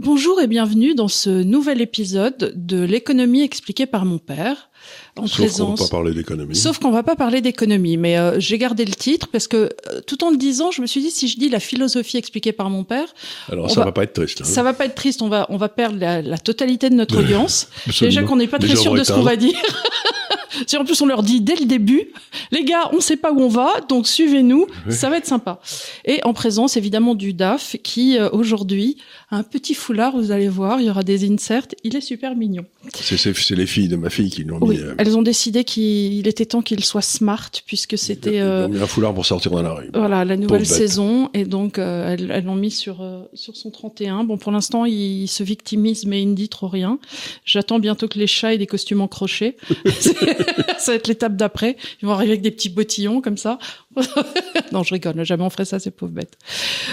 Bonjour 0.00 0.40
et 0.40 0.46
bienvenue 0.46 0.94
dans 0.94 1.08
ce 1.08 1.28
nouvel 1.28 1.80
épisode 1.80 2.52
de 2.54 2.80
l'économie 2.84 3.42
expliquée 3.42 3.84
par 3.84 4.04
mon 4.04 4.18
père. 4.18 4.70
En 5.16 5.26
Sauf 5.26 5.38
présence... 5.38 5.58
qu'on 5.58 5.74
va 5.74 5.88
pas 5.88 5.90
parler 5.90 6.14
d'économie. 6.14 6.54
Sauf 6.54 6.78
qu'on 6.78 6.92
va 6.92 7.02
pas 7.02 7.16
parler 7.16 7.40
d'économie, 7.40 7.96
mais 7.96 8.16
euh, 8.16 8.38
j'ai 8.38 8.58
gardé 8.58 8.84
le 8.84 8.92
titre 8.92 9.26
parce 9.26 9.48
que 9.48 9.56
euh, 9.56 10.00
tout 10.06 10.22
en 10.22 10.30
le 10.30 10.36
disant, 10.36 10.70
je 10.70 10.82
me 10.82 10.86
suis 10.86 11.00
dit 11.00 11.10
si 11.10 11.26
je 11.26 11.36
dis 11.36 11.48
la 11.48 11.58
philosophie 11.58 12.16
expliquée 12.16 12.52
par 12.52 12.70
mon 12.70 12.84
père, 12.84 13.12
alors 13.50 13.68
ça 13.68 13.80
va... 13.80 13.86
va... 13.86 13.92
pas 13.92 14.04
être 14.04 14.12
triste. 14.12 14.42
Hein. 14.42 14.44
Ça 14.44 14.62
va 14.62 14.72
pas 14.72 14.84
être 14.84 14.94
triste. 14.94 15.20
On 15.20 15.28
va 15.28 15.46
on 15.48 15.56
va 15.56 15.68
perdre 15.68 15.98
la, 15.98 16.22
la 16.22 16.38
totalité 16.38 16.90
de 16.90 16.94
notre 16.94 17.18
audience. 17.18 17.68
Déjà 18.00 18.22
qu'on 18.22 18.36
n'est 18.36 18.46
pas 18.46 18.60
très 18.60 18.76
sûr 18.76 18.94
de 18.94 19.02
ce 19.02 19.12
qu'on 19.12 19.22
va 19.22 19.34
dire. 19.34 19.60
Si 20.66 20.76
en 20.76 20.84
plus 20.84 21.00
on 21.02 21.06
leur 21.06 21.22
dit 21.22 21.40
dès 21.40 21.56
le 21.56 21.66
début, 21.66 22.08
les 22.50 22.64
gars, 22.64 22.90
on 22.92 23.00
sait 23.00 23.16
pas 23.16 23.32
où 23.32 23.40
on 23.40 23.48
va, 23.48 23.80
donc 23.88 24.06
suivez-nous, 24.06 24.66
ça 24.88 25.10
va 25.10 25.18
être 25.18 25.26
sympa. 25.26 25.60
Et 26.04 26.20
en 26.24 26.32
présence 26.32 26.76
évidemment 26.76 27.14
du 27.14 27.32
DAF 27.32 27.76
qui 27.82 28.18
euh, 28.18 28.28
aujourd'hui 28.32 28.96
a 29.30 29.36
un 29.36 29.42
petit 29.42 29.74
foulard, 29.74 30.16
vous 30.16 30.30
allez 30.30 30.48
voir, 30.48 30.80
il 30.80 30.86
y 30.86 30.90
aura 30.90 31.02
des 31.02 31.30
inserts, 31.30 31.66
il 31.84 31.96
est 31.96 32.00
super 32.00 32.34
mignon. 32.34 32.64
C'est 32.94 33.50
les 33.56 33.66
filles 33.66 33.88
de 33.88 33.96
ma 33.96 34.10
fille 34.10 34.30
qui 34.30 34.44
l'ont 34.44 34.58
oui, 34.60 34.76
mis. 34.76 34.82
Euh... 34.82 34.94
Elles 34.98 35.16
ont 35.16 35.22
décidé 35.22 35.64
qu'il 35.64 36.26
était 36.26 36.46
temps 36.46 36.62
qu'il 36.62 36.82
soit 36.84 37.02
smart 37.02 37.50
puisque 37.66 37.98
c'était. 37.98 38.36
Ils 38.36 38.42
ont 38.42 38.68
mis 38.68 38.80
un 38.80 38.86
foulard 38.86 39.14
pour 39.14 39.26
sortir 39.26 39.50
dans 39.50 39.62
la 39.62 39.72
rue. 39.72 39.90
Voilà 39.94 40.24
la 40.24 40.36
nouvelle 40.36 40.66
saison 40.66 41.30
et 41.34 41.44
donc 41.44 41.78
euh, 41.78 42.16
elles 42.18 42.44
l'ont 42.44 42.54
mis 42.54 42.70
sur 42.70 43.02
euh, 43.02 43.22
sur 43.34 43.56
son 43.56 43.70
31. 43.70 44.24
Bon 44.24 44.38
pour 44.38 44.52
l'instant 44.52 44.84
il 44.84 45.26
se 45.28 45.42
victimise 45.42 46.06
mais 46.06 46.22
il 46.22 46.30
ne 46.30 46.34
dit 46.34 46.48
trop 46.48 46.68
rien. 46.68 46.98
J'attends 47.44 47.78
bientôt 47.78 48.08
que 48.08 48.18
les 48.18 48.26
chats 48.26 48.54
aient 48.54 48.58
des 48.58 48.66
costumes 48.66 49.00
en 49.00 49.08
crochet. 49.08 49.56
ça 50.78 50.92
va 50.92 50.96
être 50.96 51.08
l'étape 51.08 51.36
d'après. 51.36 51.76
Ils 52.02 52.06
vont 52.06 52.12
arriver 52.12 52.32
avec 52.32 52.42
des 52.42 52.50
petits 52.50 52.68
bottillons 52.68 53.20
comme 53.20 53.36
ça. 53.36 53.58
non, 54.72 54.82
je 54.82 54.94
rigole. 54.94 55.24
Jamais 55.24 55.44
on 55.44 55.50
ferait 55.50 55.64
ça, 55.64 55.78
ces 55.78 55.90
pauvres 55.90 56.12
bêtes. 56.12 56.38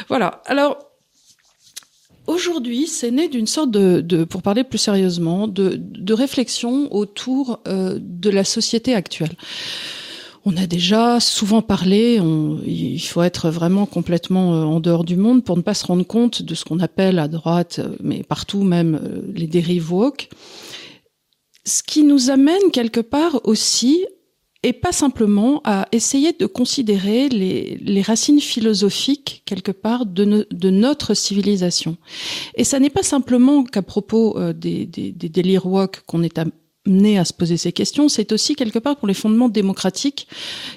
Voilà. 0.07 0.41
Alors, 0.45 0.77
Aujourd'hui, 2.27 2.87
c'est 2.87 3.11
né 3.11 3.27
d'une 3.27 3.45
sorte 3.45 3.69
de, 3.69 4.01
de, 4.01 4.23
pour 4.23 4.41
parler 4.41 4.63
plus 4.63 4.79
sérieusement, 4.79 5.47
de, 5.47 5.79
de 5.79 6.13
réflexion 6.13 6.91
autour 6.93 7.59
euh, 7.67 7.99
de 8.01 8.31
la 8.31 8.43
société 8.43 8.95
actuelle. 8.95 9.35
On 10.43 10.57
a 10.57 10.65
déjà 10.65 11.19
souvent 11.19 11.61
parlé, 11.61 12.19
on, 12.19 12.59
il 12.65 12.99
faut 12.99 13.21
être 13.21 13.49
vraiment 13.49 13.85
complètement 13.85 14.55
euh, 14.55 14.63
en 14.63 14.79
dehors 14.79 15.03
du 15.03 15.17
monde 15.17 15.43
pour 15.43 15.55
ne 15.55 15.61
pas 15.61 15.75
se 15.75 15.85
rendre 15.85 16.05
compte 16.05 16.41
de 16.41 16.55
ce 16.55 16.65
qu'on 16.65 16.79
appelle 16.79 17.19
à 17.19 17.27
droite, 17.27 17.79
euh, 17.79 17.95
mais 18.01 18.23
partout 18.23 18.63
même, 18.63 18.99
les 19.35 19.47
dérives 19.47 19.93
woke. 19.93 20.29
Ce 21.65 21.81
qui 21.83 22.03
nous 22.03 22.29
amène 22.29 22.71
quelque 22.71 22.99
part 22.99 23.41
aussi, 23.43 24.05
et 24.65 24.73
pas 24.73 24.91
simplement 24.91 25.61
à 25.63 25.87
essayer 25.91 26.33
de 26.33 26.47
considérer 26.47 27.29
les, 27.29 28.01
racines 28.01 28.41
philosophiques 28.41 29.43
quelque 29.45 29.71
part 29.71 30.07
de, 30.07 30.69
notre 30.71 31.13
civilisation. 31.13 31.97
Et 32.55 32.63
ça 32.63 32.79
n'est 32.79 32.89
pas 32.89 33.03
simplement 33.03 33.63
qu'à 33.63 33.83
propos 33.83 34.35
euh, 34.39 34.53
des, 34.53 34.87
des, 34.87 35.11
des 35.11 35.59
qu'on 36.07 36.23
est 36.23 36.39
à 36.39 36.45
amené 36.85 37.17
à 37.17 37.25
se 37.25 37.33
poser 37.33 37.57
ces 37.57 37.71
questions, 37.71 38.09
c'est 38.09 38.31
aussi 38.31 38.55
quelque 38.55 38.79
part 38.79 38.95
pour 38.97 39.07
les 39.07 39.13
fondements 39.13 39.49
démocratiques 39.49 40.27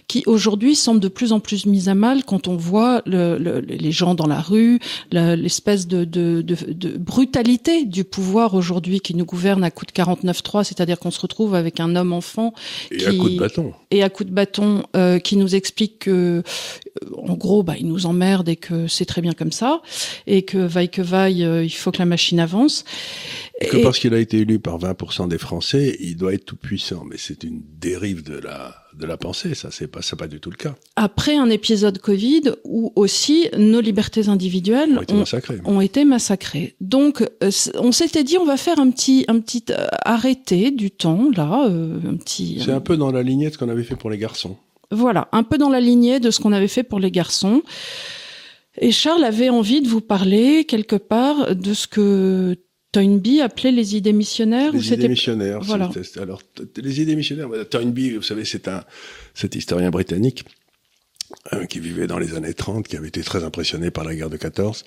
qui 0.07 0.23
aujourd'hui 0.27 0.75
semblent 0.75 1.01
de 1.01 1.09
plus 1.09 1.33
en 1.33 1.41
plus 1.41 1.67
mis 1.67 1.89
à 1.89 1.95
mal 1.95 2.25
quand 2.25 2.49
on 2.49 2.57
voit 2.57 3.03
le, 3.07 3.39
le, 3.39 3.61
les 3.61 3.93
gens 3.93 4.15
dans 4.15 4.27
la 4.27 4.41
rue, 4.41 4.81
l'espèce 5.13 5.87
de, 5.87 6.05
de, 6.05 6.43
de, 6.43 6.57
de, 6.73 6.97
brutalité 6.97 7.85
du 7.85 8.05
pouvoir 8.05 8.55
aujourd'hui 8.55 9.01
qui 9.01 9.15
nous 9.15 9.25
gouverne 9.25 9.65
à 9.65 9.71
coup 9.71 9.87
de 9.87 9.93
49-3, 9.93 10.65
c'est-à-dire 10.65 10.99
qu'on 10.99 11.11
se 11.11 11.21
retrouve 11.21 11.55
avec 11.55 11.81
un 11.81 11.95
homme 11.97 12.13
enfant 12.13 12.53
et 12.91 12.97
qui, 12.97 13.07
à 13.07 13.13
coup 13.13 13.31
de 13.31 13.39
bâton 13.39 13.73
et 13.91 14.03
à 14.03 14.11
coup 14.11 14.25
de 14.25 14.31
bâton 14.31 14.85
euh, 14.97 15.19
qui 15.19 15.37
nous 15.37 15.55
explique 15.55 16.01
que 16.01 16.11
euh, 16.11 16.43
en 17.17 17.35
gros 17.35 17.63
bah 17.63 17.75
il 17.79 17.87
nous 17.87 18.07
emmerde 18.07 18.49
et 18.49 18.57
que 18.57 18.87
c'est 18.87 19.07
très 19.07 19.23
bien 19.23 19.33
comme 19.33 19.53
ça 19.53 19.81
et 20.27 20.43
que 20.43 20.59
vaille 20.59 20.91
que 20.91 21.03
vaille 21.03 21.45
euh, 21.45 21.65
il 21.65 21.71
faut 21.71 21.91
que 21.91 21.99
la 21.99 22.07
machine 22.07 22.41
avance 22.41 22.85
et 23.61 23.67
que 23.67 23.83
parce 23.83 23.99
qu'il 23.99 24.15
a 24.15 24.19
été 24.19 24.39
élu 24.39 24.61
par 24.61 24.79
20% 24.79 25.29
des 25.29 25.39
Français, 25.39 25.97
il 26.01 26.17
doit 26.17 26.33
être 26.33 26.45
tout 26.45 26.57
puissant. 26.57 27.05
Mais 27.05 27.17
c'est 27.19 27.43
une 27.43 27.63
dérive 27.79 28.23
de 28.23 28.39
la 28.39 28.77
de 28.99 29.07
la 29.07 29.17
pensée. 29.17 29.55
Ça, 29.55 29.71
c'est 29.71 29.87
pas, 29.87 30.01
pas 30.19 30.27
du 30.27 30.41
tout 30.41 30.51
le 30.51 30.57
cas. 30.57 30.75
Après 30.97 31.37
un 31.37 31.49
épisode 31.49 31.99
Covid 31.99 32.53
où 32.65 32.93
aussi 32.97 33.49
nos 33.57 33.81
libertés 33.81 34.29
individuelles 34.29 34.99
ont 34.99 35.03
été 35.03 35.15
massacrées. 35.15 35.59
Ont 35.65 35.81
été 35.81 36.05
massacrées. 36.05 36.75
Donc, 36.81 37.23
euh, 37.43 37.51
on 37.77 37.93
s'était 37.93 38.25
dit, 38.25 38.37
on 38.39 38.45
va 38.45 38.57
faire 38.57 38.79
un 38.79 38.91
petit, 38.91 39.25
un 39.29 39.39
petit 39.41 39.65
euh, 39.71 39.87
arrêté 40.05 40.71
du 40.71 40.91
temps 40.91 41.31
là, 41.35 41.67
euh, 41.69 41.99
un 42.07 42.17
petit. 42.17 42.61
C'est 42.65 42.73
un 42.73 42.81
peu 42.81 42.97
dans 42.97 43.13
la 43.13 43.23
lignée 43.23 43.49
de 43.49 43.55
ce 43.55 43.59
qu'on 43.59 43.69
avait 43.69 43.85
fait 43.85 43.97
pour 43.97 44.11
les 44.11 44.19
garçons. 44.19 44.57
Voilà, 44.91 45.29
un 45.33 45.43
peu 45.43 45.59
dans 45.59 45.69
la 45.69 45.81
lignée 45.81 46.19
de 46.19 46.31
ce 46.31 46.41
qu'on 46.41 46.53
avait 46.53 46.69
fait 46.69 46.83
pour 46.83 46.99
les 46.99 47.11
garçons. 47.11 47.63
Et 48.81 48.91
Charles 48.91 49.25
avait 49.25 49.49
envie 49.49 49.83
de 49.83 49.89
vous 49.89 50.01
parler 50.01 50.65
quelque 50.65 50.97
part 50.97 51.55
de 51.55 51.75
ce 51.75 51.87
que 51.87 52.57
Toynbee 52.93 53.41
appelait 53.43 53.73
les 53.73 53.97
idées 53.97 54.13
missionnaires 54.13 54.73
Les 54.73 54.91
ou 54.91 54.95
idées 54.95 55.09
missionnaires. 55.09 55.61
Voilà. 55.61 55.91
Alors, 56.21 56.43
les 56.77 57.01
idées 57.01 57.17
missionnaires, 57.17 57.49
Toynbee, 57.69 58.17
vous 58.17 58.23
savez, 58.23 58.45
c'est 58.45 58.67
un, 58.69 58.83
cet 59.35 59.55
historien 59.55 59.91
britannique 59.91 60.45
euh, 61.53 61.67
qui 61.67 61.79
vivait 61.79 62.07
dans 62.07 62.19
les 62.19 62.35
années 62.35 62.55
30, 62.55 62.89
qui 62.89 62.97
avait 62.97 63.09
été 63.09 63.21
très 63.21 63.45
impressionné 63.45 63.91
par 63.91 64.05
la 64.05 64.15
guerre 64.15 64.31
de 64.31 64.39
14, 64.39 64.87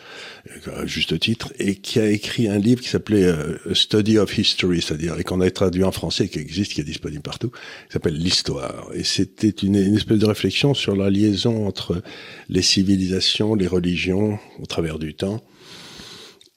euh, 0.68 0.82
à 0.82 0.86
juste 0.88 1.20
titre, 1.20 1.54
et 1.60 1.76
qui 1.76 2.00
a 2.00 2.10
écrit 2.10 2.48
un 2.48 2.58
livre 2.58 2.82
qui 2.82 2.90
s'appelait 2.90 3.26
euh, 3.26 3.58
Study 3.76 4.18
of 4.18 4.36
History, 4.36 4.82
c'est-à-dire, 4.82 5.20
et 5.20 5.24
qu'on 5.24 5.40
a 5.40 5.52
traduit 5.52 5.84
en 5.84 5.92
français, 5.92 6.28
qui 6.28 6.40
existe, 6.40 6.74
qui 6.74 6.82
est 6.82 6.86
disponible 6.86 7.22
partout, 7.22 7.50
qui 7.50 7.94
s'appelle 7.94 8.16
L'Histoire. 8.16 8.90
Et 8.96 9.04
c'était 9.04 9.50
une, 9.50 9.76
une 9.76 9.96
espèce 9.96 10.18
de 10.18 10.26
réflexion 10.26 10.74
sur 10.74 10.96
la 10.96 11.12
liaison 11.12 11.68
entre 11.68 12.02
les 12.50 12.64
civilisations, 12.64 13.54
les 13.54 13.68
religions, 13.68 14.40
au 14.60 14.66
travers 14.66 14.98
du 14.98 15.14
temps, 15.14 15.44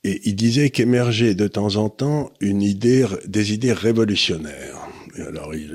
et 0.04 0.20
il 0.25 0.37
disait 0.37 0.70
qu'émergeait 0.70 1.34
de 1.34 1.48
temps 1.48 1.76
en 1.76 1.88
temps 1.88 2.32
une 2.41 2.62
idée, 2.62 3.06
des 3.26 3.53
idées 3.53 3.72
révolutionnaires. 3.72 4.88
Alors, 5.16 5.54
il, 5.54 5.72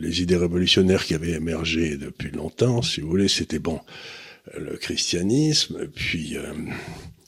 les 0.00 0.22
idées 0.22 0.36
révolutionnaires 0.36 1.04
qui 1.04 1.14
avaient 1.14 1.32
émergé 1.32 1.96
depuis 1.96 2.30
longtemps, 2.30 2.82
si 2.82 3.00
vous 3.00 3.08
voulez, 3.08 3.28
c'était 3.28 3.58
bon, 3.58 3.80
le 4.56 4.76
christianisme, 4.76 5.88
puis 5.94 6.36
euh, 6.36 6.52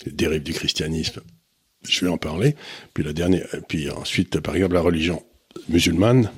les 0.07 0.13
dérives 0.13 0.43
du 0.43 0.53
christianisme. 0.53 1.21
Je 1.89 2.05
vais 2.05 2.11
en 2.11 2.19
parler. 2.19 2.55
Puis 2.95 3.05
la 3.05 3.13
dernière, 3.13 3.47
puis 3.69 3.91
ensuite, 3.91 4.41
par 4.41 4.57
exemple, 4.57 4.75
la 4.75 4.81
religion 4.81 5.23
musulmane. 5.69 6.31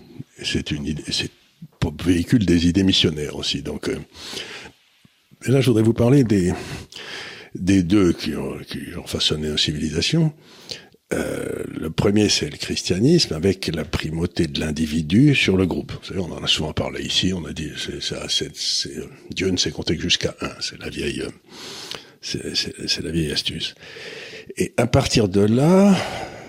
C'est 0.42 0.70
une 0.70 0.86
idée, 0.86 1.04
c'est 1.10 1.30
véhicule 2.04 2.46
des 2.46 2.66
idées 2.66 2.82
missionnaires 2.82 3.36
aussi. 3.36 3.62
Donc, 3.62 3.88
euh, 3.88 3.98
et 5.46 5.50
là, 5.50 5.60
je 5.60 5.66
voudrais 5.66 5.82
vous 5.82 5.94
parler 5.94 6.24
des 6.24 6.52
des 7.54 7.82
deux 7.82 8.12
qui 8.12 8.34
ont, 8.34 8.58
qui 8.58 8.80
ont 8.96 9.06
façonné 9.06 9.48
une 9.48 9.58
civilisation. 9.58 10.32
Euh, 11.12 11.64
le 11.76 11.90
premier, 11.90 12.28
c'est 12.28 12.48
le 12.50 12.56
christianisme, 12.56 13.34
avec 13.34 13.66
la 13.74 13.84
primauté 13.84 14.46
de 14.46 14.60
l'individu 14.60 15.34
sur 15.34 15.56
le 15.56 15.66
groupe. 15.66 15.92
Vous 15.92 16.06
savez, 16.06 16.20
on 16.20 16.32
en 16.32 16.42
a 16.42 16.46
souvent 16.46 16.72
parlé 16.72 17.02
ici. 17.02 17.32
On 17.34 17.44
a 17.46 17.52
dit, 17.52 17.70
c'est, 17.76 18.00
c'est, 18.28 18.92
Dieu 19.30 19.48
ne 19.48 19.56
sait 19.56 19.72
compter 19.72 19.96
que 19.96 20.02
jusqu'à 20.02 20.36
un. 20.40 20.52
C'est 20.60 20.78
la 20.78 20.88
vieille, 20.88 21.24
c'est, 22.20 23.02
la 23.02 23.10
vieille 23.10 23.32
astuce. 23.32 23.74
Et 24.56 24.72
à 24.76 24.86
partir 24.86 25.28
de 25.28 25.40
là, 25.40 25.96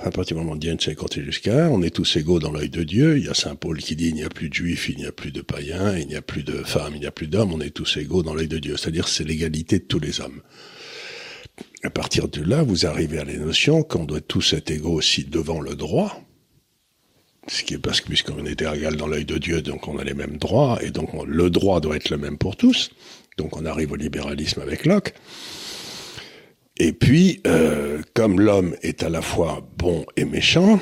à 0.04 0.12
partir 0.12 0.38
du 0.38 0.44
moment 0.44 0.56
où 0.56 0.60
Dieu 0.60 0.74
ne 0.74 0.80
sait 0.80 0.94
compter 0.94 1.24
jusqu'à 1.24 1.66
un, 1.66 1.70
on 1.70 1.82
est 1.82 1.96
tous 1.96 2.16
égaux 2.18 2.40
dans 2.40 2.52
l'œil 2.52 2.70
de 2.70 2.84
Dieu. 2.84 3.18
Il 3.18 3.26
y 3.26 3.30
a 3.30 3.34
Saint 3.34 3.56
Paul 3.56 3.80
qui 3.80 3.96
dit, 3.96 4.10
il 4.10 4.16
n'y 4.16 4.24
a 4.24 4.30
plus 4.30 4.50
de 4.50 4.54
juifs, 4.54 4.90
il 4.90 4.98
n'y 4.98 5.08
a 5.08 5.12
plus 5.12 5.32
de 5.32 5.42
païens, 5.42 5.98
il 5.98 6.08
n'y 6.08 6.16
a 6.16 6.22
plus 6.22 6.44
de 6.44 6.62
femmes, 6.64 6.94
il 6.94 7.00
n'y 7.00 7.08
a 7.08 7.12
plus 7.12 7.28
d'hommes. 7.28 7.52
On 7.52 7.62
est 7.62 7.72
tous 7.72 7.98
égaux 7.98 8.22
dans 8.22 8.36
l'œil 8.36 8.48
de 8.48 8.60
Dieu. 8.60 8.78
C'est-à-dire, 8.78 9.08
c'est 9.08 9.24
l'égalité 9.24 9.80
de 9.80 9.86
tous 9.86 10.00
les 10.00 10.22
hommes 10.22 10.42
à 11.84 11.90
partir 11.90 12.28
de 12.28 12.42
là, 12.42 12.64
vous 12.64 12.86
arrivez 12.86 13.20
à 13.20 13.26
la 13.26 13.34
notion 13.34 13.84
qu'on 13.84 14.06
doit 14.06 14.22
tous 14.22 14.54
être 14.54 14.72
égaux 14.72 14.94
aussi 14.94 15.24
devant 15.24 15.60
le 15.60 15.76
droit, 15.76 16.22
ce 17.48 17.64
qui 17.64 17.74
est 17.74 17.80
parce 17.80 18.02
que 18.02 18.08
puisqu'on 18.08 18.46
est 18.46 18.62
égal 18.62 18.96
dans 18.96 19.08
l'œil 19.08 19.26
de 19.26 19.38
Dieu, 19.38 19.62
donc 19.62 19.88
on 19.88 19.98
a 19.98 20.04
les 20.04 20.14
mêmes 20.14 20.38
droits, 20.38 20.80
et 20.84 20.92
donc 20.92 21.10
le 21.26 21.50
droit 21.50 21.80
doit 21.82 21.96
être 21.96 22.10
le 22.10 22.18
même 22.18 22.38
pour 22.38 22.56
tous. 22.56 22.92
Donc 23.38 23.58
on 23.58 23.66
arrive 23.66 23.92
au 23.92 23.96
libéralisme 23.96 24.62
avec 24.62 24.86
Locke. 24.86 25.14
Et 26.78 26.94
puis, 26.94 27.42
euh, 27.48 28.02
comme 28.14 28.40
l'homme 28.40 28.76
est 28.82 29.04
à 29.04 29.10
la 29.10 29.22
fois 29.22 29.68
bon 29.78 30.06
et 30.18 30.26
méchant, 30.26 30.80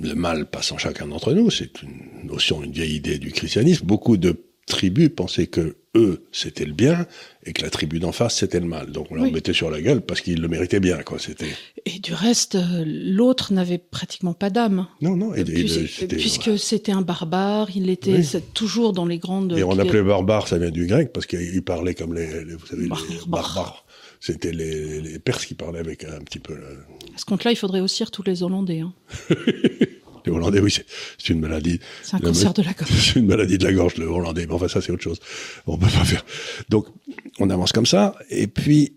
le 0.00 0.14
mal 0.14 0.46
passe 0.46 0.72
en 0.72 0.78
chacun 0.78 1.06
d'entre 1.06 1.32
nous, 1.32 1.50
c'est 1.50 1.82
une 1.82 2.28
notion, 2.28 2.62
une 2.62 2.72
vieille 2.72 2.96
idée 2.96 3.18
du 3.18 3.32
christianisme. 3.32 3.86
Beaucoup 3.86 4.16
de 4.16 4.44
tribus 4.66 5.10
pensaient 5.14 5.46
que 5.46 5.76
eux, 5.96 6.24
c'était 6.32 6.64
le 6.64 6.72
bien, 6.72 7.06
et 7.44 7.52
que 7.52 7.62
la 7.62 7.70
tribu 7.70 8.00
d'en 8.00 8.12
face, 8.12 8.38
c'était 8.38 8.60
le 8.60 8.66
mal. 8.66 8.90
Donc 8.90 9.06
on 9.10 9.14
leur 9.14 9.30
mettait 9.30 9.52
sur 9.52 9.70
la 9.70 9.80
gueule 9.80 10.00
parce 10.00 10.20
qu'ils 10.20 10.40
le 10.40 10.48
méritaient 10.48 10.80
bien, 10.80 10.98
quoi. 10.98 11.18
C'était. 11.18 11.50
Et 11.86 12.00
du 12.00 12.12
reste, 12.12 12.56
euh, 12.56 12.84
l'autre 12.86 13.52
n'avait 13.52 13.78
pratiquement 13.78 14.34
pas 14.34 14.50
d'âme. 14.50 14.88
Non, 15.00 15.16
non. 15.16 15.34
Et, 15.34 15.44
puisque 15.44 16.58
c'était 16.58 16.92
un 16.92 17.02
barbare, 17.02 17.68
il 17.74 17.90
était 17.90 18.22
toujours 18.54 18.92
dans 18.92 19.06
les 19.06 19.18
grandes. 19.18 19.56
Et 19.56 19.62
on 19.62 19.78
appelait 19.78 20.02
barbare, 20.02 20.48
ça 20.48 20.58
vient 20.58 20.70
du 20.70 20.86
grec 20.86 21.12
parce 21.12 21.26
qu'il 21.26 21.62
parlait 21.62 21.94
comme 21.94 22.14
les, 22.14 22.26
vous 22.26 22.66
savez, 22.66 22.82
les 22.82 22.88
barbares. 22.88 23.84
C'était 24.20 24.52
les, 24.52 25.02
les, 25.02 25.18
Perses 25.18 25.44
qui 25.44 25.54
parlaient 25.54 25.80
avec 25.80 26.02
un 26.04 26.20
petit 26.20 26.38
peu. 26.38 26.54
À 26.54 27.18
ce 27.18 27.26
compte-là, 27.26 27.50
il 27.50 27.56
faudrait 27.56 27.80
aussi 27.80 28.02
tous 28.10 28.22
les 28.22 28.42
Hollandais. 28.42 28.80
Hein. 28.80 28.94
Les 30.26 30.32
Hollandais, 30.32 30.60
oui, 30.60 30.74
c'est 31.18 31.32
une 31.32 31.40
maladie. 31.40 31.80
C'est 32.02 32.16
un 32.16 32.20
cancer 32.20 32.54
de 32.54 32.62
la 32.62 32.72
gorge. 32.72 32.90
C'est 33.12 33.20
une 33.20 33.26
maladie 33.26 33.58
de 33.58 33.64
la 33.64 33.72
gorge, 33.72 33.96
le 33.96 34.06
Hollandais. 34.06 34.46
Mais 34.46 34.54
enfin, 34.54 34.68
ça, 34.68 34.80
c'est 34.80 34.90
autre 34.90 35.02
chose. 35.02 35.20
On 35.66 35.76
peut 35.76 35.86
pas 35.86 36.04
faire. 36.04 36.24
Donc, 36.68 36.86
on 37.38 37.50
avance 37.50 37.72
comme 37.72 37.86
ça. 37.86 38.14
Et 38.30 38.46
puis, 38.46 38.96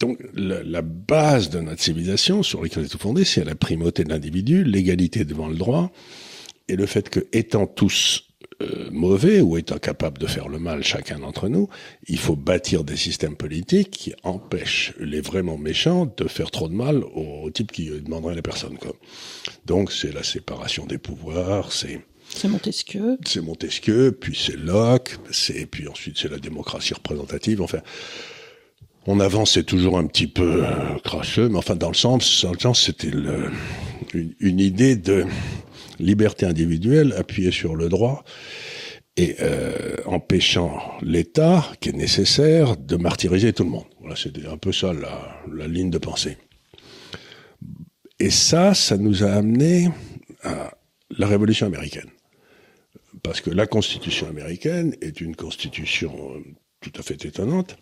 donc 0.00 0.18
la, 0.34 0.62
la, 0.62 0.82
base 0.82 1.50
de 1.50 1.60
notre 1.60 1.80
civilisation 1.80 2.42
sur 2.42 2.62
laquelle 2.62 2.84
est 2.84 2.88
tout 2.88 2.98
fondé, 2.98 3.24
c'est 3.24 3.44
la 3.44 3.54
primauté 3.54 4.02
de 4.02 4.08
l'individu, 4.08 4.64
l'égalité 4.64 5.24
devant 5.24 5.46
le 5.46 5.54
droit, 5.54 5.92
et 6.68 6.76
le 6.76 6.86
fait 6.86 7.08
que, 7.08 7.20
étant 7.32 7.66
tous 7.66 8.24
euh, 8.62 8.88
mauvais 8.90 9.40
ou 9.40 9.56
étant 9.56 9.78
capables 9.78 10.18
de 10.18 10.26
faire 10.26 10.48
le 10.48 10.58
mal 10.58 10.82
chacun 10.82 11.18
d'entre 11.18 11.48
nous, 11.48 11.68
il 12.08 12.18
faut 12.18 12.36
bâtir 12.36 12.84
des 12.84 12.96
systèmes 12.96 13.36
politiques 13.36 13.90
qui 13.90 14.14
empêchent 14.22 14.94
les 14.98 15.20
vraiment 15.20 15.58
méchants 15.58 16.12
de 16.16 16.28
faire 16.28 16.50
trop 16.50 16.68
de 16.68 16.74
mal 16.74 17.02
aux, 17.14 17.50
types 17.50 17.72
qui 17.72 17.90
demanderaient 17.90 18.34
les 18.34 18.42
personnes. 18.42 18.78
Quoi. 18.78 18.92
Donc 19.66 19.92
c'est 19.92 20.12
la 20.12 20.22
séparation 20.22 20.86
des 20.86 20.98
pouvoirs, 20.98 21.72
c'est 21.72 22.00
c'est 22.34 22.48
Montesquieu. 22.48 23.18
C'est 23.26 23.42
Montesquieu, 23.42 24.16
puis 24.18 24.34
c'est 24.34 24.56
Locke, 24.56 25.18
c'est 25.30 25.66
puis 25.66 25.86
ensuite 25.86 26.16
c'est 26.18 26.30
la 26.30 26.38
démocratie 26.38 26.94
représentative. 26.94 27.60
Enfin, 27.60 27.80
on 29.06 29.20
avançait 29.20 29.64
toujours 29.64 29.98
un 29.98 30.06
petit 30.06 30.26
peu 30.26 30.64
euh, 30.64 30.98
crasseux, 31.04 31.48
mais 31.48 31.58
enfin 31.58 31.76
dans 31.76 31.88
le 31.88 31.94
sens, 31.94 32.44
dans 32.44 32.52
le 32.52 32.58
sens, 32.58 32.84
c'était 32.84 33.08
une, 33.08 33.50
une, 34.40 34.60
idée 34.60 34.96
de 34.96 35.24
liberté 35.98 36.46
individuelle 36.46 37.14
appuyée 37.16 37.50
sur 37.50 37.74
le 37.74 37.88
droit 37.88 38.24
et 39.16 39.36
euh, 39.40 39.96
empêchant 40.06 40.80
l'État, 41.02 41.66
qui 41.80 41.90
est 41.90 41.96
nécessaire, 41.96 42.76
de 42.76 42.96
martyriser 42.96 43.52
tout 43.52 43.64
le 43.64 43.70
monde. 43.70 43.84
Voilà, 44.00 44.16
c'était 44.16 44.46
un 44.46 44.56
peu 44.56 44.72
ça 44.72 44.92
la, 44.92 45.42
la 45.52 45.68
ligne 45.68 45.90
de 45.90 45.98
pensée. 45.98 46.38
Et 48.18 48.30
ça, 48.30 48.72
ça 48.72 48.96
nous 48.96 49.24
a 49.24 49.32
amené 49.32 49.88
à 50.42 50.72
la 51.18 51.26
Révolution 51.26 51.66
américaine. 51.66 52.08
Parce 53.22 53.40
que 53.40 53.50
la 53.50 53.66
Constitution 53.66 54.28
américaine 54.28 54.96
est 55.00 55.20
une 55.20 55.36
constitution 55.36 56.12
euh, 56.34 56.40
tout 56.80 56.92
à 56.98 57.02
fait 57.02 57.24
étonnante, 57.24 57.76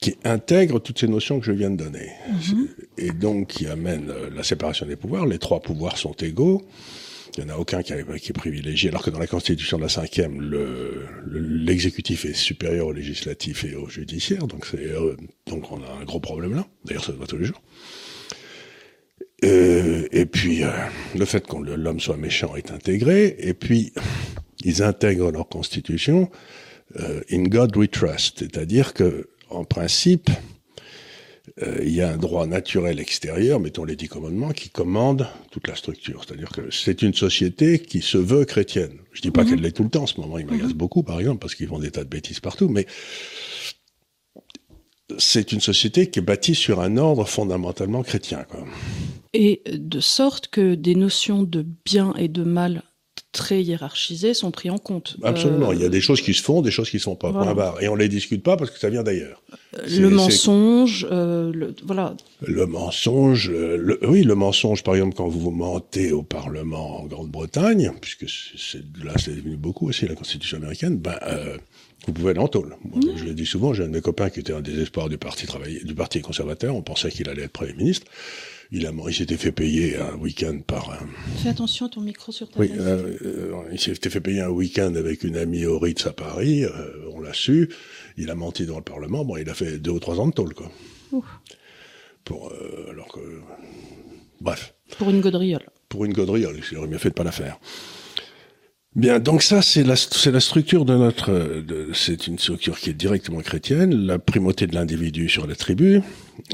qui 0.00 0.16
intègre 0.24 0.78
toutes 0.78 0.98
ces 0.98 1.08
notions 1.08 1.40
que 1.40 1.46
je 1.46 1.52
viens 1.52 1.70
de 1.70 1.76
donner. 1.76 2.10
Mhm. 2.28 2.68
Et 2.98 3.10
donc 3.12 3.48
qui 3.48 3.66
amène 3.66 4.10
euh, 4.10 4.30
la 4.34 4.42
séparation 4.42 4.86
des 4.86 4.96
pouvoirs. 4.96 5.26
Les 5.26 5.38
trois 5.38 5.60
pouvoirs 5.60 5.96
sont 5.96 6.12
égaux. 6.12 6.62
Il 7.36 7.44
n'y 7.44 7.50
en 7.50 7.54
a 7.54 7.58
aucun 7.58 7.82
qui, 7.82 7.92
est 7.92 8.32
privilégié, 8.32 8.88
alors 8.88 9.02
que 9.02 9.10
dans 9.10 9.18
la 9.18 9.26
Constitution 9.26 9.76
de 9.76 9.82
la 9.82 9.90
cinquième, 9.90 10.40
l'exécutif 11.26 12.24
le, 12.24 12.30
est 12.30 12.34
supérieur 12.34 12.86
au 12.86 12.92
législatif 12.92 13.64
et 13.64 13.74
au 13.74 13.90
judiciaire, 13.90 14.46
donc, 14.46 14.66
euh, 14.74 15.16
donc 15.46 15.70
on 15.70 15.82
a 15.82 16.00
un 16.00 16.04
gros 16.04 16.20
problème 16.20 16.54
là. 16.54 16.66
D'ailleurs, 16.86 17.04
ça 17.04 17.12
se 17.12 17.18
voit 17.18 17.26
tous 17.26 17.36
les 17.36 17.44
jours. 17.44 17.60
Euh, 19.44 20.06
et 20.12 20.26
puis, 20.26 20.64
euh, 20.64 20.70
le 21.14 21.24
fait 21.24 21.46
que 21.46 21.56
l'homme 21.56 22.00
soit 22.00 22.16
méchant 22.16 22.56
est 22.56 22.70
intégré, 22.70 23.36
et 23.38 23.54
puis, 23.54 23.92
ils 24.64 24.82
intègrent 24.82 25.30
leur 25.30 25.48
Constitution 25.48 26.30
euh, 27.00 27.20
in 27.30 27.44
God 27.44 27.76
we 27.76 27.90
trust, 27.90 28.38
c'est-à-dire 28.38 28.94
que, 28.94 29.28
en 29.50 29.64
principe, 29.64 30.30
euh, 31.62 31.78
il 31.82 31.94
y 31.94 32.02
a 32.02 32.12
un 32.12 32.16
droit 32.16 32.46
naturel 32.46 33.00
extérieur, 33.00 33.60
mettons 33.60 33.84
les 33.84 33.96
dix 33.96 34.08
commandements, 34.08 34.50
qui 34.50 34.68
commande 34.68 35.26
toute 35.50 35.68
la 35.68 35.74
structure. 35.74 36.24
C'est-à-dire 36.26 36.50
que 36.50 36.70
c'est 36.70 37.02
une 37.02 37.14
société 37.14 37.78
qui 37.78 38.02
se 38.02 38.18
veut 38.18 38.44
chrétienne. 38.44 38.98
Je 39.12 39.22
dis 39.22 39.30
pas 39.30 39.44
mhm. 39.44 39.50
qu'elle 39.50 39.60
l'est 39.60 39.72
tout 39.72 39.84
le 39.84 39.90
temps. 39.90 40.02
En 40.02 40.06
ce 40.06 40.20
moment, 40.20 40.38
il 40.38 40.46
m'agace 40.46 40.70
mhm. 40.70 40.74
beaucoup, 40.74 41.02
par 41.02 41.18
exemple, 41.18 41.38
parce 41.38 41.54
qu'ils 41.54 41.68
font 41.68 41.78
des 41.78 41.90
tas 41.90 42.04
de 42.04 42.08
bêtises 42.08 42.40
partout. 42.40 42.68
Mais 42.68 42.86
c'est 45.18 45.52
une 45.52 45.60
société 45.60 46.10
qui 46.10 46.18
est 46.18 46.22
bâtie 46.22 46.54
sur 46.54 46.80
un 46.80 46.96
ordre 46.96 47.26
fondamentalement 47.26 48.02
chrétien. 48.02 48.44
Quoi. 48.44 48.64
Et 49.32 49.62
de 49.72 50.00
sorte 50.00 50.48
que 50.48 50.74
des 50.74 50.94
notions 50.94 51.42
de 51.42 51.64
bien 51.84 52.12
et 52.18 52.28
de 52.28 52.42
mal 52.42 52.82
très 53.36 53.62
hiérarchisés 53.62 54.32
sont 54.32 54.50
pris 54.50 54.70
en 54.70 54.78
compte. 54.78 55.18
Absolument. 55.22 55.72
Il 55.72 55.80
y 55.80 55.84
a 55.84 55.90
des 55.90 56.00
choses 56.00 56.22
qui 56.22 56.32
se 56.32 56.42
font, 56.42 56.62
des 56.62 56.70
choses 56.70 56.88
qui 56.88 56.96
ne 56.96 57.02
sont 57.02 57.16
pas. 57.16 57.30
Et 57.80 57.88
on 57.88 57.94
les 57.94 58.08
discute 58.08 58.42
pas 58.42 58.56
parce 58.56 58.70
que 58.70 58.78
ça 58.78 58.88
vient 58.88 59.02
d'ailleurs. 59.02 59.42
Euh, 59.78 59.82
le 59.86 60.08
mensonge, 60.08 61.06
euh, 61.10 61.52
le, 61.52 61.74
voilà. 61.84 62.16
Le 62.40 62.66
mensonge, 62.66 63.50
le, 63.50 63.98
oui, 64.08 64.22
le 64.22 64.34
mensonge, 64.34 64.82
par 64.82 64.94
exemple, 64.94 65.14
quand 65.14 65.28
vous 65.28 65.50
mentez 65.50 66.12
au 66.12 66.22
Parlement 66.22 67.02
en 67.02 67.06
Grande-Bretagne, 67.06 67.92
puisque 68.00 68.26
là 69.04 69.12
c'est 69.18 69.36
devenu 69.36 69.56
beaucoup 69.56 69.88
aussi 69.88 70.06
la 70.06 70.14
Constitution 70.14 70.56
américaine, 70.56 70.96
ben, 70.96 71.18
euh, 71.22 71.58
vous 72.06 72.12
pouvez 72.14 72.30
aller 72.30 72.40
en 72.40 72.48
tôle. 72.48 72.74
Je 73.16 73.24
l'ai 73.24 73.34
dit 73.34 73.46
souvent, 73.46 73.74
j'ai 73.74 73.84
un 73.84 73.88
de 73.88 73.92
mes 73.92 74.00
copains 74.00 74.30
qui 74.30 74.40
était 74.40 74.54
un 74.54 74.62
désespoir 74.62 75.10
du 75.10 75.18
parti 75.18 75.46
du 75.84 75.94
parti 75.94 76.22
conservateur, 76.22 76.74
on 76.74 76.82
pensait 76.82 77.10
qu'il 77.10 77.28
allait 77.28 77.42
être 77.42 77.52
Premier 77.52 77.74
ministre. 77.74 78.06
Il, 78.72 78.86
a, 78.86 78.92
il 79.08 79.14
s'était 79.14 79.36
fait 79.36 79.52
payer 79.52 79.96
un 79.96 80.16
week-end 80.16 80.58
par 80.66 80.90
un... 80.90 81.06
Fais 81.38 81.50
attention 81.50 81.86
à 81.86 81.88
ton 81.88 82.00
micro 82.00 82.32
sur 82.32 82.48
ta 82.48 82.58
Oui, 82.58 82.70
euh, 82.76 83.16
euh, 83.22 83.52
il 83.72 83.78
s'était 83.78 84.10
fait 84.10 84.20
payer 84.20 84.40
un 84.40 84.48
week-end 84.48 84.94
avec 84.96 85.22
une 85.22 85.36
amie 85.36 85.66
au 85.66 85.78
Ritz 85.78 86.06
à 86.06 86.12
Paris, 86.12 86.64
euh, 86.64 87.10
on 87.12 87.20
l'a 87.20 87.32
su. 87.32 87.70
Il 88.16 88.30
a 88.30 88.34
menti 88.34 88.66
dans 88.66 88.76
le 88.76 88.82
Parlement, 88.82 89.24
bon, 89.24 89.36
il 89.36 89.48
a 89.48 89.54
fait 89.54 89.78
deux 89.78 89.92
ou 89.92 90.00
trois 90.00 90.18
ans 90.18 90.26
de 90.26 90.32
tôle, 90.32 90.54
quoi. 90.54 90.70
Pour, 92.24 92.50
euh, 92.50 92.90
alors 92.90 93.08
que... 93.08 93.20
Bref. 94.40 94.74
Pour 94.98 95.10
une 95.10 95.20
gaudriole. 95.20 95.66
Pour 95.88 96.04
une 96.04 96.12
gaudriole, 96.12 96.60
il 96.70 96.78
aurait 96.78 96.88
mieux 96.88 96.98
fait 96.98 97.10
de 97.10 97.14
pas 97.14 97.24
la 97.24 97.32
faire. 97.32 97.58
Bien, 98.96 99.18
donc 99.18 99.42
ça, 99.42 99.60
c'est 99.60 99.82
la, 99.82 99.94
c'est 99.94 100.30
la 100.30 100.40
structure 100.40 100.86
de 100.86 100.96
notre, 100.96 101.62
c'est 101.92 102.28
une 102.28 102.38
structure 102.38 102.78
qui 102.78 102.88
est 102.88 102.94
directement 102.94 103.40
chrétienne, 103.40 103.94
la 103.94 104.18
primauté 104.18 104.66
de 104.66 104.74
l'individu 104.74 105.28
sur 105.28 105.46
la 105.46 105.54
tribu, 105.54 106.00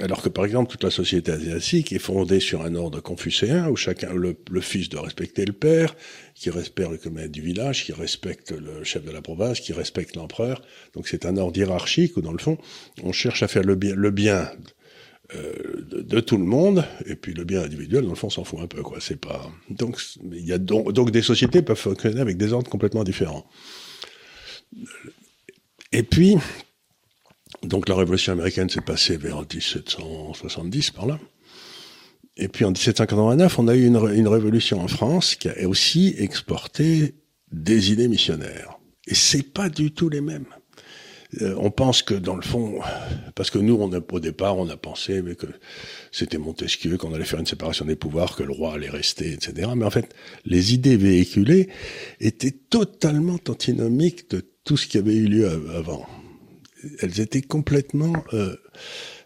alors 0.01 0.23
que 0.23 0.29
par 0.29 0.45
exemple 0.45 0.69
toute 0.69 0.83
la 0.83 0.91
société 0.91 1.31
asiatique 1.31 1.93
est 1.93 2.01
fondée 2.01 2.41
sur 2.41 2.63
un 2.63 2.75
ordre 2.75 2.99
confucéen 2.99 3.69
où 3.69 3.77
chacun, 3.77 4.13
le, 4.13 4.37
fils 4.61 4.89
doit 4.89 5.03
respecter 5.03 5.45
le 5.45 5.53
père, 5.53 5.95
qui 6.35 6.51
respecte 6.51 6.91
le 6.91 6.97
commun 6.97 7.29
du 7.29 7.43
village, 7.43 7.85
qui 7.85 7.93
respecte 7.93 8.51
le 8.51 8.83
chef 8.83 9.05
de 9.05 9.13
la 9.13 9.23
province, 9.23 9.61
qui 9.61 9.73
respecte 9.73 10.17
l'empereur. 10.17 10.63
Donc 10.97 11.07
c'est 11.07 11.27
un 11.27 11.37
ordre 11.37 11.57
hiérarchique 11.57 12.17
où 12.17 12.23
dans 12.23 12.33
le 12.33 12.39
fond, 12.39 12.59
on 13.05 13.13
cherche 13.13 13.45
à 13.45 13.47
faire 13.47 13.63
le 13.63 13.77
bien, 13.77 13.95
le 13.95 14.11
bien 14.11 14.51
euh, 15.35 15.87
de, 15.91 16.21
tout 16.21 16.37
le 16.37 16.45
monde, 16.45 16.85
et 17.07 17.15
puis 17.15 17.33
le 17.33 17.45
bien 17.45 17.63
individuel, 17.63 18.05
dans 18.05 18.11
le 18.11 18.17
fond, 18.17 18.31
s'en 18.31 18.45
fout 18.45 18.61
un 18.61 18.67
peu, 18.67 18.83
quoi. 18.83 18.99
C'est 19.01 19.21
pas. 19.21 19.51
Donc, 19.71 19.99
il 20.33 20.45
y 20.45 20.53
a 20.53 20.59
donc, 20.59 20.93
donc 20.93 21.11
des 21.11 21.23
sociétés 21.23 21.63
peuvent 21.63 21.79
fonctionner 21.79 22.21
avec 22.21 22.37
des 22.37 22.53
ordres 22.53 22.71
complètement 22.71 23.05
différents. 23.05 23.47
Et 25.93 26.03
puis, 26.03 26.37
donc 27.63 27.89
la 27.89 27.95
révolution 27.95 28.33
américaine 28.33 28.69
s'est 28.69 28.81
passée 28.81 29.17
vers 29.17 29.41
1770 29.41 30.91
par 30.91 31.07
là. 31.07 31.19
Et 32.37 32.49
puis 32.49 32.65
en 32.65 32.71
1789, 32.71 33.59
on 33.59 33.69
a 33.69 33.75
eu 33.75 33.87
une, 33.87 33.97
une 34.15 34.29
révolution 34.29 34.81
en 34.81 34.89
France 34.89 35.35
qui 35.35 35.49
a 35.49 35.69
aussi 35.69 36.15
exporté 36.19 37.15
des 37.51 37.93
idées 37.93 38.09
missionnaires. 38.09 38.79
Et 39.07 39.15
c'est 39.15 39.43
pas 39.43 39.69
du 39.69 39.93
tout 39.93 40.09
les 40.09 40.23
mêmes. 40.23 40.47
Euh, 41.41 41.55
on 41.59 41.71
pense 41.71 42.03
que 42.03 42.15
dans 42.15 42.37
le 42.37 42.43
fond, 42.43 42.81
parce 43.35 43.51
que 43.51 43.59
nous, 43.59 43.75
on 43.75 43.93
a, 43.93 44.01
au 44.13 44.21
départ, 44.21 44.59
on 44.59 44.69
a 44.69 44.77
pensé 44.77 45.23
que 45.39 45.47
c'était 46.11 46.39
Montesquieu, 46.39 46.99
qu'on 46.99 47.15
allait 47.15 47.25
faire 47.25 47.41
une 47.41 47.47
séparation 47.47 47.87
des 47.87 47.97
pouvoirs, 47.97 48.37
que 48.37 48.43
le 48.43 48.53
roi 48.53 48.75
allait 48.75 48.91
rester, 48.91 49.33
etc. 49.33 49.71
Mais 49.75 49.85
en 49.85 49.91
fait, 49.91 50.15
les 50.45 50.75
idées 50.75 50.97
véhiculées 50.97 51.69
étaient 52.21 52.51
totalement 52.51 53.39
antinomiques 53.49 54.31
de 54.31 54.45
tout 54.65 54.77
ce 54.77 54.87
qui 54.87 54.99
avait 54.99 55.15
eu 55.15 55.27
lieu 55.27 55.49
avant. 55.75 56.07
Elles 57.01 57.21
étaient 57.21 57.43
complètement 57.43 58.13
euh, 58.35 58.57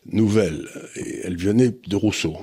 nouvelles 0.07 0.69
et 0.97 1.21
elles 1.25 1.39
venaient 1.39 1.75
de 1.87 1.97
Rousseau. 1.97 2.37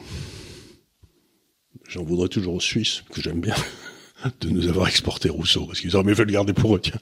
J'en 1.87 2.03
voudrais 2.03 2.27
toujours 2.27 2.55
aux 2.55 2.59
Suisses, 2.59 3.03
que 3.13 3.21
j'aime 3.21 3.39
bien 3.39 3.55
de 4.41 4.49
nous 4.49 4.67
avoir 4.67 4.87
exporté 4.87 5.29
Rousseau, 5.29 5.65
parce 5.65 5.79
qu'ils 5.79 5.95
auraient 5.95 6.05
mieux 6.05 6.15
fait 6.15 6.25
le 6.25 6.31
garder 6.31 6.53
pour 6.53 6.75
eux, 6.75 6.81
tiens. 6.81 6.99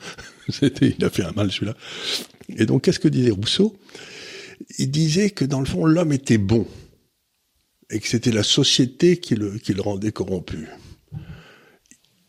Il 0.82 1.04
a 1.04 1.10
fait 1.10 1.24
un 1.24 1.32
mal 1.32 1.52
celui-là. 1.52 1.76
Et 2.58 2.66
donc, 2.66 2.84
qu'est-ce 2.84 3.00
que 3.00 3.08
disait 3.08 3.32
Rousseau? 3.32 3.78
Il 4.78 4.92
disait 4.92 5.30
que 5.32 5.46
dans 5.46 5.60
le 5.60 5.66
fond, 5.66 5.86
l'homme 5.86 6.14
était 6.14 6.38
bon, 6.38 6.68
et 7.90 8.00
que 8.00 8.08
c'était 8.08 8.32
la 8.32 8.44
société 8.44 9.18
qui 9.18 9.36
le, 9.36 9.60
rendait 9.80 10.12
corrompu. 10.12 10.68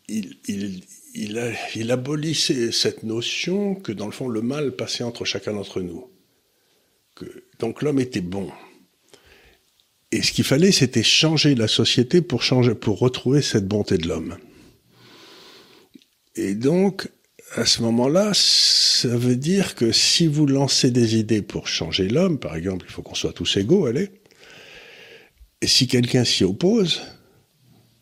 Il, 0.09 1.91
abolissait 1.91 2.71
cette 2.71 3.03
notion 3.03 3.75
que 3.75 3.91
dans 3.91 4.05
le 4.05 4.11
fond, 4.11 4.27
le 4.27 4.41
mal 4.41 4.75
passait 4.75 5.03
entre 5.03 5.25
chacun 5.25 5.53
d'entre 5.53 5.81
nous. 5.81 6.09
Donc 7.59 7.81
l'homme 7.81 7.99
était 7.99 8.21
bon. 8.21 8.49
Et 10.11 10.21
ce 10.21 10.31
qu'il 10.31 10.43
fallait, 10.43 10.71
c'était 10.71 11.03
changer 11.03 11.55
la 11.55 11.67
société 11.67 12.21
pour 12.21 12.43
changer, 12.43 12.75
pour 12.75 12.99
retrouver 12.99 13.41
cette 13.41 13.67
bonté 13.67 13.97
de 13.97 14.07
l'homme. 14.07 14.37
Et 16.35 16.55
donc, 16.55 17.09
à 17.55 17.65
ce 17.65 17.81
moment-là, 17.83 18.31
ça 18.33 19.15
veut 19.15 19.35
dire 19.35 19.75
que 19.75 19.91
si 19.91 20.27
vous 20.27 20.45
lancez 20.45 20.91
des 20.91 21.17
idées 21.17 21.41
pour 21.41 21.67
changer 21.67 22.07
l'homme, 22.07 22.39
par 22.39 22.55
exemple, 22.55 22.85
il 22.87 22.91
faut 22.91 23.01
qu'on 23.01 23.15
soit 23.15 23.33
tous 23.33 23.57
égaux, 23.57 23.85
allez, 23.85 24.09
et 25.61 25.67
si 25.67 25.87
quelqu'un 25.87 26.25
s'y 26.25 26.43
oppose, 26.43 27.01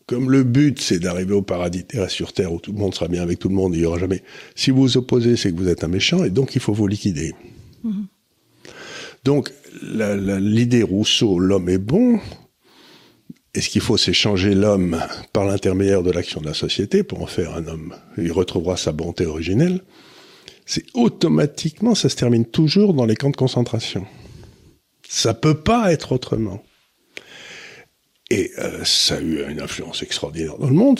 comme 0.06 0.30
le 0.30 0.42
but 0.42 0.80
c'est 0.80 0.98
d'arriver 0.98 1.32
au 1.32 1.42
paradis 1.42 1.84
terrestre 1.84 2.14
sur 2.14 2.32
terre 2.32 2.52
où 2.52 2.58
tout 2.58 2.72
le 2.72 2.78
monde 2.78 2.94
sera 2.94 3.08
bien 3.08 3.22
avec 3.22 3.38
tout 3.38 3.48
le 3.48 3.54
monde, 3.54 3.74
il 3.74 3.80
n'y 3.80 3.86
aura 3.86 3.98
jamais. 3.98 4.22
Si 4.56 4.70
vous 4.70 4.82
vous 4.82 4.96
opposez, 4.96 5.36
c'est 5.36 5.52
que 5.52 5.56
vous 5.56 5.68
êtes 5.68 5.84
un 5.84 5.88
méchant 5.88 6.24
et 6.24 6.30
donc 6.30 6.56
il 6.56 6.60
faut 6.60 6.72
vous 6.72 6.88
liquider. 6.88 7.34
Mm-hmm. 7.84 8.04
Donc 9.24 9.52
l'idée 9.82 10.82
Rousseau, 10.82 11.38
l'homme 11.38 11.68
est 11.68 11.78
bon, 11.78 12.18
et 13.54 13.60
ce 13.60 13.68
qu'il 13.68 13.82
faut, 13.82 13.98
c'est 13.98 14.14
changer 14.14 14.54
l'homme 14.54 15.02
par 15.32 15.44
l'intermédiaire 15.44 16.02
de 16.02 16.10
l'action 16.10 16.40
de 16.40 16.46
la 16.46 16.54
société 16.54 17.02
pour 17.02 17.22
en 17.22 17.26
faire 17.26 17.54
un 17.54 17.66
homme? 17.66 17.94
Il 18.16 18.32
retrouvera 18.32 18.76
sa 18.76 18.92
bonté 18.92 19.26
originelle. 19.26 19.82
C'est 20.64 20.84
automatiquement, 20.94 21.94
ça 21.94 22.08
se 22.08 22.16
termine 22.16 22.46
toujours 22.46 22.94
dans 22.94 23.04
les 23.04 23.16
camps 23.16 23.30
de 23.30 23.36
concentration. 23.36 24.06
Ça 25.06 25.34
peut 25.34 25.60
pas 25.60 25.92
être 25.92 26.12
autrement. 26.12 26.64
Et 28.30 28.50
euh, 28.56 28.82
ça 28.84 29.16
a 29.16 29.20
eu 29.20 29.44
une 29.46 29.60
influence 29.60 30.02
extraordinaire 30.02 30.56
dans 30.56 30.68
le 30.68 30.72
monde. 30.72 30.98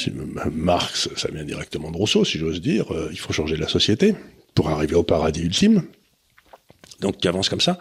Marx, 0.53 1.09
ça 1.17 1.31
vient 1.31 1.45
directement 1.45 1.91
de 1.91 1.97
Rousseau, 1.97 2.27
si 2.27 2.39
j'ose 2.39 2.61
dire. 2.61 2.93
Euh, 2.93 3.09
il 3.11 3.19
faut 3.19 3.33
changer 3.33 3.57
la 3.57 3.69
société 3.69 4.15
pour 4.55 4.69
arriver 4.69 4.97
au 4.97 5.03
paradis 5.03 5.41
ultime. 5.41 5.85
Donc, 7.01 7.17
qui 7.17 7.29
avance 7.29 7.49
comme 7.49 7.63
ça. 7.63 7.81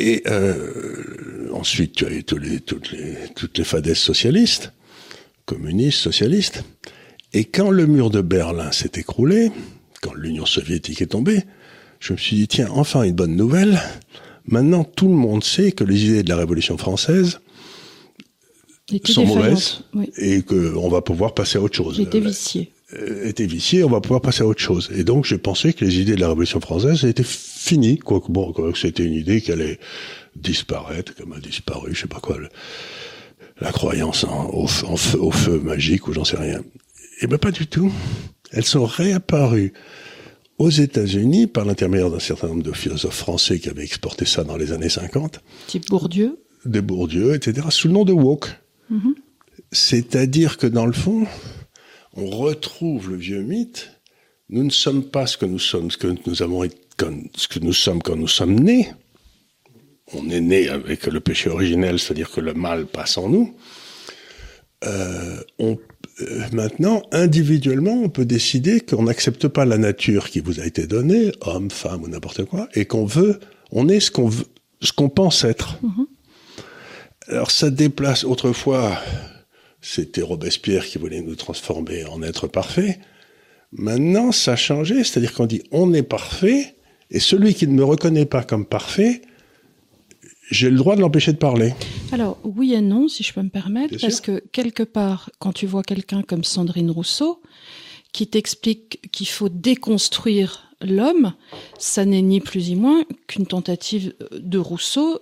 Et 0.00 0.22
euh, 0.28 1.50
ensuite, 1.52 1.92
tu 1.92 2.06
as 2.06 2.10
eu 2.10 2.24
toutes 2.24 2.42
les, 2.42 2.60
toutes 2.60 2.90
les, 2.90 3.16
toutes 3.36 3.58
les 3.58 3.64
fadesses 3.64 4.00
socialistes, 4.00 4.72
communistes, 5.44 5.98
socialistes. 5.98 6.64
Et 7.34 7.44
quand 7.44 7.70
le 7.70 7.86
mur 7.86 8.08
de 8.08 8.22
Berlin 8.22 8.72
s'est 8.72 8.92
écroulé, 8.94 9.52
quand 10.00 10.14
l'Union 10.14 10.46
soviétique 10.46 11.02
est 11.02 11.08
tombée, 11.08 11.42
je 11.98 12.14
me 12.14 12.18
suis 12.18 12.36
dit, 12.36 12.48
tiens, 12.48 12.68
enfin 12.72 13.02
une 13.02 13.12
bonne 13.14 13.36
nouvelle. 13.36 13.78
Maintenant, 14.46 14.84
tout 14.84 15.08
le 15.08 15.14
monde 15.14 15.44
sait 15.44 15.72
que 15.72 15.84
les 15.84 16.06
idées 16.06 16.22
de 16.22 16.30
la 16.30 16.36
Révolution 16.36 16.78
française 16.78 17.40
sont 19.04 19.26
mauvaises 19.26 19.82
oui. 19.92 20.10
et 20.16 20.40
qu'on 20.42 20.88
va 20.88 21.02
pouvoir 21.02 21.34
passer 21.34 21.58
à 21.58 21.60
autre 21.60 21.76
chose. 21.76 22.00
Viciées. 22.00 22.72
Euh, 22.94 23.28
étaient 23.28 23.46
viciées, 23.46 23.84
on 23.84 23.90
va 23.90 24.00
pouvoir 24.00 24.20
passer 24.20 24.42
à 24.42 24.46
autre 24.46 24.60
chose. 24.60 24.90
Et 24.94 25.04
donc, 25.04 25.24
j'ai 25.24 25.38
pensé 25.38 25.72
que 25.72 25.84
les 25.84 26.00
idées 26.00 26.16
de 26.16 26.20
la 26.20 26.28
Révolution 26.28 26.60
française 26.60 27.04
étaient 27.04 27.22
finies, 27.24 27.98
quoique 27.98 28.32
bon, 28.32 28.52
quoi, 28.52 28.72
c'était 28.74 29.04
une 29.04 29.14
idée 29.14 29.40
qui 29.40 29.52
allait 29.52 29.78
disparaître, 30.34 31.14
comme 31.14 31.32
a 31.32 31.38
disparu, 31.38 31.94
je 31.94 32.00
sais 32.00 32.08
pas 32.08 32.20
quoi, 32.20 32.38
le, 32.38 32.48
la 33.60 33.70
croyance 33.72 34.24
en, 34.24 34.50
au, 34.52 34.64
en 34.64 34.96
feu, 34.96 35.18
au 35.20 35.30
feu 35.30 35.60
magique 35.60 36.08
ou 36.08 36.12
j'en 36.12 36.24
sais 36.24 36.36
rien. 36.36 36.62
Eh 37.20 37.26
ben 37.26 37.38
pas 37.38 37.50
du 37.50 37.66
tout. 37.66 37.92
Elles 38.50 38.64
sont 38.64 38.86
réapparues 38.86 39.72
aux 40.58 40.70
États-Unis 40.70 41.46
par 41.46 41.64
l'intermédiaire 41.64 42.10
d'un 42.10 42.18
certain 42.18 42.48
nombre 42.48 42.62
de 42.62 42.72
philosophes 42.72 43.16
français 43.16 43.58
qui 43.60 43.68
avaient 43.68 43.84
exporté 43.84 44.24
ça 44.24 44.42
dans 44.42 44.56
les 44.56 44.72
années 44.72 44.88
50. 44.88 45.40
Type 45.66 45.88
Bourdieu. 45.88 46.38
De 46.64 46.80
Bourdieu, 46.80 47.34
etc. 47.34 47.66
Sous 47.70 47.88
le 47.88 47.94
nom 47.94 48.04
de 48.04 48.12
woke. 48.12 48.48
Mm 48.88 48.98
-hmm. 48.98 49.14
C'est-à-dire 49.72 50.56
que 50.56 50.66
dans 50.66 50.86
le 50.86 50.92
fond, 50.92 51.26
on 52.14 52.26
retrouve 52.30 53.10
le 53.10 53.16
vieux 53.16 53.42
mythe. 53.42 53.90
Nous 54.48 54.64
ne 54.64 54.70
sommes 54.70 55.04
pas 55.04 55.26
ce 55.26 55.36
que 55.36 55.46
nous 55.46 55.58
sommes, 55.58 55.90
ce 55.90 55.96
que 55.96 56.14
nous 56.26 56.42
avons 56.42 56.64
été, 56.64 56.76
ce 57.36 57.48
que 57.48 57.58
nous 57.60 57.72
sommes 57.72 58.02
quand 58.02 58.16
nous 58.16 58.28
sommes 58.28 58.58
nés. 58.58 58.88
On 60.12 60.28
est 60.28 60.40
né 60.40 60.68
avec 60.68 61.06
le 61.06 61.20
péché 61.20 61.48
originel, 61.48 61.98
c'est-à-dire 61.98 62.30
que 62.30 62.40
le 62.40 62.52
mal 62.52 62.86
passe 62.86 63.16
en 63.16 63.28
nous. 63.28 63.54
Euh, 64.84 65.40
on 65.58 65.78
euh, 66.20 66.42
maintenant, 66.52 67.02
individuellement, 67.12 68.02
on 68.02 68.08
peut 68.08 68.24
décider 68.24 68.80
qu'on 68.80 69.04
n'accepte 69.04 69.48
pas 69.48 69.64
la 69.64 69.78
nature 69.78 70.28
qui 70.28 70.40
vous 70.40 70.60
a 70.60 70.66
été 70.66 70.86
donnée, 70.86 71.32
homme, 71.42 71.70
femme 71.70 72.02
ou 72.02 72.08
n'importe 72.08 72.44
quoi, 72.44 72.68
et 72.74 72.84
qu'on 72.84 73.04
veut, 73.04 73.40
on 73.70 73.88
est 73.88 74.00
ce 74.00 74.10
qu'on 74.10 74.28
veut, 74.28 74.46
ce 74.82 74.92
qu'on 74.92 75.08
pense 75.08 75.44
être. 75.44 75.78
Mm 75.82 75.88
-hmm. 75.88 76.06
Alors 77.28 77.50
ça 77.50 77.70
déplace. 77.70 78.24
Autrefois, 78.24 78.98
c'était 79.80 80.22
Robespierre 80.22 80.84
qui 80.86 80.98
voulait 80.98 81.22
nous 81.22 81.36
transformer 81.36 82.04
en 82.04 82.22
être 82.22 82.46
parfait. 82.46 82.98
Maintenant, 83.72 84.32
ça 84.32 84.52
a 84.52 84.56
changé, 84.56 85.04
c'est-à-dire 85.04 85.32
qu'on 85.32 85.46
dit 85.46 85.62
on 85.70 85.92
est 85.94 86.02
parfait, 86.02 86.76
et 87.10 87.20
celui 87.20 87.54
qui 87.54 87.66
ne 87.66 87.72
me 87.72 87.84
reconnaît 87.84 88.26
pas 88.26 88.42
comme 88.42 88.66
parfait, 88.66 89.22
j'ai 90.50 90.70
le 90.70 90.76
droit 90.76 90.96
de 90.96 91.00
l'empêcher 91.00 91.32
de 91.32 91.38
parler. 91.38 91.74
Alors, 92.12 92.38
oui 92.42 92.74
et 92.74 92.80
non, 92.80 93.08
si 93.08 93.22
je 93.22 93.32
peux 93.32 93.42
me 93.42 93.48
permettre, 93.48 93.90
Bien 93.90 93.98
parce 94.00 94.16
sûr. 94.16 94.24
que 94.24 94.42
quelque 94.52 94.82
part, 94.82 95.30
quand 95.38 95.52
tu 95.52 95.66
vois 95.66 95.82
quelqu'un 95.82 96.22
comme 96.22 96.44
Sandrine 96.44 96.90
Rousseau, 96.90 97.40
qui 98.12 98.26
t'explique 98.26 99.00
qu'il 99.12 99.28
faut 99.28 99.48
déconstruire 99.48 100.69
l'homme, 100.80 101.32
ça 101.78 102.04
n'est 102.04 102.22
ni 102.22 102.40
plus 102.40 102.68
ni 102.68 102.76
moins 102.76 103.04
qu'une 103.26 103.46
tentative 103.46 104.14
de 104.32 104.58
Rousseau 104.58 105.20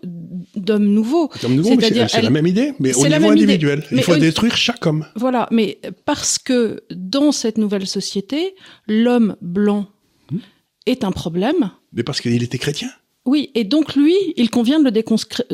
d'homme 0.56 0.86
nouveau. 0.86 1.30
C'est 1.40 2.22
la 2.22 2.30
même 2.30 2.46
idée, 2.46 2.72
mais 2.78 2.94
au 2.94 3.06
niveau 3.06 3.30
individuel. 3.30 3.84
Il 3.90 4.02
faut 4.02 4.16
détruire 4.16 4.56
chaque 4.56 4.84
homme. 4.86 5.06
Voilà, 5.16 5.48
mais 5.50 5.78
parce 6.04 6.38
que 6.38 6.82
dans 6.90 7.32
cette 7.32 7.58
nouvelle 7.58 7.86
société, 7.86 8.54
l'homme 8.86 9.36
blanc 9.40 9.86
hmm. 10.30 10.38
est 10.86 11.04
un 11.04 11.12
problème. 11.12 11.70
Mais 11.92 12.02
parce 12.02 12.20
qu'il 12.20 12.42
était 12.42 12.58
chrétien. 12.58 12.90
Oui, 13.28 13.50
et 13.54 13.64
donc 13.64 13.94
lui, 13.94 14.14
il 14.36 14.48
convient 14.48 14.78
de 14.78 14.84
le 14.84 14.90
déconstruire. 14.90 15.44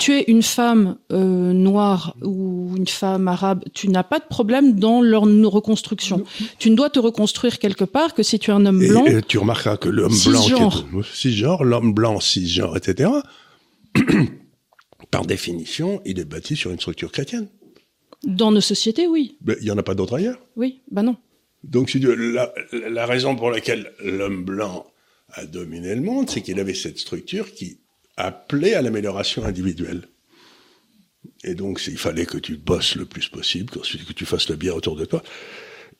Tu 0.00 0.14
es 0.14 0.24
une 0.26 0.42
femme 0.42 0.96
euh, 1.12 1.52
noire 1.52 2.16
ou 2.22 2.74
une 2.76 2.88
femme 2.88 3.28
arabe, 3.28 3.62
tu 3.72 3.88
n'as 3.88 4.02
pas 4.02 4.18
de 4.18 4.24
problème 4.24 4.80
dans 4.80 5.00
leur 5.00 5.22
reconstruction. 5.22 6.24
Tu 6.58 6.72
ne 6.72 6.74
dois 6.74 6.90
te 6.90 6.98
reconstruire 6.98 7.60
quelque 7.60 7.84
part 7.84 8.14
que 8.14 8.24
si 8.24 8.40
tu 8.40 8.50
es 8.50 8.52
un 8.52 8.66
homme 8.66 8.84
blanc. 8.84 9.06
Et, 9.06 9.18
et 9.18 9.22
tu 9.22 9.38
remarqueras 9.38 9.76
que 9.76 9.88
l'homme 9.88 10.12
blanc, 10.26 10.42
cisgenre, 11.04 11.62
l'homme 11.62 11.94
blanc, 11.94 12.18
cisgenre, 12.18 12.76
etc. 12.76 13.10
par 15.12 15.24
définition, 15.24 16.02
il 16.04 16.18
est 16.18 16.24
bâti 16.24 16.56
sur 16.56 16.72
une 16.72 16.80
structure 16.80 17.12
chrétienne. 17.12 17.46
Dans 18.24 18.50
nos 18.50 18.60
sociétés, 18.60 19.06
oui. 19.06 19.36
Mais 19.46 19.54
il 19.60 19.68
y 19.68 19.70
en 19.70 19.78
a 19.78 19.84
pas 19.84 19.94
d'autres 19.94 20.16
ailleurs. 20.16 20.40
Oui, 20.56 20.80
ben 20.90 21.04
non. 21.04 21.16
Donc, 21.62 21.94
la, 21.94 22.52
la 22.72 23.06
raison 23.06 23.36
pour 23.36 23.52
laquelle 23.52 23.92
l'homme 24.02 24.42
blanc 24.44 24.84
a 25.34 25.46
dominé 25.46 25.94
le 25.94 26.00
monde, 26.00 26.30
c'est 26.30 26.40
qu'il 26.40 26.58
avait 26.60 26.74
cette 26.74 26.98
structure 26.98 27.52
qui 27.52 27.78
appelait 28.16 28.74
à 28.74 28.82
l'amélioration 28.82 29.44
individuelle. 29.44 30.02
Et 31.44 31.54
donc, 31.54 31.80
il 31.86 31.98
fallait 31.98 32.26
que 32.26 32.38
tu 32.38 32.56
bosses 32.56 32.96
le 32.96 33.04
plus 33.04 33.28
possible, 33.28 33.70
que 33.70 34.12
tu 34.12 34.26
fasses 34.26 34.48
le 34.48 34.56
bien 34.56 34.72
autour 34.72 34.96
de 34.96 35.04
toi. 35.04 35.22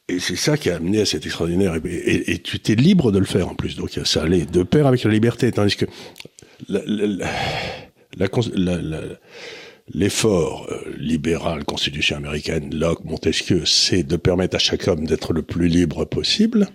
Et 0.09 0.21
c'est 0.21 0.37
ça 0.37 0.57
qui 0.57 0.71
a 0.71 0.77
amené 0.77 1.03
à 1.03 1.07
cet 1.07 1.27
extraordinaire. 1.27 1.77
Et, 1.85 2.33
et, 2.33 2.39
tu 2.39 2.57
étais 2.57 2.75
libre 2.75 3.13
de 3.13 3.19
le 3.19 3.27
faire 3.27 3.49
en 3.49 3.55
plus. 3.55 3.77
Donc 3.77 3.91
ça 4.05 4.23
allait 4.23 4.47
de 4.47 4.63
pair 4.63 4.87
avec 4.87 5.05
la 5.05 5.11
liberté. 5.11 5.53
Tandis 5.53 5.77
que 5.77 5.85
l'effort 9.95 10.67
euh, 10.71 10.95
libéral, 10.97 11.65
constitution 11.65 12.17
américaine, 12.17 12.75
Locke, 12.75 13.05
Montesquieu, 13.05 13.67
c'est 13.67 14.03
de 14.03 14.17
permettre 14.17 14.57
à 14.57 14.59
chaque 14.59 14.89
homme 14.89 15.07
d'être 15.07 15.35
le 15.35 15.43
plus 15.43 15.69
libre 15.69 16.07
possible. 16.07 16.69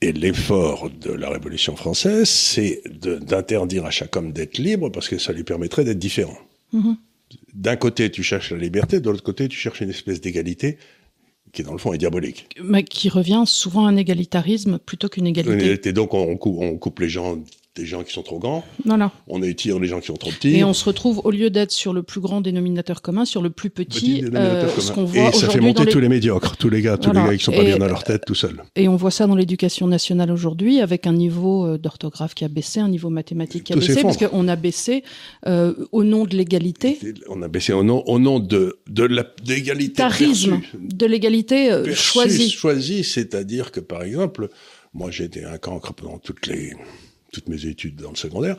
Et 0.00 0.12
l'effort 0.12 0.90
de 0.90 1.12
la 1.12 1.28
Révolution 1.28 1.74
française, 1.74 2.28
c'est 2.28 2.82
d'interdire 2.86 3.84
à 3.84 3.90
chaque 3.90 4.14
homme 4.16 4.32
d'être 4.32 4.58
libre 4.58 4.90
parce 4.90 5.08
que 5.08 5.18
ça 5.18 5.32
lui 5.32 5.42
permettrait 5.42 5.84
d'être 5.84 5.98
différent. 5.98 6.38
Mm 6.72 6.80
-hmm. 6.80 6.96
D'un 7.52 7.76
côté, 7.76 8.10
tu 8.10 8.22
cherches 8.22 8.52
la 8.52 8.58
liberté, 8.58 9.00
de 9.00 9.10
l'autre 9.10 9.22
côté, 9.22 9.48
tu 9.48 9.58
cherches 9.58 9.80
une 9.80 9.90
espèce 9.90 10.20
d'égalité 10.20 10.78
qui, 11.52 11.62
dans 11.62 11.72
le 11.72 11.78
fond, 11.78 11.92
est 11.92 11.98
diabolique. 11.98 12.48
Mais 12.62 12.84
qui 12.84 13.08
revient 13.08 13.44
souvent 13.46 13.86
à 13.86 13.90
un 13.90 13.96
égalitarisme 13.96 14.78
plutôt 14.78 15.08
qu'une 15.08 15.26
égalité. 15.26 15.88
Et 15.88 15.92
donc, 15.92 16.14
on 16.14 16.36
coupe, 16.36 16.58
on 16.60 16.78
coupe 16.78 17.00
les 17.00 17.08
gens 17.08 17.42
des 17.78 17.86
gens 17.86 18.02
qui 18.02 18.12
sont 18.12 18.22
trop 18.22 18.38
grands. 18.38 18.64
Voilà. 18.84 19.12
On 19.28 19.42
étire 19.42 19.78
les 19.78 19.88
gens 19.88 20.00
qui 20.00 20.08
sont 20.08 20.16
trop 20.16 20.30
petits. 20.30 20.56
Et 20.56 20.64
on 20.64 20.72
se 20.72 20.84
retrouve, 20.84 21.20
au 21.24 21.30
lieu 21.30 21.48
d'être 21.48 21.70
sur 21.70 21.92
le 21.92 22.02
plus 22.02 22.20
grand 22.20 22.40
dénominateur 22.40 23.02
commun, 23.02 23.24
sur 23.24 23.40
le 23.40 23.50
plus 23.50 23.70
petit, 23.70 24.22
petit 24.22 24.36
euh, 24.36 24.68
ce 24.78 24.92
qu'on 24.92 25.04
voit 25.04 25.28
Et 25.28 25.32
ça 25.32 25.48
fait 25.48 25.60
monter 25.60 25.84
les... 25.84 25.92
tous 25.92 26.00
les 26.00 26.08
médiocres, 26.08 26.56
tous 26.56 26.68
les 26.68 26.82
gars, 26.82 26.96
tous 26.96 27.10
voilà. 27.10 27.22
les 27.22 27.30
gars 27.30 27.36
qui 27.36 27.44
sont 27.44 27.52
pas 27.52 27.64
bien 27.64 27.78
dans 27.78 27.86
leur 27.86 28.04
tête 28.04 28.24
tout 28.26 28.34
seuls. 28.34 28.62
Et 28.76 28.88
on 28.88 28.96
voit 28.96 29.10
ça 29.10 29.26
dans 29.26 29.36
l'éducation 29.36 29.86
nationale 29.86 30.30
aujourd'hui, 30.30 30.80
avec 30.80 31.06
un 31.06 31.12
niveau 31.12 31.66
euh, 31.66 31.78
d'orthographe 31.78 32.34
qui 32.34 32.44
a 32.44 32.48
baissé, 32.48 32.80
un 32.80 32.88
niveau 32.88 33.10
mathématique 33.10 33.64
qui 33.64 33.72
a 33.72 33.76
tout 33.76 33.86
baissé, 33.86 34.02
parce 34.02 34.16
qu'on 34.16 34.48
a 34.48 34.56
baissé 34.56 35.04
euh, 35.46 35.74
au 35.92 36.04
nom 36.04 36.24
de 36.24 36.36
l'égalité. 36.36 36.98
On 37.28 37.42
a 37.42 37.48
baissé 37.48 37.72
au 37.72 37.84
nom, 37.84 38.02
au 38.06 38.18
nom 38.18 38.40
de, 38.40 38.78
de 38.88 39.04
l'égalité. 39.46 39.94
Tarisme, 39.94 40.60
de 40.78 41.06
l'égalité 41.06 41.70
euh, 41.70 41.94
choisie. 41.94 42.50
Choisie, 42.50 43.04
c'est-à-dire 43.04 43.70
que, 43.70 43.80
par 43.80 44.02
exemple, 44.02 44.48
moi 44.94 45.10
j'ai 45.10 45.24
été 45.24 45.44
un 45.44 45.58
cancre 45.58 45.92
pendant 45.94 46.18
toutes 46.18 46.46
les 46.46 46.74
toutes 47.32 47.48
mes 47.48 47.66
études 47.66 47.96
dans 47.96 48.10
le 48.10 48.16
secondaire. 48.16 48.56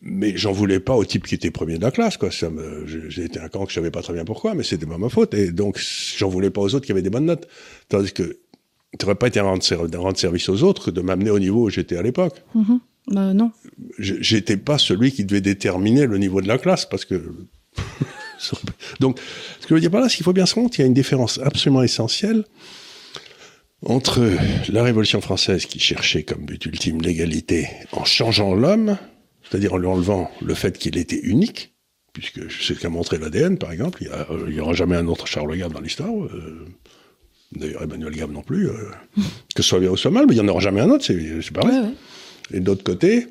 Mais 0.00 0.36
j'en 0.36 0.52
voulais 0.52 0.80
pas 0.80 0.94
au 0.94 1.04
type 1.04 1.26
qui 1.26 1.34
était 1.34 1.50
premier 1.50 1.76
de 1.76 1.82
la 1.82 1.90
classe, 1.90 2.16
quoi. 2.16 2.30
Ça 2.30 2.48
me, 2.48 2.86
j'ai 2.86 3.24
été 3.24 3.38
un 3.38 3.48
camp 3.48 3.64
que 3.64 3.70
je 3.70 3.74
savais 3.74 3.90
pas 3.90 4.02
très 4.02 4.14
bien 4.14 4.24
pourquoi, 4.24 4.54
mais 4.54 4.62
c'était 4.62 4.86
pas 4.86 4.96
ma 4.98 5.10
faute. 5.10 5.34
Et 5.34 5.52
donc, 5.52 5.78
j'en 6.16 6.28
voulais 6.28 6.50
pas 6.50 6.62
aux 6.62 6.74
autres 6.74 6.86
qui 6.86 6.92
avaient 6.92 7.02
des 7.02 7.10
bonnes 7.10 7.26
notes. 7.26 7.46
Tandis 7.88 8.12
que, 8.12 8.38
t'aurais 8.98 9.16
pas 9.16 9.26
été 9.26 9.40
un 9.40 9.44
rendre, 9.44 9.98
rendre, 9.98 10.18
service 10.18 10.48
aux 10.48 10.62
autres 10.62 10.86
que 10.86 10.90
de 10.90 11.00
m'amener 11.02 11.30
au 11.30 11.38
niveau 11.38 11.66
où 11.66 11.70
j'étais 11.70 11.96
à 11.96 12.02
l'époque. 12.02 12.42
Mm 12.54 12.62
-hmm. 12.62 13.18
euh, 13.18 13.32
non. 13.34 13.52
J'étais 13.98 14.56
pas 14.56 14.78
celui 14.78 15.12
qui 15.12 15.24
devait 15.24 15.42
déterminer 15.42 16.06
le 16.06 16.18
niveau 16.18 16.40
de 16.40 16.48
la 16.48 16.58
classe, 16.58 16.86
parce 16.86 17.04
que, 17.04 17.16
donc, 19.00 19.18
ce 19.60 19.66
que 19.66 19.70
je 19.70 19.74
veux 19.74 19.80
dire 19.80 19.90
par 19.90 20.00
là, 20.00 20.08
c'est 20.08 20.16
qu'il 20.16 20.24
faut 20.24 20.32
bien 20.32 20.46
se 20.46 20.54
rendre 20.54 20.70
qu'il 20.70 20.80
y 20.80 20.84
a 20.84 20.86
une 20.86 20.94
différence 20.94 21.38
absolument 21.38 21.82
essentielle 21.82 22.44
entre 23.84 24.30
la 24.68 24.82
Révolution 24.82 25.20
française 25.20 25.66
qui 25.66 25.78
cherchait 25.78 26.22
comme 26.22 26.44
but 26.44 26.64
ultime 26.66 27.00
l'égalité 27.00 27.68
en 27.92 28.04
changeant 28.04 28.54
l'homme, 28.54 28.96
c'est-à-dire 29.42 29.74
en 29.74 29.78
lui 29.78 29.88
enlevant 29.88 30.30
le 30.40 30.54
fait 30.54 30.78
qu'il 30.78 30.96
était 30.96 31.18
unique, 31.18 31.74
puisque 32.12 32.50
c'est 32.50 32.74
ce 32.74 32.80
qu'a 32.80 32.88
montré 32.88 33.18
l'ADN 33.18 33.58
par 33.58 33.72
exemple, 33.72 34.04
il 34.48 34.54
n'y 34.54 34.60
aura 34.60 34.74
jamais 34.74 34.96
un 34.96 35.08
autre 35.08 35.26
Charles 35.26 35.56
Gave 35.56 35.72
dans 35.72 35.80
l'histoire, 35.80 36.12
euh, 36.12 36.66
d'ailleurs 37.52 37.82
Emmanuel 37.82 38.14
Gave 38.14 38.30
non 38.30 38.42
plus, 38.42 38.68
euh, 38.68 38.90
que 39.54 39.62
ce 39.62 39.68
soit 39.68 39.80
bien 39.80 39.90
ou 39.90 39.96
soit 39.96 40.10
mal, 40.10 40.26
mais 40.26 40.34
il 40.34 40.40
n'y 40.40 40.48
en 40.48 40.48
aura 40.48 40.60
jamais 40.60 40.80
un 40.80 40.90
autre, 40.90 41.04
c'est 41.04 41.52
pareil. 41.52 41.72
Ouais, 41.72 41.86
ouais. 41.86 41.94
Et 42.54 42.60
de 42.60 42.66
l'autre 42.66 42.84
côté, 42.84 43.28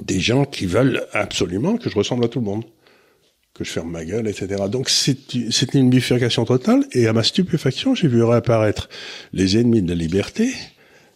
des 0.00 0.20
gens 0.20 0.44
qui 0.44 0.66
veulent 0.66 1.06
absolument 1.12 1.76
que 1.76 1.90
je 1.90 1.94
ressemble 1.94 2.24
à 2.24 2.28
tout 2.28 2.38
le 2.38 2.46
monde 2.46 2.64
que 3.54 3.64
je 3.64 3.70
ferme 3.70 3.90
ma 3.90 4.04
gueule, 4.04 4.28
etc. 4.28 4.64
Donc 4.70 4.88
c'était 4.88 5.78
une 5.78 5.90
bifurcation 5.90 6.44
totale, 6.44 6.86
et 6.92 7.06
à 7.06 7.12
ma 7.12 7.22
stupéfaction, 7.22 7.94
j'ai 7.94 8.08
vu 8.08 8.22
réapparaître 8.22 8.88
les 9.32 9.58
ennemis 9.58 9.82
de 9.82 9.90
la 9.90 9.94
liberté, 9.94 10.52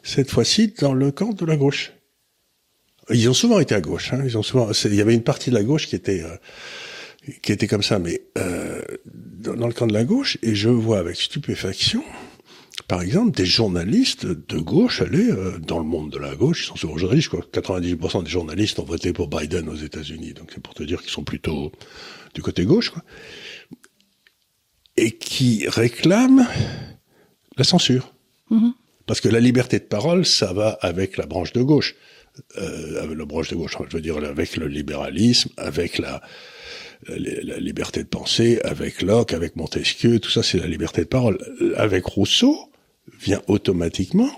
cette 0.02 0.30
fois-ci 0.30 0.74
dans 0.78 0.92
le 0.92 1.10
camp 1.10 1.32
de 1.32 1.46
la 1.46 1.56
gauche. 1.56 1.92
Ils 3.10 3.28
ont 3.28 3.34
souvent 3.34 3.60
été 3.60 3.74
à 3.74 3.80
gauche. 3.80 4.12
Hein. 4.12 4.22
Ils 4.24 4.36
ont 4.36 4.42
souvent. 4.42 4.70
Il 4.84 4.94
y 4.94 5.00
avait 5.00 5.14
une 5.14 5.22
partie 5.22 5.50
de 5.50 5.54
la 5.54 5.62
gauche 5.62 5.86
qui 5.86 5.94
était 5.94 6.22
euh, 6.22 6.36
qui 7.42 7.52
était 7.52 7.66
comme 7.66 7.82
ça, 7.82 7.98
mais 7.98 8.22
euh, 8.38 8.82
dans, 9.04 9.66
le 9.66 9.72
camp 9.72 9.86
de 9.86 9.92
la 9.92 10.04
gauche, 10.04 10.38
et 10.42 10.54
je 10.54 10.68
vois 10.68 10.98
avec 10.98 11.16
stupéfaction, 11.16 12.02
par 12.88 13.02
exemple, 13.02 13.36
des 13.36 13.46
journalistes 13.46 14.26
de 14.26 14.58
gauche 14.58 15.02
aller 15.02 15.30
euh, 15.30 15.58
dans 15.58 15.78
le 15.78 15.84
monde 15.84 16.10
de 16.10 16.18
la 16.18 16.34
gauche. 16.34 16.64
Ils 16.64 16.66
sont 16.66 16.76
souvent 16.76 16.98
journalistes. 16.98 17.28
Quoi. 17.28 17.44
98% 17.52 18.24
des 18.24 18.30
journalistes 18.30 18.78
ont 18.78 18.84
voté 18.84 19.12
pour 19.12 19.28
Biden 19.28 19.68
aux 19.68 19.76
États-Unis, 19.76 20.34
donc 20.34 20.50
c'est 20.52 20.62
pour 20.62 20.74
te 20.74 20.82
dire 20.82 21.00
qu'ils 21.00 21.10
sont 21.10 21.24
plutôt 21.24 21.72
du 22.36 22.42
côté 22.42 22.64
gauche, 22.64 22.90
quoi. 22.90 23.02
Et 24.96 25.12
qui 25.12 25.66
réclament 25.68 26.46
la 27.56 27.64
censure. 27.64 28.14
Mm-hmm. 28.50 28.72
Parce 29.06 29.20
que 29.20 29.28
la 29.28 29.40
liberté 29.40 29.78
de 29.78 29.84
parole, 29.84 30.24
ça 30.24 30.52
va 30.52 30.70
avec 30.80 31.16
la 31.16 31.26
branche 31.26 31.52
de 31.52 31.62
gauche. 31.62 31.96
Euh, 32.58 33.02
avec 33.02 33.16
la 33.16 33.24
branche 33.24 33.48
de 33.48 33.56
gauche, 33.56 33.76
je 33.88 33.96
veux 33.96 34.02
dire, 34.02 34.18
avec 34.18 34.56
le 34.56 34.68
libéralisme, 34.68 35.50
avec 35.56 35.96
la, 35.98 36.20
la, 37.08 37.58
liberté 37.58 38.02
de 38.02 38.08
penser, 38.08 38.60
avec 38.62 39.00
Locke, 39.00 39.32
avec 39.32 39.56
Montesquieu, 39.56 40.20
tout 40.20 40.30
ça, 40.30 40.42
c'est 40.42 40.58
la 40.58 40.66
liberté 40.66 41.02
de 41.02 41.08
parole. 41.08 41.38
Avec 41.76 42.04
Rousseau, 42.04 42.70
vient 43.18 43.40
automatiquement 43.46 44.30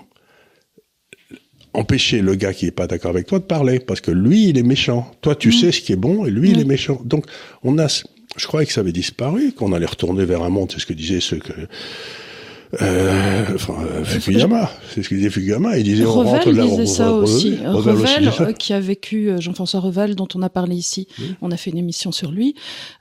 empêcher 1.73 2.21
le 2.21 2.35
gars 2.35 2.53
qui 2.53 2.65
est 2.65 2.71
pas 2.71 2.87
d'accord 2.87 3.11
avec 3.11 3.27
toi 3.27 3.39
de 3.39 3.43
parler, 3.43 3.79
parce 3.79 4.01
que 4.01 4.11
lui, 4.11 4.49
il 4.49 4.57
est 4.57 4.63
méchant. 4.63 5.11
Toi, 5.21 5.35
tu 5.35 5.49
mm. 5.49 5.53
sais 5.53 5.71
ce 5.71 5.81
qui 5.81 5.93
est 5.93 5.97
bon, 5.97 6.25
et 6.25 6.31
lui, 6.31 6.51
il 6.51 6.59
est 6.59 6.65
méchant. 6.65 7.01
Donc, 7.05 7.25
on 7.63 7.77
a, 7.77 7.87
je 7.87 8.47
croyais 8.47 8.65
que 8.65 8.73
ça 8.73 8.81
avait 8.81 8.91
disparu, 8.91 9.51
qu'on 9.51 9.73
allait 9.73 9.85
retourner 9.85 10.25
vers 10.25 10.43
un 10.43 10.49
monde, 10.49 10.71
c'est 10.71 10.79
ce 10.79 10.85
que 10.85 10.93
disaient 10.93 11.19
ceux 11.19 11.39
que, 11.39 11.53
euh, 12.81 13.45
enfin, 13.55 13.73
euh, 13.83 14.03
Fukuyama, 14.03 14.69
c'est 14.89 15.01
ce 15.01 15.07
qu'il 15.07 15.17
disait 15.17 15.31
Fukuyama, 15.31 15.77
il 15.77 15.83
disait 15.83 16.03
Revel 16.03 16.27
on 16.27 16.29
rentre 16.29 16.51
disait 16.51 16.85
ça 16.85 17.13
aussi. 17.13 17.57
Revel, 17.65 18.31
euh, 18.41 18.53
qui 18.53 18.73
a 18.73 18.79
vécu, 18.79 19.31
Jean-François 19.39 19.79
Revel, 19.79 20.15
dont 20.15 20.27
on 20.35 20.41
a 20.43 20.49
parlé 20.49 20.75
ici, 20.75 21.07
on 21.41 21.49
a 21.51 21.57
fait 21.57 21.71
une 21.71 21.79
émission 21.79 22.11
sur 22.11 22.31
lui, 22.31 22.53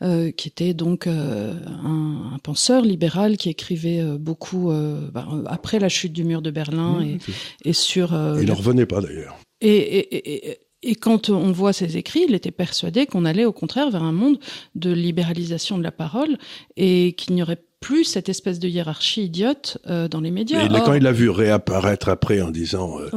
euh, 0.03 0.31
qui 0.31 0.49
était 0.49 0.73
donc 0.73 1.07
un, 1.07 1.51
un, 1.85 2.39
penseur 2.43 2.83
libéral 2.83 3.37
qui 3.37 3.51
écrivait 3.51 4.03
beaucoup 4.19 4.73
bah, 5.13 5.27
après 5.47 5.79
la 5.79 5.89
chute 5.89 6.13
du 6.13 6.25
mur 6.25 6.41
de 6.41 6.51
Berlin 6.51 7.03
et, 7.03 7.19
et, 7.69 7.73
sur. 7.73 8.13
il 8.41 8.47
ne 8.47 8.53
revenait 8.53 8.87
pas 8.87 9.01
d'ailleurs. 9.01 9.37
Et, 9.61 9.69
et, 9.69 10.51
et, 10.51 10.59
et 10.83 10.95
quand 10.95 11.29
on 11.29 11.51
voit 11.51 11.73
ses 11.73 11.97
écrits, 11.97 12.25
il 12.29 12.35
était 12.35 12.53
persuadé 12.53 13.07
qu'on 13.07 13.25
allait 13.25 13.45
au 13.45 13.53
contraire 13.53 13.91
vers 13.91 14.05
un 14.05 14.13
monde 14.13 14.39
de 14.77 14.93
libéralisation 14.93 15.77
de 15.77 15.83
la 15.83 15.91
parole 15.91 16.39
et 16.77 17.15
qu'il 17.15 17.35
n'y 17.35 17.43
aurait 17.43 17.61
plus 17.81 18.05
cette 18.05 18.29
espèce 18.29 18.59
de 18.59 18.69
hiérarchie 18.69 19.25
idiote 19.25 19.79
euh, 19.87 20.09
dans 20.09 20.21
les 20.21 20.31
médias. 20.31 20.65
Et 20.65 20.69
quand 20.69 20.95
il 20.95 21.03
l'a 21.03 21.13
vu 21.13 21.31
réapparaître 21.31 22.09
après 22.09 22.41
en 22.41 22.51
disant, 22.51 23.01
euh, 23.01 23.09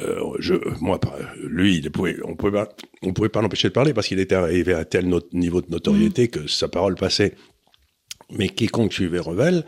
euh, 0.00 0.20
je, 0.38 0.54
moi, 0.80 1.00
lui, 1.42 1.78
il 1.78 1.90
pouvait, 1.90 2.16
on 2.24 2.36
pouvait 2.36 2.52
pas, 2.52 2.68
on 3.02 3.12
pouvait 3.12 3.28
pas 3.28 3.42
l'empêcher 3.42 3.68
de 3.68 3.72
parler 3.72 3.94
parce 3.94 4.08
qu'il 4.08 4.20
était 4.20 4.34
arrivé 4.34 4.74
à 4.74 4.84
tel 4.84 5.12
niveau 5.32 5.60
de 5.60 5.70
notoriété 5.70 6.24
mm. 6.24 6.28
que 6.28 6.46
sa 6.46 6.68
parole 6.68 6.94
passait. 6.94 7.34
Mais 8.30 8.48
quiconque 8.48 8.92
suivait 8.92 9.20
Revel 9.20 9.64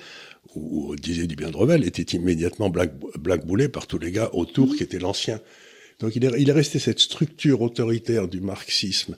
ou, 0.55 0.97
disait 0.97 1.27
du 1.27 1.37
bien 1.37 1.51
de 1.51 1.57
Revel 1.57 1.85
était 1.85 2.17
immédiatement 2.17 2.71
black, 2.71 2.93
blackboulé 3.19 3.69
par 3.69 3.87
tous 3.87 3.99
les 3.99 4.11
gars 4.11 4.31
autour 4.33 4.69
mm. 4.69 4.77
qui 4.77 4.83
étaient 4.83 4.99
l'ancien. 4.99 5.41
Donc 6.01 6.15
il 6.15 6.25
est, 6.25 6.31
il 6.41 6.49
est 6.49 6.53
resté 6.53 6.79
cette 6.79 7.01
structure 7.01 7.61
autoritaire 7.61 8.29
du 8.29 8.41
marxisme 8.41 9.17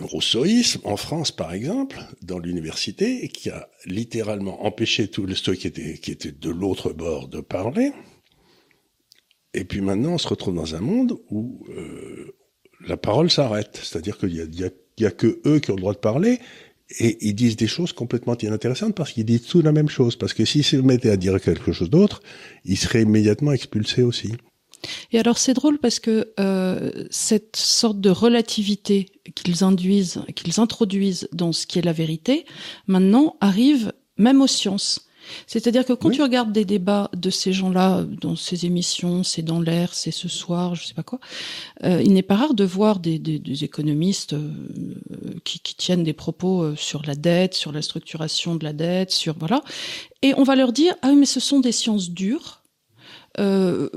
rousseauisme 0.00 0.80
en 0.84 0.96
France, 0.96 1.32
par 1.32 1.52
exemple, 1.52 1.98
dans 2.22 2.38
l'université, 2.38 3.28
qui 3.28 3.50
a 3.50 3.68
littéralement 3.86 4.64
empêché 4.64 5.08
tous 5.08 5.28
ceux 5.34 5.54
qui 5.54 5.66
étaient, 5.66 5.98
qui 5.98 6.10
étaient 6.10 6.32
de 6.32 6.50
l'autre 6.50 6.92
bord 6.92 7.28
de 7.28 7.40
parler. 7.40 7.92
Et 9.54 9.64
puis 9.64 9.80
maintenant, 9.80 10.14
on 10.14 10.18
se 10.18 10.28
retrouve 10.28 10.54
dans 10.54 10.74
un 10.74 10.80
monde 10.80 11.18
où 11.30 11.66
euh, 11.70 12.36
la 12.86 12.96
parole 12.96 13.30
s'arrête. 13.30 13.80
C'est-à-dire 13.82 14.18
qu'il 14.18 14.34
y 14.34 14.40
a, 14.40 14.44
y, 14.44 14.64
a, 14.64 14.70
y 14.98 15.06
a 15.06 15.10
que 15.10 15.40
eux 15.46 15.58
qui 15.58 15.70
ont 15.70 15.76
le 15.76 15.80
droit 15.80 15.94
de 15.94 15.98
parler, 15.98 16.38
et 16.98 17.18
ils 17.20 17.34
disent 17.34 17.56
des 17.56 17.68
choses 17.68 17.92
complètement 17.92 18.36
inintéressantes 18.36 18.94
parce 18.96 19.12
qu'ils 19.12 19.24
disent 19.24 19.46
tout 19.46 19.62
la 19.62 19.72
même 19.72 19.88
chose. 19.88 20.16
Parce 20.16 20.34
que 20.34 20.44
s'ils 20.44 20.64
se 20.64 20.76
mettaient 20.76 21.10
à 21.10 21.16
dire 21.16 21.40
quelque 21.40 21.72
chose 21.72 21.90
d'autre, 21.90 22.20
ils 22.64 22.76
seraient 22.76 23.02
immédiatement 23.02 23.52
expulsés 23.52 24.02
aussi. 24.02 24.32
Et 25.12 25.18
alors 25.18 25.38
c'est 25.38 25.54
drôle 25.54 25.78
parce 25.78 25.98
que 25.98 26.32
euh, 26.40 26.90
cette 27.10 27.56
sorte 27.56 28.00
de 28.00 28.10
relativité 28.10 29.06
qu'ils 29.34 29.64
induisent, 29.64 30.22
qu'ils 30.34 30.60
introduisent 30.60 31.28
dans 31.32 31.52
ce 31.52 31.66
qui 31.66 31.78
est 31.78 31.84
la 31.84 31.92
vérité, 31.92 32.46
maintenant 32.86 33.36
arrive 33.40 33.92
même 34.16 34.40
aux 34.40 34.46
sciences. 34.46 35.06
C'est-à-dire 35.46 35.84
que 35.84 35.92
quand 35.92 36.10
tu 36.10 36.22
regardes 36.22 36.52
des 36.52 36.64
débats 36.64 37.10
de 37.14 37.30
ces 37.30 37.52
gens-là 37.52 38.04
dans 38.20 38.36
ces 38.36 38.66
émissions, 38.66 39.22
c'est 39.22 39.42
dans 39.42 39.60
l'air, 39.60 39.94
c'est 39.94 40.10
ce 40.10 40.28
soir, 40.28 40.74
je 40.74 40.86
sais 40.86 40.94
pas 40.94 41.02
quoi, 41.02 41.20
euh, 41.84 42.02
il 42.02 42.12
n'est 42.12 42.22
pas 42.22 42.36
rare 42.36 42.54
de 42.54 42.64
voir 42.64 42.98
des, 42.98 43.18
des, 43.18 43.38
des 43.38 43.64
économistes 43.64 44.32
euh, 44.32 44.50
qui, 45.44 45.60
qui, 45.60 45.74
tiennent 45.74 46.04
des 46.04 46.12
propos 46.12 46.62
euh, 46.62 46.76
sur 46.76 47.02
la 47.06 47.14
dette, 47.14 47.54
sur 47.54 47.72
la 47.72 47.82
structuration 47.82 48.56
de 48.56 48.64
la 48.64 48.72
dette, 48.72 49.10
sur 49.10 49.36
voilà, 49.38 49.62
et 50.22 50.34
on 50.36 50.42
va 50.42 50.56
leur 50.56 50.72
dire 50.72 50.94
ah 51.02 51.08
oui 51.10 51.16
mais 51.16 51.26
ce 51.26 51.40
sont 51.40 51.60
des 51.60 51.72
sciences 51.72 52.10
dures. 52.10 52.60
Euh, 53.38 53.88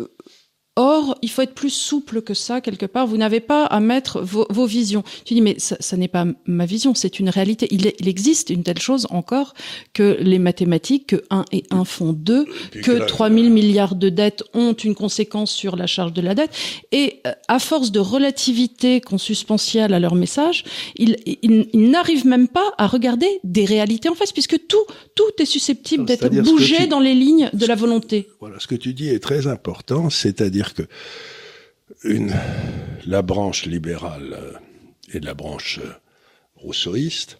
Or, 0.75 1.15
il 1.21 1.29
faut 1.29 1.43
être 1.43 1.53
plus 1.53 1.69
souple 1.69 2.23
que 2.23 2.33
ça 2.33 2.59
quelque 2.59 2.87
part. 2.87 3.05
Vous 3.05 3.17
n'avez 3.17 3.41
pas 3.41 3.65
à 3.65 3.79
mettre 3.79 4.21
vos, 4.21 4.47
vos, 4.49 4.65
visions. 4.65 5.03
Tu 5.23 5.35
dis 5.35 5.41
mais 5.41 5.55
ça, 5.59 5.77
ça 5.79 5.97
n'est 5.97 6.07
pas 6.07 6.25
ma 6.47 6.65
vision, 6.65 6.95
c'est 6.95 7.19
une 7.19 7.29
réalité. 7.29 7.67
Il, 7.69 7.91
il, 7.99 8.07
existe 8.07 8.49
une 8.49 8.63
telle 8.63 8.79
chose 8.79 9.05
encore 9.11 9.53
que 9.93 10.17
les 10.19 10.39
mathématiques, 10.39 11.07
que 11.07 11.23
1 11.29 11.45
et 11.51 11.63
1 11.69 11.85
font 11.85 12.11
2, 12.11 12.45
que 12.81 13.05
3000 13.05 13.51
milliards 13.51 13.93
de 13.93 14.09
dettes 14.09 14.43
ont 14.55 14.73
une 14.73 14.95
conséquence 14.95 15.51
sur 15.51 15.75
la 15.75 15.85
charge 15.85 16.11
de 16.11 16.21
la 16.21 16.33
dette. 16.33 16.49
Et 16.91 17.21
euh, 17.27 17.33
à 17.47 17.59
force 17.59 17.91
de 17.91 17.99
relativité 17.99 18.99
consubstantielle 18.99 19.93
à 19.93 19.99
leur 19.99 20.15
message, 20.15 20.63
ils, 20.95 21.17
ils, 21.27 21.67
ils 21.71 21.89
n'arrivent 21.91 22.25
même 22.25 22.47
pas 22.47 22.73
à 22.79 22.87
regarder 22.87 23.27
des 23.43 23.65
réalités 23.65 24.09
en 24.09 24.15
face, 24.15 24.31
puisque 24.31 24.65
tout, 24.67 24.85
tout 25.13 25.23
est 25.37 25.45
susceptible 25.45 26.05
d'être 26.05 26.29
bougé 26.41 26.87
dans 26.87 26.99
les 26.99 27.13
lignes 27.13 27.51
de 27.53 27.65
la 27.67 27.75
volonté. 27.75 28.27
Voilà, 28.39 28.59
ce 28.59 28.65
que 28.65 28.75
tu 28.75 28.95
dis 28.95 29.09
est 29.09 29.19
très 29.19 29.45
important, 29.45 30.09
c'est-à-dire 30.09 30.62
que 30.71 30.83
une, 32.03 32.33
la 33.05 33.21
branche 33.21 33.65
libérale 33.65 34.33
euh, 34.33 34.53
et 35.13 35.19
la 35.19 35.33
branche 35.33 35.79
euh, 35.83 35.91
rousseauiste 36.55 37.39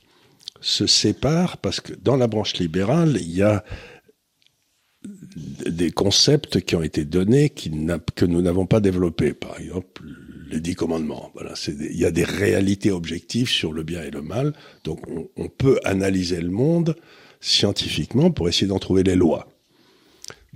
se 0.62 0.88
séparent 0.88 1.58
parce 1.58 1.82
que 1.82 1.94
dans 1.94 2.18
la 2.18 2.28
branche 2.28 2.56
libérale, 2.56 3.18
il 3.20 3.32
y 3.32 3.42
a 3.42 3.64
des 5.66 5.92
concepts 5.92 6.62
qui 6.62 6.76
ont 6.76 6.84
été 6.84 7.04
donnés 7.04 7.50
qui 7.50 7.72
que 8.16 8.26
nous 8.26 8.42
n'avons 8.42 8.66
pas 8.66 8.80
développés. 8.80 9.34
Par 9.34 9.60
exemple, 9.60 10.04
les 10.50 10.62
dix 10.62 10.76
commandements. 10.76 11.34
Il 11.68 11.98
y 11.98 12.06
a 12.06 12.12
des 12.12 12.24
réalités 12.24 12.92
objectives 12.92 13.50
sur 13.50 13.74
le 13.74 13.84
bien 13.84 14.04
et 14.04 14.12
le 14.12 14.22
mal. 14.22 14.54
Donc, 14.86 15.06
on, 15.10 15.28
on 15.36 15.50
peut 15.50 15.80
analyser 15.84 16.40
le 16.40 16.52
monde 16.52 16.96
scientifiquement 17.42 18.32
pour 18.32 18.48
essayer 18.48 18.68
d'en 18.68 18.80
trouver 18.80 19.04
les 19.04 19.16
lois 19.16 19.53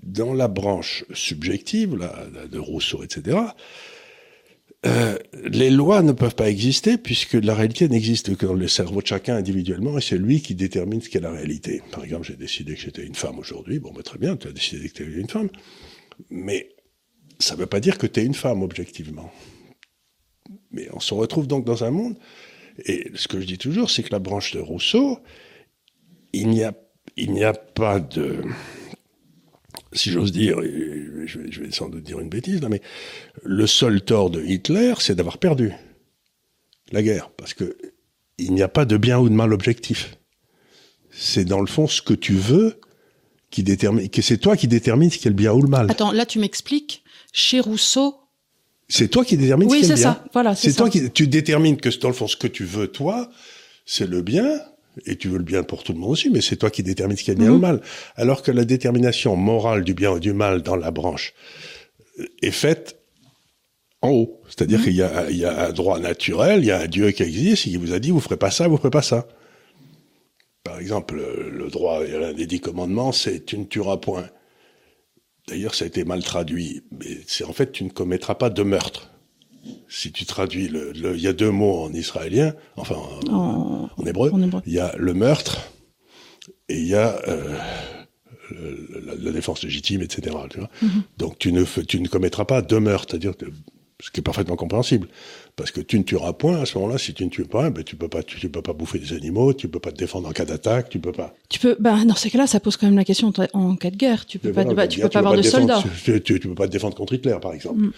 dans 0.04 0.34
la 0.34 0.48
branche 0.48 1.06
subjective, 1.14 1.96
là, 1.96 2.26
de 2.50 2.60
Rousseau, 2.60 3.04
etc., 3.04 3.38
euh, 4.86 5.18
les 5.44 5.72
lois 5.72 6.04
ne 6.04 6.12
peuvent 6.12 6.36
pas 6.36 6.50
exister 6.50 6.98
puisque 6.98 7.34
la 7.34 7.56
réalité 7.56 7.90
n'existe 7.90 8.36
que 8.38 8.46
dans 8.46 8.54
le 8.54 8.68
cerveau 8.68 9.02
de 9.02 9.08
chacun 9.08 9.36
individuellement 9.36 9.98
et 9.98 10.02
c'est 10.02 10.20
lui 10.20 10.40
qui 10.40 10.54
détermine 10.54 11.02
ce 11.02 11.10
qu'est 11.10 11.20
la 11.20 11.32
réalité. 11.32 11.82
Par 11.92 12.04
exemple, 12.04 12.28
j'ai 12.28 12.36
décidé 12.36 12.76
que 12.76 12.82
j'étais 12.82 13.04
une 13.04 13.16
femme 13.16 13.40
aujourd'hui. 13.40 13.80
Bon, 13.80 13.92
bah, 13.92 14.04
très 14.04 14.20
bien, 14.20 14.38
tu 14.38 14.48
as 14.48 14.52
décidé 14.52 14.88
que 14.88 14.94
tu 14.94 15.04
étais 15.04 15.20
une 15.20 15.30
femme. 15.30 15.50
Mais 16.30 16.76
ça 17.40 17.56
ne 17.56 17.62
veut 17.62 17.66
pas 17.66 17.80
dire 17.80 17.98
que 17.98 18.06
tu 18.06 18.20
es 18.20 18.26
une 18.26 18.36
femme 18.36 18.62
objectivement. 18.62 19.32
Mais 20.72 20.88
on 20.94 21.00
se 21.00 21.14
retrouve 21.14 21.48
donc 21.48 21.66
dans 21.66 21.84
un 21.84 21.92
monde, 21.92 22.18
et 22.86 23.12
ce 23.16 23.28
que 23.28 23.40
je 23.40 23.46
dis 23.46 23.58
toujours, 23.58 23.90
c'est 23.90 24.04
que 24.04 24.12
la 24.12 24.20
branche 24.20 24.54
de 24.54 24.60
Rousseau, 24.60 25.20
il 26.34 26.50
n'y 26.50 26.64
a, 26.64 26.74
il 27.16 27.32
n'y 27.32 27.44
a 27.44 27.54
pas 27.54 28.00
de, 28.00 28.44
si 29.98 30.12
j'ose 30.12 30.32
dire, 30.32 30.62
je 30.62 31.40
vais, 31.40 31.52
je 31.52 31.62
vais, 31.62 31.72
sans 31.72 31.90
doute 31.90 32.04
dire 32.04 32.20
une 32.20 32.30
bêtise 32.30 32.62
là, 32.62 32.70
mais 32.70 32.82
le 33.44 33.68
seul 33.68 34.02
tort 34.02 34.30
de 34.30 34.42
Hitler, 34.42 34.94
c'est 35.00 35.16
d'avoir 35.16 35.38
perdu 35.38 35.74
la 36.92 37.04
guerre, 37.04 37.30
parce 37.32 37.54
que 37.54 37.78
il 38.38 38.54
n'y 38.54 38.62
a 38.62 38.68
pas 38.68 38.86
de 38.86 38.98
bien 38.98 39.20
ou 39.20 39.30
de 39.30 39.34
mal 39.34 39.52
objectif. 39.52 40.18
C'est 41.12 41.46
dans 41.46 41.60
le 41.60 41.68
fond 41.68 41.88
ce 41.88 42.02
que 42.02 42.14
tu 42.14 42.34
veux 42.34 42.80
qui 43.50 43.64
détermine, 43.64 44.10
que 44.10 44.22
c'est 44.22 44.38
toi 44.38 44.56
qui 44.56 44.68
détermine 44.68 45.10
ce 45.10 45.18
qui 45.18 45.28
est 45.28 45.32
le 45.32 45.36
bien 45.36 45.54
ou 45.54 45.62
le 45.62 45.70
mal. 45.70 45.90
Attends, 45.90 46.12
là 46.12 46.26
tu 46.26 46.40
m'expliques. 46.40 47.04
Chez 47.34 47.60
Rousseau. 47.60 48.16
C'est 48.88 49.10
toi 49.10 49.26
qui 49.26 49.38
détermine 49.38 49.70
oui, 49.70 49.82
ce 49.82 49.86
qui 49.88 49.92
est 49.92 49.96
le 49.96 50.02
bien. 50.02 50.14
Ça. 50.14 50.26
Voilà, 50.34 50.56
c'est 50.56 50.74
toi 50.74 50.90
qui 50.90 51.12
tu 51.12 51.28
détermines 51.28 51.78
que 51.78 51.90
dans 52.00 52.08
le 52.08 52.14
fond 52.14 52.28
ce 52.28 52.38
que 52.38 52.48
tu 52.48 52.64
veux 52.64 52.88
toi, 52.88 53.30
c'est 53.86 54.08
le 54.08 54.22
bien 54.22 54.62
et 55.06 55.16
tu 55.16 55.30
veux 55.30 55.38
le 55.38 55.44
bien 55.44 55.64
pour 55.64 55.84
tout 55.84 55.94
le 55.94 56.00
monde 56.00 56.12
aussi, 56.12 56.30
mais 56.30 56.42
c'est 56.42 56.56
toi 56.56 56.70
qui 56.70 56.84
détermines 56.84 57.18
ce 57.18 57.24
qui 57.24 57.32
est 57.32 57.36
bien 57.36 57.52
ou 57.52 57.56
mhm. 57.56 57.62
mal. 57.62 57.82
Alors 58.16 58.42
que 58.42 58.52
la 58.52 58.66
détermination 58.66 59.36
morale 59.36 59.84
du 59.84 59.94
bien 59.94 60.12
ou 60.12 60.20
du 60.20 60.34
mal 60.34 60.62
dans 60.62 60.76
la 60.76 60.92
branche 60.92 61.34
euh, 62.20 62.26
est 62.42 62.52
faite 62.52 63.00
en 64.02 64.10
haut. 64.10 64.42
C'est-à-dire 64.48 64.80
mhm. 64.80 64.86
qu'il 64.86 64.96
y 64.96 65.02
a, 65.02 65.30
il 65.30 65.38
y 65.38 65.46
a 65.46 65.68
un 65.68 65.72
droit 65.72 66.00
naturel, 66.00 66.62
il 66.62 66.68
y 66.68 66.72
a 66.72 66.82
un 66.82 66.88
Dieu 66.88 67.12
qui 67.12 67.24
existe, 67.24 67.66
il 67.66 67.78
vous 67.80 67.94
a 67.94 68.00
dit 68.00 68.12
vous 68.12 68.20
ferez 68.20 68.38
pas 68.38 68.52
ça, 68.52 68.68
vous 68.68 68.78
ferez 68.78 68.92
pas 68.92 69.02
ça. 69.02 69.28
Par 70.64 70.80
exemple, 70.80 71.16
le 71.16 71.70
droit, 71.70 72.04
l'un 72.04 72.34
des 72.34 72.46
dix 72.46 72.60
commandements, 72.60 73.14
c'est 73.14 73.46
tu 73.46 73.58
ne 73.58 73.64
tueras 73.64 73.98
point. 73.98 74.30
D'ailleurs, 75.48 75.76
ça 75.76 75.86
a 75.86 75.88
été 75.88 76.04
mal 76.04 76.22
traduit, 76.24 76.84
mais 76.92 77.20
c'est 77.26 77.46
en 77.46 77.54
fait 77.54 77.72
tu 77.72 77.86
ne 77.86 77.90
commettras 77.90 78.36
pas 78.36 78.50
de 78.50 78.64
meurtre. 78.64 79.12
Si 79.90 80.12
tu 80.12 80.26
traduis 80.26 80.68
le, 80.68 80.92
il 81.16 81.22
y 81.22 81.28
a 81.28 81.34
deux 81.34 81.52
mots 81.52 81.84
en 81.84 81.94
israélien, 81.94 82.54
enfin 82.76 82.96
en, 83.30 83.90
hébreu, 84.06 84.30
en 84.34 84.42
hébreu. 84.42 84.62
il 84.66 84.74
y 84.74 84.80
a 84.80 84.94
le 84.98 85.14
meurtre 85.14 85.58
et 86.70 86.78
il 86.80 86.88
y 86.88 86.96
a 86.96 87.20
euh, 87.28 87.58
le- 88.52 89.02
la, 89.06 89.16
la 89.16 89.32
défense 89.32 89.64
légitime, 89.64 90.02
etc. 90.02 90.36
Tu 90.50 90.60
vois 90.60 90.70
Mhm. 90.82 91.04
Donc 91.18 91.40
tu 91.40 91.52
ne, 91.54 91.64
fais- 91.66 91.84
tu 91.86 92.00
ne 92.02 92.08
commettras 92.08 92.46
pas 92.46 92.62
deux 92.62 92.80
meurtres, 92.80 93.08
c'est-à-dire 93.12 93.36
que 93.38 93.46
ce 94.00 94.12
qui 94.12 94.20
est 94.20 94.24
parfaitement 94.24 94.56
compréhensible, 94.56 95.08
parce 95.56 95.72
que 95.72 95.82
tu 95.82 95.98
ne 95.98 96.04
tueras 96.04 96.34
point 96.34 96.62
à 96.62 96.66
ce 96.68 96.78
moment-là. 96.78 97.00
Si 97.00 97.16
tu 97.16 97.26
ne 97.26 97.30
tues 97.30 97.46
pas, 97.46 97.72
ben 97.72 97.84
tu 97.84 97.96
peux 97.96 98.08
pas, 98.08 98.22
tu, 98.22 98.40
tu 98.40 98.48
peux 98.48 98.62
pas 98.62 98.74
bouffer 98.74 99.00
des 99.00 99.14
animaux, 99.14 99.54
tu 99.54 99.68
peux 99.68 99.80
pas 99.80 99.92
te 99.92 99.98
défendre 99.98 100.28
en 100.28 100.32
cas 100.32 100.46
d'attaque, 100.46 100.90
tu 100.90 101.00
peux 101.00 101.12
pas. 101.12 101.34
Tu 101.50 101.58
peux, 101.58 101.76
bah, 101.80 102.06
dans 102.06 102.16
ces 102.16 102.30
cas-là, 102.30 102.46
ça 102.46 102.60
pose 102.60 102.78
quand 102.78 102.86
même 102.86 102.96
la 102.96 103.06
question 103.06 103.34
en- 103.54 103.76
cas 103.76 103.90
de 103.90 103.96
guerre. 103.96 104.28
Tu 104.28 104.38
peux 104.38 104.54
pas, 104.54 104.66
bah, 104.66 104.88
tu 104.88 105.00
peux 105.00 105.10
pas 105.10 105.20
avoir 105.20 105.36
de 105.36 105.42
soldats. 105.42 105.84
Tu, 106.04 106.22
tu, 106.22 106.40
peux 106.40 106.54
pas 106.54 106.68
te 106.68 106.72
défendre 106.72 106.96
contre 106.96 107.14
Hitler, 107.14 107.38
par 107.42 107.54
exemple. 107.54 107.80
Mm. 107.80 107.92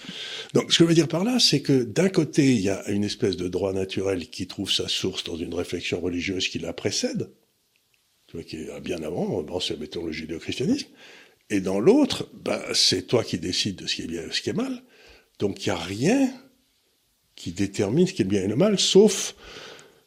Donc, 0.54 0.72
ce 0.72 0.78
que 0.78 0.84
je 0.86 0.90
veux 0.90 0.96
dire 0.96 1.10
par 1.10 1.26
là, 1.26 1.38
c'est 1.38 1.62
que 1.62 1.84
d'un 1.84 2.10
côté, 2.10 2.54
il 2.54 2.62
y 2.62 2.70
a 2.70 2.90
une 2.90 3.04
espèce 3.04 3.36
de 3.36 3.50
droit 3.50 3.74
naturel 3.74 4.30
qui 4.30 4.48
trouve 4.48 4.72
sa 4.72 4.88
source 4.88 5.26
dans 5.26 5.36
une 5.36 5.54
réflexion 5.54 6.00
religieuse 6.00 6.48
qui 6.48 6.60
la 6.60 6.72
précède, 6.72 7.30
tu 8.28 8.38
vois, 8.38 8.44
qui 8.44 8.56
est 8.56 8.82
bien 8.82 9.04
avant, 9.04 9.42
bon, 9.42 9.60
c'est 9.60 9.78
mettons 9.78 10.06
le 10.06 10.14
judéo-christianisme, 10.14 10.88
et 11.50 11.60
dans 11.60 11.80
l'autre, 11.80 12.30
ben, 12.46 12.62
c'est 12.74 13.08
toi 13.08 13.24
qui 13.24 13.38
décides 13.38 13.78
de 13.78 13.88
ce 13.88 13.96
qui 13.96 14.04
est 14.04 14.08
bien 14.08 14.22
et 14.22 14.32
ce 14.32 14.42
qui 14.42 14.52
est 14.52 14.54
mal. 14.54 14.82
Donc, 15.39 15.65
il 15.65 15.69
n'y 15.69 15.75
a 15.75 15.80
rien 15.80 16.30
qui 17.36 17.52
détermine 17.52 18.06
ce 18.06 18.13
qui 18.13 18.21
est 18.21 18.25
le 18.25 18.30
bien 18.30 18.43
et 18.43 18.47
le 18.47 18.56
mal, 18.56 18.78
sauf 18.80 19.36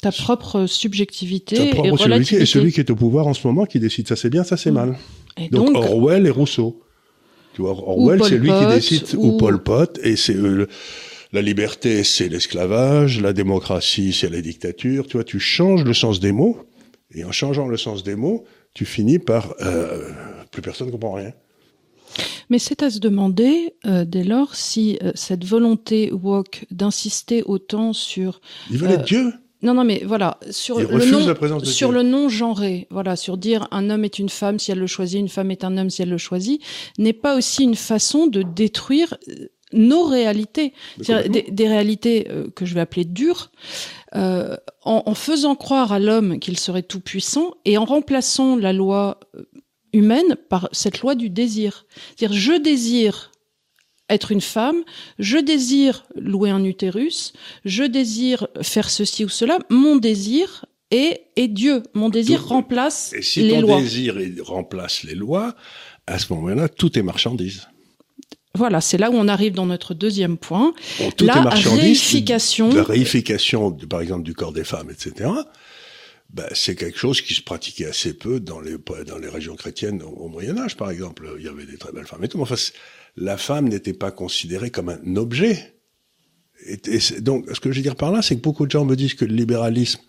Ta 0.02 0.12
propre 0.12 0.66
subjectivité 0.66 1.56
ta 1.56 1.62
et 1.64 1.70
propre 1.70 1.82
subjectivité 1.96 2.04
relativité. 2.14 2.42
et 2.42 2.46
celui 2.46 2.72
qui 2.72 2.80
est 2.80 2.90
au 2.90 2.96
pouvoir 2.96 3.26
en 3.26 3.34
ce 3.34 3.46
moment 3.46 3.64
qui 3.66 3.78
décide 3.80 4.08
ça 4.08 4.16
c'est 4.16 4.30
bien, 4.30 4.44
ça 4.44 4.56
c'est 4.56 4.70
Mm. 4.70 4.74
mal. 4.74 4.98
Et 5.38 5.48
Donc, 5.48 5.72
donc, 5.72 5.76
Orwell 5.84 6.26
et 6.26 6.30
Rousseau. 6.30 6.82
Tu 7.54 7.62
vois, 7.62 7.70
Orwell, 7.72 8.22
c'est 8.24 8.38
lui 8.38 8.52
qui 8.52 8.66
décide, 8.66 9.04
ou, 9.16 9.28
ou- 9.28 9.36
Pol 9.38 9.62
Pot, 9.62 9.98
et 10.02 10.16
c'est 10.16 10.34
euh, 10.36 10.66
la 11.32 11.40
liberté, 11.42 12.02
c'est 12.04 12.28
l'esclavage, 12.28 13.20
la 13.20 13.32
démocratie, 13.32 14.12
c'est 14.12 14.28
la 14.30 14.40
dictature. 14.40 15.06
Tu 15.06 15.16
vois, 15.18 15.24
tu 15.24 15.38
changes 15.38 15.84
le 15.84 15.92
sens 15.94 16.18
des 16.20 16.32
mots, 16.32 16.58
et 17.14 17.24
en 17.24 17.32
changeant 17.32 17.68
le 17.68 17.76
sens 17.76 18.02
des 18.04 18.14
mots, 18.16 18.44
tu 18.74 18.84
finis 18.86 19.18
par 19.18 19.54
euh, 19.60 20.10
plus 20.50 20.62
personne 20.62 20.86
ne 20.88 20.92
comprend 20.92 21.12
rien. 21.12 21.32
Mais 22.52 22.58
c'est 22.58 22.82
à 22.82 22.90
se 22.90 22.98
demander, 22.98 23.72
euh, 23.86 24.04
dès 24.04 24.24
lors, 24.24 24.54
si 24.54 24.98
euh, 25.02 25.12
cette 25.14 25.42
volonté 25.46 26.12
woke 26.12 26.66
d'insister 26.70 27.42
autant 27.44 27.94
sur 27.94 28.42
veulent 28.70 28.90
Euh, 28.90 28.94
être 28.96 29.06
Dieu? 29.06 29.32
non 29.62 29.72
non 29.72 29.84
mais 29.84 30.02
voilà 30.04 30.38
sur 30.50 30.78
Ils 30.78 30.86
le 30.86 31.10
non 31.10 31.26
la 31.26 31.34
présence 31.34 31.62
de 31.62 31.66
sur 31.66 31.92
le 31.92 32.02
non 32.02 32.28
genré 32.28 32.88
voilà 32.90 33.14
sur 33.16 33.38
dire 33.38 33.68
un 33.70 33.88
homme 33.90 34.04
est 34.04 34.18
une 34.18 34.28
femme 34.28 34.58
si 34.58 34.70
elle 34.72 34.80
le 34.80 34.88
choisit 34.88 35.18
une 35.20 35.28
femme 35.28 35.50
est 35.52 35.62
un 35.64 35.78
homme 35.78 35.88
si 35.88 36.02
elle 36.02 36.10
le 36.10 36.18
choisit 36.18 36.60
n'est 36.98 37.12
pas 37.12 37.36
aussi 37.38 37.62
une 37.62 37.76
façon 37.76 38.26
de 38.26 38.42
détruire 38.42 39.16
euh, 39.28 39.46
nos 39.72 40.04
réalités. 40.04 40.74
Des, 40.98 41.46
des 41.50 41.68
réalités 41.68 42.26
euh, 42.28 42.48
que 42.54 42.66
je 42.66 42.74
vais 42.74 42.80
appeler 42.80 43.06
dures 43.06 43.50
euh, 44.14 44.56
en, 44.84 45.04
en 45.06 45.14
faisant 45.14 45.54
croire 45.54 45.92
à 45.92 45.98
l'homme 45.98 46.38
qu'il 46.40 46.58
serait 46.58 46.82
tout 46.82 47.00
puissant 47.00 47.54
et 47.64 47.78
en 47.78 47.86
remplaçant 47.86 48.54
la 48.56 48.74
loi 48.74 49.18
humaine 49.92 50.36
par 50.48 50.68
cette 50.72 51.00
loi 51.00 51.14
du 51.14 51.28
désir 51.30 51.86
c'est-à-dire 52.16 52.36
je 52.38 52.52
désire 52.60 53.30
être 54.08 54.30
une 54.32 54.40
femme, 54.42 54.82
je 55.18 55.38
désire 55.38 56.04
louer 56.16 56.50
un 56.50 56.64
utérus, 56.64 57.32
je 57.64 57.84
désire 57.84 58.46
faire 58.60 58.90
ceci 58.90 59.24
ou 59.24 59.28
cela, 59.30 59.58
mon 59.70 59.96
désir 59.96 60.66
est, 60.90 61.22
est 61.36 61.48
Dieu. 61.48 61.82
Mon 61.94 62.10
désir 62.10 62.42
Tout- 62.42 62.48
remplace 62.48 63.14
Et 63.14 63.22
si 63.22 63.40
les 63.42 63.54
ton 63.54 63.60
lois. 63.62 63.80
désir 63.80 64.14
remplace 64.42 65.04
les 65.04 65.14
lois, 65.14 65.54
à 66.06 66.18
ce 66.18 66.30
moment-là, 66.34 66.68
tout 66.68 66.98
est 66.98 67.02
marchandise. 67.02 67.68
Voilà, 68.54 68.82
c'est 68.82 68.98
là 68.98 69.10
où 69.10 69.14
on 69.14 69.28
arrive 69.28 69.54
dans 69.54 69.64
notre 69.64 69.94
deuxième 69.94 70.36
point. 70.36 70.74
Bon, 70.98 71.10
tout 71.12 71.24
La 71.24 71.38
est 71.38 71.44
marchandise. 71.44 71.80
réification. 71.80 72.68
La 72.74 72.82
réification, 72.82 73.72
par 73.72 74.02
exemple, 74.02 74.24
du 74.24 74.34
corps 74.34 74.52
des 74.52 74.64
femmes, 74.64 74.90
etc. 74.90 75.30
Ben, 76.32 76.46
c'est 76.54 76.74
quelque 76.76 76.98
chose 76.98 77.20
qui 77.20 77.34
se 77.34 77.42
pratiquait 77.42 77.84
assez 77.84 78.14
peu 78.14 78.40
dans 78.40 78.60
les 78.60 78.76
dans 79.06 79.18
les 79.18 79.28
régions 79.28 79.54
chrétiennes 79.54 80.02
au, 80.02 80.28
Moyen 80.28 80.56
Âge, 80.56 80.76
par 80.76 80.90
exemple. 80.90 81.30
Il 81.38 81.44
y 81.44 81.48
avait 81.48 81.66
des 81.66 81.76
très 81.76 81.92
belles 81.92 82.06
femmes 82.06 82.24
et 82.24 82.28
tout. 82.28 82.40
Enfin, 82.40 82.54
la 83.16 83.36
femme 83.36 83.68
n'était 83.68 83.92
pas 83.92 84.10
considérée 84.10 84.70
comme 84.70 84.88
un 84.88 85.16
objet. 85.16 85.74
Et, 86.66 86.78
donc, 87.20 87.46
ce 87.52 87.60
que 87.60 87.70
je 87.70 87.76
veux 87.76 87.82
dire 87.82 87.96
par 87.96 88.12
là, 88.12 88.22
c'est 88.22 88.36
que 88.36 88.40
beaucoup 88.40 88.64
de 88.64 88.70
gens 88.70 88.86
me 88.86 88.96
disent 88.96 89.14
que 89.14 89.26
le 89.26 89.34
libéralisme, 89.34 90.00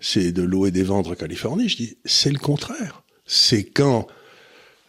c'est 0.00 0.32
de 0.32 0.42
l'eau 0.42 0.64
et 0.64 0.70
des 0.70 0.84
ventes 0.84 1.08
en 1.08 1.14
Californie. 1.14 1.68
Je 1.68 1.76
dis, 1.76 1.98
c'est 2.04 2.30
le 2.30 2.38
contraire. 2.38 3.02
C'est 3.26 3.64
quand, 3.64 4.06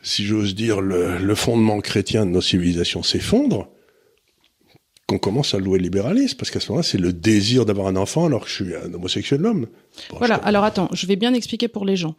si 0.02 0.24
j'ose 0.26 0.56
dire, 0.56 0.80
le 0.80 1.36
fondement 1.36 1.82
chrétien 1.82 2.26
de 2.26 2.32
nos 2.32 2.42
civilisations 2.42 3.04
s'effondre, 3.04 3.70
qu'on 5.10 5.18
commence 5.18 5.56
à 5.56 5.58
louer 5.58 5.80
le 5.80 5.84
libéralisme, 5.86 6.38
parce 6.38 6.52
qu'à 6.52 6.60
ce 6.60 6.72
moment-là, 6.72 6.84
c'est 6.84 7.00
le 7.00 7.12
désir 7.12 7.66
d'avoir 7.66 7.88
un 7.88 7.96
enfant 7.96 8.28
alors 8.28 8.44
que 8.44 8.50
je 8.50 8.64
suis 8.64 8.76
un 8.76 8.94
homosexuel 8.94 9.44
homme. 9.44 9.66
Bon, 10.12 10.18
Voilà, 10.20 10.36
alors 10.36 10.64
attends, 10.64 10.88
je 10.94 11.08
vais 11.08 11.16
bien 11.16 11.34
expliquer 11.34 11.68
pour 11.68 11.84
les 11.84 11.96
gens. 11.96 12.16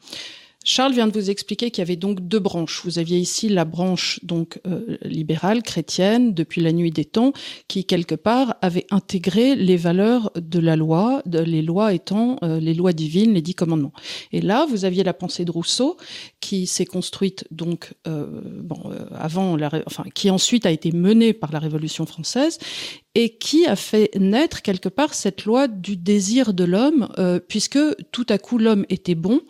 Charles 0.62 0.92
vient 0.92 1.06
de 1.06 1.12
vous 1.12 1.30
expliquer 1.30 1.70
qu'il 1.70 1.80
y 1.80 1.86
avait 1.86 1.96
donc 1.96 2.20
deux 2.20 2.38
branches. 2.38 2.82
Vous 2.84 2.98
aviez 2.98 3.18
ici 3.18 3.48
la 3.48 3.64
branche 3.64 4.20
donc 4.22 4.60
euh, 4.66 4.98
libérale, 5.02 5.62
chrétienne, 5.62 6.34
depuis 6.34 6.60
la 6.60 6.72
nuit 6.72 6.90
des 6.90 7.06
temps, 7.06 7.32
qui 7.66 7.86
quelque 7.86 8.14
part 8.14 8.56
avait 8.60 8.86
intégré 8.90 9.56
les 9.56 9.78
valeurs 9.78 10.30
de 10.36 10.58
la 10.58 10.76
loi, 10.76 11.22
de, 11.24 11.38
les 11.38 11.62
lois 11.62 11.94
étant 11.94 12.36
euh, 12.42 12.60
les 12.60 12.74
lois 12.74 12.92
divines, 12.92 13.32
les 13.32 13.40
dix 13.40 13.54
commandements. 13.54 13.94
Et 14.32 14.42
là, 14.42 14.66
vous 14.68 14.84
aviez 14.84 15.02
la 15.02 15.14
pensée 15.14 15.46
de 15.46 15.50
Rousseau, 15.50 15.96
qui 16.40 16.66
s'est 16.66 16.84
construite 16.84 17.46
donc 17.50 17.94
euh, 18.06 18.26
bon 18.62 18.80
euh, 18.90 19.06
avant 19.14 19.56
la, 19.56 19.70
enfin 19.86 20.04
qui 20.14 20.30
ensuite 20.30 20.66
a 20.66 20.70
été 20.70 20.92
menée 20.92 21.32
par 21.32 21.52
la 21.52 21.58
Révolution 21.58 22.06
française 22.06 22.58
et 23.14 23.36
qui 23.36 23.66
a 23.66 23.76
fait 23.76 24.10
naître 24.18 24.62
quelque 24.62 24.88
part 24.88 25.14
cette 25.14 25.44
loi 25.44 25.68
du 25.68 25.96
désir 25.96 26.54
de 26.54 26.64
l'homme, 26.64 27.08
euh, 27.18 27.40
puisque 27.40 27.78
tout 28.12 28.26
à 28.28 28.38
coup 28.38 28.58
l'homme 28.58 28.86
était 28.88 29.14
bon. 29.14 29.40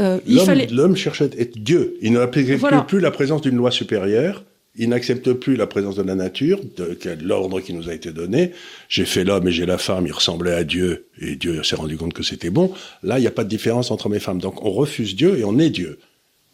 Euh, 0.00 0.18
il 0.26 0.36
L'homme 0.36 0.46
fallait 0.46 0.66
l'homme 0.66 0.96
cherchait 0.96 1.24
à 1.36 1.40
être 1.40 1.58
Dieu. 1.58 1.96
Il 2.02 2.12
n'accepte 2.14 2.58
Voilà. 2.58 2.80
plus 2.82 3.00
la 3.00 3.10
présence 3.10 3.42
d'une 3.42 3.56
loi 3.56 3.70
supérieure. 3.70 4.44
Il 4.76 4.88
n'accepte 4.90 5.32
plus 5.32 5.56
la 5.56 5.66
présence 5.66 5.96
de 5.96 6.02
la 6.02 6.14
nature, 6.14 6.60
de, 6.76 6.96
de 7.16 7.24
l'ordre 7.24 7.60
qui 7.60 7.72
nous 7.74 7.88
a 7.88 7.94
été 7.94 8.12
donné. 8.12 8.52
J'ai 8.88 9.04
fait 9.04 9.24
l'homme 9.24 9.48
et 9.48 9.52
j'ai 9.52 9.66
la 9.66 9.78
femme, 9.78 10.06
il 10.06 10.12
ressemblait 10.12 10.52
à 10.54 10.62
Dieu, 10.64 11.06
et 11.20 11.34
Dieu 11.34 11.62
s'est 11.64 11.74
rendu 11.76 11.96
compte 11.96 12.12
que 12.14 12.22
c'était 12.22 12.50
bon. 12.50 12.72
Là, 13.02 13.18
il 13.18 13.22
n'y 13.22 13.26
a 13.26 13.32
pas 13.32 13.42
de 13.44 13.48
différence 13.48 13.90
entre 13.90 14.08
mes 14.08 14.20
femmes. 14.20 14.38
Donc, 14.40 14.64
on 14.64 14.70
refuse 14.70 15.16
Dieu 15.16 15.38
et 15.38 15.44
on 15.44 15.58
est 15.58 15.70
Dieu. 15.70 15.98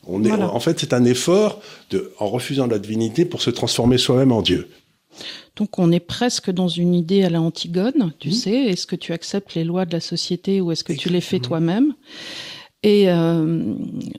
On 0.08 0.24
est, 0.24 0.28
Voilà. 0.28 0.50
En 0.52 0.60
fait, 0.60 0.80
c'est 0.80 0.94
un 0.94 1.04
effort 1.04 1.60
de, 1.90 2.10
en 2.18 2.28
refusant 2.28 2.66
la 2.66 2.78
divinité 2.78 3.26
pour 3.26 3.42
se 3.42 3.50
transformer 3.50 3.98
soi-même 3.98 4.32
en 4.32 4.40
Dieu. 4.42 4.66
donc 5.56 5.78
on 5.78 5.90
est 5.92 6.00
presque 6.00 6.50
dans 6.50 6.68
une 6.68 6.94
idée 6.94 7.22
à 7.22 7.30
la 7.30 7.40
Antigone, 7.40 8.12
tu 8.18 8.28
Mhm. 8.28 8.34
sais. 8.34 8.56
Est-ce 8.70 8.86
que 8.86 8.96
tu 8.96 9.12
acceptes 9.12 9.54
les 9.54 9.64
lois 9.64 9.84
de 9.86 9.92
la 9.92 10.00
société 10.00 10.60
ou 10.60 10.72
est-ce 10.72 10.84
que 10.84 10.92
tu 10.92 11.08
les 11.10 11.20
fais 11.22 11.38
toi-même? 11.38 11.94
Et 12.88 13.10
euh, 13.10 13.74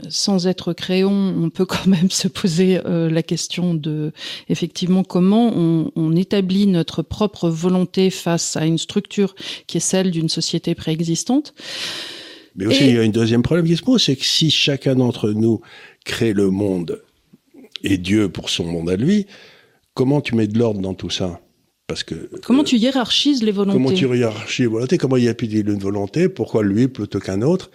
sans 0.10 0.46
être 0.46 0.74
créon, 0.74 1.34
on 1.42 1.50
peut 1.50 1.66
quand 1.66 1.88
même 1.88 2.12
se 2.12 2.28
poser 2.28 2.82
euh, 2.86 3.10
la 3.10 3.24
question 3.24 3.74
de 3.74 4.12
effectivement 4.50 5.06
comment 5.06 5.54
on, 5.56 5.90
on 5.96 6.14
établit 6.18 6.68
notre 6.68 7.02
propre 7.02 7.48
volonté 7.48 8.10
face 8.10 8.58
à 8.58 8.66
une 8.66 8.78
structure 8.78 9.36
qui 9.68 9.78
est 9.78 9.80
celle 9.80 10.12
d'une 10.12 10.28
société 10.28 10.76
préexistante. 10.76 11.54
Mais 12.58 12.66
aussi, 12.66 12.84
Et- 12.84 12.90
il 12.90 12.96
y 12.96 13.00
a 13.00 13.04
une 13.04 13.14
deuxième 13.14 13.42
problème 13.42 13.66
qui 13.66 13.78
se 13.78 13.84
pose, 13.84 14.04
c'est 14.04 14.18
que 14.18 14.26
si 14.26 14.52
chacun 14.52 14.96
d'entre 14.96 15.30
nous 15.32 15.62
crée 16.04 16.34
le 16.34 16.50
monde 16.50 17.02
et 17.86 17.98
Dieu 17.98 18.28
pour 18.28 18.50
son 18.50 18.66
monde 18.66 18.90
à 18.90 18.98
lui, 18.98 19.28
comment 19.94 20.20
tu 20.20 20.36
mets 20.36 20.48
de 20.48 20.60
l'ordre 20.60 20.82
dans 20.82 20.94
tout 20.94 21.10
ça? 21.10 21.40
Parce 21.88 22.04
que 22.04 22.30
Comment 22.44 22.64
euh, 22.64 22.66
tu 22.66 22.76
hiérarchises 22.76 23.42
les 23.44 23.54
volontés 23.54 23.78
comment 23.78 23.94
tu 23.94 24.06
hiérarchies 24.06 24.64
les 24.64 24.68
volontés? 24.68 24.98
Comment 24.98 25.16
il 25.16 25.24
y 25.24 25.30
a 25.30 25.34
plus 25.34 25.48
d'une 25.48 25.80
volonté? 25.80 26.28
Pourquoi 26.28 26.62
lui 26.62 26.90
plutôt 26.90 27.20
qu'un 27.20 27.42
autre? 27.42 27.72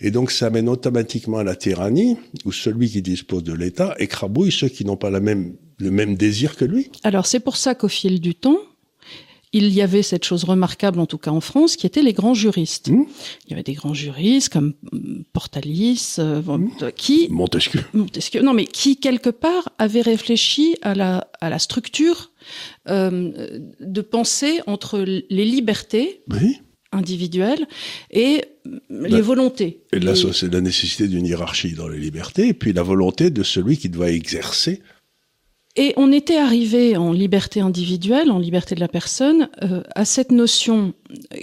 Et 0.00 0.10
donc 0.10 0.30
ça 0.30 0.50
mène 0.50 0.68
automatiquement 0.68 1.38
à 1.38 1.44
la 1.44 1.56
tyrannie, 1.56 2.18
où 2.44 2.52
celui 2.52 2.90
qui 2.90 3.00
dispose 3.00 3.42
de 3.42 3.54
l'État 3.54 3.94
écrabouille 3.98 4.52
ceux 4.52 4.68
qui 4.68 4.84
n'ont 4.84 4.98
pas 4.98 5.08
la 5.08 5.20
même, 5.20 5.56
le 5.78 5.90
même 5.90 6.14
désir 6.14 6.56
que 6.56 6.66
lui. 6.66 6.90
Alors 7.04 7.24
c'est 7.24 7.40
pour 7.40 7.56
ça 7.56 7.74
qu'au 7.74 7.88
fil 7.88 8.20
du 8.20 8.34
temps, 8.34 8.58
il 9.54 9.72
y 9.72 9.80
avait 9.80 10.02
cette 10.02 10.24
chose 10.24 10.44
remarquable, 10.44 10.98
en 10.98 11.06
tout 11.06 11.16
cas 11.16 11.30
en 11.30 11.40
France, 11.40 11.76
qui 11.76 11.86
étaient 11.86 12.02
les 12.02 12.12
grands 12.12 12.34
juristes. 12.34 12.90
Mmh. 12.90 13.04
Il 13.46 13.50
y 13.50 13.52
avait 13.54 13.62
des 13.62 13.72
grands 13.72 13.94
juristes 13.94 14.50
comme 14.52 14.74
mm, 14.92 15.22
Portalis, 15.32 16.16
euh, 16.18 16.42
bon, 16.42 16.68
qui 16.96 17.28
Montesquieu. 17.30 17.82
Montesquieu, 17.94 18.42
non 18.42 18.52
mais 18.52 18.66
qui 18.66 18.96
quelque 18.96 19.30
part 19.30 19.70
avaient 19.78 20.02
réfléchi 20.02 20.76
à 20.82 20.94
la 20.94 21.28
à 21.40 21.48
la 21.50 21.60
structure 21.60 22.32
euh, 22.88 23.60
de 23.80 24.00
pensée 24.00 24.60
entre 24.66 24.98
les 24.98 25.44
libertés 25.44 26.22
Oui. 26.30 26.58
individuelles 26.92 27.66
et 28.10 28.44
les 28.90 29.20
volontés. 29.20 29.82
Et 29.92 30.00
là, 30.00 30.14
c'est 30.16 30.52
la 30.52 30.60
nécessité 30.60 31.06
d'une 31.06 31.26
hiérarchie 31.26 31.74
dans 31.74 31.88
les 31.88 31.98
libertés, 31.98 32.48
et 32.48 32.54
puis 32.54 32.72
la 32.72 32.82
volonté 32.82 33.30
de 33.30 33.42
celui 33.42 33.76
qui 33.76 33.88
doit 33.88 34.10
exercer 34.10 34.82
Et 35.76 35.92
on 35.96 36.12
était 36.12 36.36
arrivé 36.36 36.96
en 36.96 37.12
liberté 37.12 37.58
individuelle, 37.58 38.30
en 38.30 38.38
liberté 38.38 38.76
de 38.76 38.80
la 38.80 38.86
personne, 38.86 39.48
euh, 39.64 39.82
à 39.96 40.04
cette 40.04 40.30
notion 40.30 40.94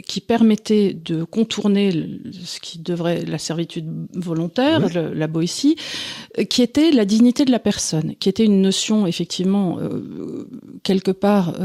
qui 0.08 0.22
permettait 0.22 0.94
de 0.94 1.26
contourner 1.26 1.92
ce 2.32 2.62
qui 2.62 2.80
devrait 2.80 3.26
la 3.26 3.38
servitude 3.38 4.08
volontaire, 4.14 4.88
la 5.14 5.28
boétie, 5.28 5.76
euh, 6.40 6.46
qui 6.46 6.62
était 6.62 6.92
la 6.92 7.04
dignité 7.04 7.44
de 7.44 7.52
la 7.52 7.60
personne, 7.60 8.16
qui 8.22 8.30
était 8.30 8.46
une 8.46 8.62
notion 8.62 9.06
effectivement 9.06 9.80
euh, 9.80 10.48
quelque 10.84 11.12
part 11.12 11.58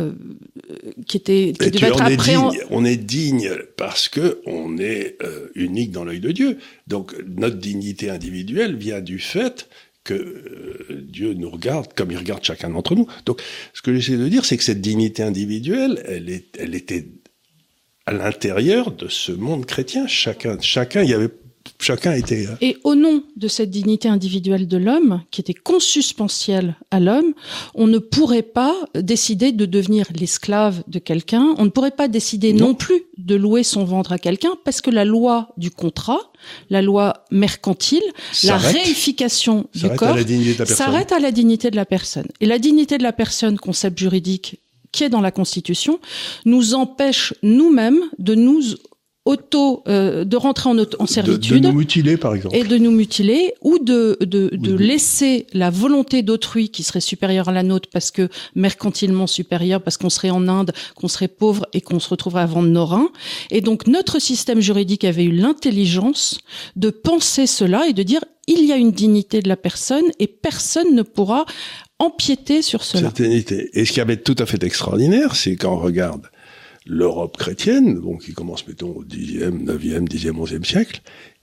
qui 1.07 1.17
était 1.17 1.53
qui 1.59 1.71
devait 1.71 1.87
être 1.87 2.03
appréhendée. 2.03 2.59
On 2.71 2.85
est 2.85 2.97
digne 2.97 3.51
parce 3.77 4.09
que 4.09 4.41
on 4.45 4.79
est 4.79 5.19
unique 5.55 5.93
dans 5.93 6.05
l'œil 6.05 6.21
de 6.21 6.33
Dieu. 6.33 6.59
Donc 6.89 7.15
notre 7.37 7.57
dignité 7.57 8.11
individuelle 8.11 8.77
vient 8.77 9.01
du 9.01 9.19
fait 9.19 9.69
que 10.07 10.15
euh, 10.15 11.03
Dieu 11.03 11.35
nous 11.35 11.51
regarde 11.51 11.93
comme 11.95 12.13
il 12.13 12.17
regarde 12.17 12.45
chacun 12.45 12.71
d'entre 12.71 12.95
nous. 12.95 13.07
Donc, 13.27 13.43
ce 13.75 13.83
que 13.83 13.95
j'essaie 13.95 14.17
de 14.17 14.29
dire, 14.29 14.45
c'est 14.45 14.57
que 14.57 14.63
cette 14.63 14.81
dignité 14.81 15.23
individuelle, 15.23 16.03
elle, 16.07 16.31
est, 16.31 16.57
elle 16.59 16.75
était 16.75 17.09
à 18.07 18.13
l'intérieur 18.13 18.93
de 18.93 19.09
ce 19.09 19.33
monde 19.33 19.67
chrétien. 19.67 20.07
Chacun, 20.07 20.57
chacun, 20.61 21.03
il 21.03 21.11
y 21.11 21.15
avait 21.15 21.31
chacun 21.79 22.13
était. 22.13 22.47
Euh, 22.47 22.55
Et 22.61 22.77
au 22.85 22.95
nom 22.95 23.23
de 23.37 23.49
cette 23.49 23.71
dignité 23.71 24.09
individuelle 24.09 24.67
de 24.67 24.77
l'homme, 24.77 25.23
qui 25.31 25.41
était 25.41 25.55
consuspensielle 25.55 26.77
à 26.91 27.01
l'homme, 27.01 27.35
on 27.75 27.87
ne 27.87 27.99
pourrait 27.99 28.43
pas 28.43 28.75
décider 28.95 29.53
de 29.53 29.67
devenir 29.67 30.07
l'esclave 30.15 30.83
de 30.89 30.99
quelqu'un. 30.99 31.55
On 31.59 31.65
ne 31.65 31.71
pourrait 31.71 31.91
pas 31.91 32.09
décider 32.09 32.53
non. 32.53 32.75
plus 32.75 33.03
de 33.19 33.35
louer 33.35 33.63
son 33.63 33.85
ventre 33.85 34.13
à 34.13 34.19
quelqu'un, 34.19 34.55
parce 34.65 34.81
que 34.81 34.91
la 34.91 35.05
loi 35.05 35.49
du 35.57 35.71
contrat, 35.71 36.33
la 36.71 36.83
loi 36.83 37.25
mercantile, 37.31 38.03
la 38.45 38.57
réification 38.57 39.69
du 39.75 39.89
corps, 39.91 40.17
s'arrête 40.65 41.13
à 41.13 41.19
la 41.19 41.31
dignité 41.31 41.71
de 41.71 41.77
la 41.77 41.87
personne. 41.87 42.27
Et 42.41 42.47
la 42.47 42.59
dignité 42.59 42.99
de 42.99 43.03
la 43.03 43.13
personne, 43.13 43.59
concept 43.59 43.99
juridique 43.99 44.61
qui 44.93 45.05
est 45.05 45.09
dans 45.09 45.21
la 45.21 45.31
Constitution, 45.31 46.01
nous 46.45 46.75
empêche 46.75 47.35
nous-mêmes 47.43 48.01
de 48.19 48.35
nous 48.35 48.63
auto 49.27 49.83
euh, 49.89 50.25
de 50.25 50.37
rentrer 50.37 50.71
en, 50.71 50.79
en 50.79 51.07
servitude, 51.07 51.63
de, 51.63 51.69
nous 51.69 51.75
mutiler 51.75 52.17
par 52.17 52.35
exemple, 52.35 52.57
et 52.57 52.65
de 52.65 52.79
nous 52.79 52.93
mutiler 52.93 53.53
ou 53.61 53.79
de 53.79 54.17
de, 54.21 54.49
de 54.53 54.75
laisser 54.75 55.47
la 55.53 55.71
volonté 55.71 56.23
d'autrui 56.23 56.71
qui 56.71 56.83
serait 56.83 57.01
supérieure 57.01 57.49
à 57.49 57.53
la 57.53 57.63
nôtre 57.63 57.89
parce 57.93 58.11
que 58.11 58.29
mercantilement 58.55 59.27
supérieure 59.27 59.83
parce 59.83 59.97
qu'on 59.97 60.11
serait 60.11 60.31
en 60.31 60.49
Inde, 60.49 60.73
qu'on 60.95 61.09
serait 61.09 61.29
pauvre 61.29 61.67
et 61.73 61.81
qu'on 61.81 62.01
se 62.01 62.09
retrouverait 62.09 62.43
à 62.43 62.47
vendre 62.47 62.69
nos 62.69 62.87
reins. 62.87 63.11
Et 63.51 63.61
donc 63.61 63.87
notre 63.87 64.21
système 64.21 64.61
juridique 64.61 65.05
avait 65.05 65.25
eu 65.25 65.33
l'intelligence 65.33 66.39
de 66.77 66.91
penser 66.91 67.47
cela 67.47 67.87
et 67.89 67.93
de 67.93 68.03
dire 68.03 68.21
il 68.47 68.65
y 68.65 68.73
a 68.73 68.77
une 68.77 68.93
dignité 68.93 69.43
de 69.43 69.49
la 69.49 69.57
personne 69.57 70.05
et 70.21 70.29
personne 70.29 70.95
ne 70.95 71.03
pourra 71.03 71.47
empiéter 71.99 72.63
sur 72.63 72.85
cela. 72.85 73.09
Cette 73.09 73.23
dignité. 73.23 73.71
Et 73.73 73.85
ce 73.85 73.93
qui 73.93 74.01
avait 74.01 74.19
tout 74.19 74.37
à 74.39 74.47
fait 74.47 74.63
extraordinaire, 74.63 75.35
c'est 75.35 75.57
quand 75.57 75.75
on 75.75 75.79
regarde 75.79 76.29
l'Europe 76.87 77.37
chrétienne, 77.37 78.01
donc 78.01 78.23
qui 78.23 78.33
commence, 78.33 78.67
mettons, 78.67 78.91
au 78.91 79.05
10e, 79.05 79.65
9e, 79.65 80.09
10e, 80.09 80.33
11e 80.33 80.65
siècle, 80.65 81.03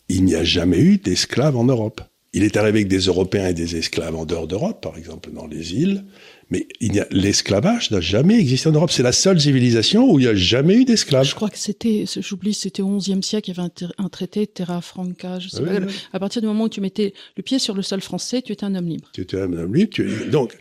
il 0.09 0.23
n'y 0.23 0.35
a 0.35 0.43
jamais 0.43 0.79
eu 0.79 0.97
d'esclaves 0.97 1.57
en 1.57 1.65
Europe. 1.65 2.01
Il 2.33 2.43
est 2.43 2.57
arrivé 2.57 2.83
que 2.83 2.89
des 2.89 2.99
Européens 2.99 3.47
et 3.47 3.53
des 3.53 3.75
esclaves 3.75 4.15
en 4.15 4.25
dehors 4.25 4.47
d'Europe, 4.47 4.81
par 4.81 4.97
exemple 4.97 5.31
dans 5.31 5.45
les 5.45 5.75
îles, 5.75 6.05
mais 6.53 6.67
l'esclavage 7.09 7.89
n'a 7.89 7.99
jamais 7.99 8.39
existé 8.39 8.69
en 8.69 8.73
Europe. 8.73 8.91
C'est 8.91 9.01
la 9.01 9.11
seule 9.11 9.41
civilisation 9.41 10.11
où 10.11 10.19
il 10.19 10.23
n'y 10.23 10.27
a 10.27 10.35
jamais 10.35 10.75
eu 10.75 10.85
d'esclaves. 10.85 11.25
Je 11.25 11.33
crois 11.33 11.49
que 11.49 11.57
c'était, 11.57 12.05
j'oublie, 12.19 12.53
c'était 12.53 12.83
au 12.83 12.95
XIe 12.95 13.23
siècle, 13.23 13.49
il 13.49 13.57
y 13.57 13.59
avait 13.59 13.69
un, 13.97 14.09
traité 14.09 14.45
Terra 14.45 14.79
Franca. 14.81 15.39
Je 15.39 15.49
sais 15.49 15.63
pas, 15.63 15.71
À 16.13 16.19
partir 16.19 16.43
du 16.43 16.47
moment 16.47 16.65
où 16.65 16.69
tu 16.69 16.79
mettais 16.79 17.15
le 17.37 17.41
pied 17.41 17.57
sur 17.57 17.73
le 17.73 17.81
sol 17.81 18.01
français, 18.01 18.43
tu 18.43 18.51
étais 18.51 18.65
un 18.65 18.75
homme 18.75 18.87
libre. 18.87 19.09
Tu 19.13 19.21
étais 19.21 19.41
un 19.41 19.51
homme 19.51 19.73
libre. 19.73 19.89
Tu... 19.91 20.27
Donc, 20.29 20.55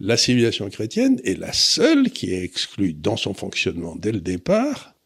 la 0.00 0.18
civilisation 0.18 0.68
chrétienne 0.68 1.18
est 1.24 1.38
la 1.38 1.54
seule 1.54 2.10
qui 2.10 2.34
est 2.34 2.44
exclue 2.44 2.92
dans 2.92 3.16
son 3.16 3.32
fonctionnement 3.32 3.96
dès 3.96 4.12
le 4.12 4.20
départ 4.20 4.97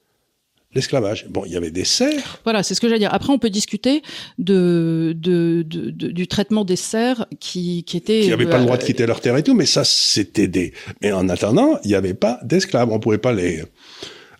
l'esclavage. 0.75 1.27
Bon, 1.29 1.45
il 1.45 1.53
y 1.53 1.57
avait 1.57 1.71
des 1.71 1.85
serfs. 1.85 2.41
Voilà, 2.45 2.63
c'est 2.63 2.75
ce 2.75 2.81
que 2.81 2.89
j'allais 2.89 2.99
dire. 2.99 3.13
Après, 3.13 3.33
on 3.33 3.39
peut 3.39 3.51
discuter 3.51 4.03
de, 4.39 5.15
de, 5.17 5.63
de, 5.67 5.91
du 5.91 6.27
traitement 6.27 6.65
des 6.65 6.77
serfs 6.77 7.27
qui, 7.41 7.85
qui 7.85 7.97
étaient... 7.97 8.21
Qui 8.21 8.29
n'avaient 8.29 8.47
pas 8.47 8.59
le 8.59 8.65
droit 8.65 8.77
de 8.77 8.83
euh, 8.83 8.87
quitter 8.87 9.07
leur 9.07 9.21
terre 9.21 9.37
et 9.37 9.43
tout, 9.43 9.55
mais 9.55 9.67
ça, 9.67 9.85
c'était 9.85 10.49
des... 10.49 10.73
Mais 11.01 11.13
en 11.13 11.29
attendant, 11.29 11.79
il 11.85 11.89
n'y 11.89 11.95
avait 11.95 12.15
pas 12.15 12.41
d'esclaves. 12.43 12.91
On 12.91 13.01
pouvait 13.01 13.19
pas 13.19 13.33
les... 13.33 13.63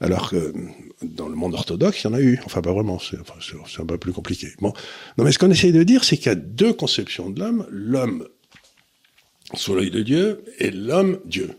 Alors 0.01 0.31
que 0.31 0.53
dans 1.03 1.29
le 1.29 1.37
monde 1.37 1.55
orthodoxe, 1.55 2.03
il 2.03 2.05
y 2.05 2.11
en 2.11 2.15
a 2.15 2.21
eu. 2.21 2.41
Enfin, 2.45 2.61
pas 2.61 2.73
vraiment. 2.73 2.99
C'est 2.99 3.19
enfin, 3.21 3.83
un 3.83 3.87
peu 3.87 3.99
plus 3.99 4.13
compliqué. 4.13 4.49
Bon. 4.61 4.73
Non, 5.17 5.25
mais 5.25 5.31
ce 5.31 5.39
qu'on 5.39 5.51
essaye 5.51 5.71
de 5.71 5.85
dire, 5.85 6.03
c'est 6.03 6.17
qu'il 6.17 6.27
y 6.27 6.31
a 6.31 6.35
deux 6.35 6.73
conceptions 6.73 7.31
de 7.31 7.39
l'homme. 7.39 7.67
L'homme 7.71 8.27
sous 9.55 9.75
l'œil 9.75 9.91
de 9.91 10.03
Dieu 10.03 10.43
et 10.59 10.71
l'homme 10.71 11.21
Dieu. 11.25 11.51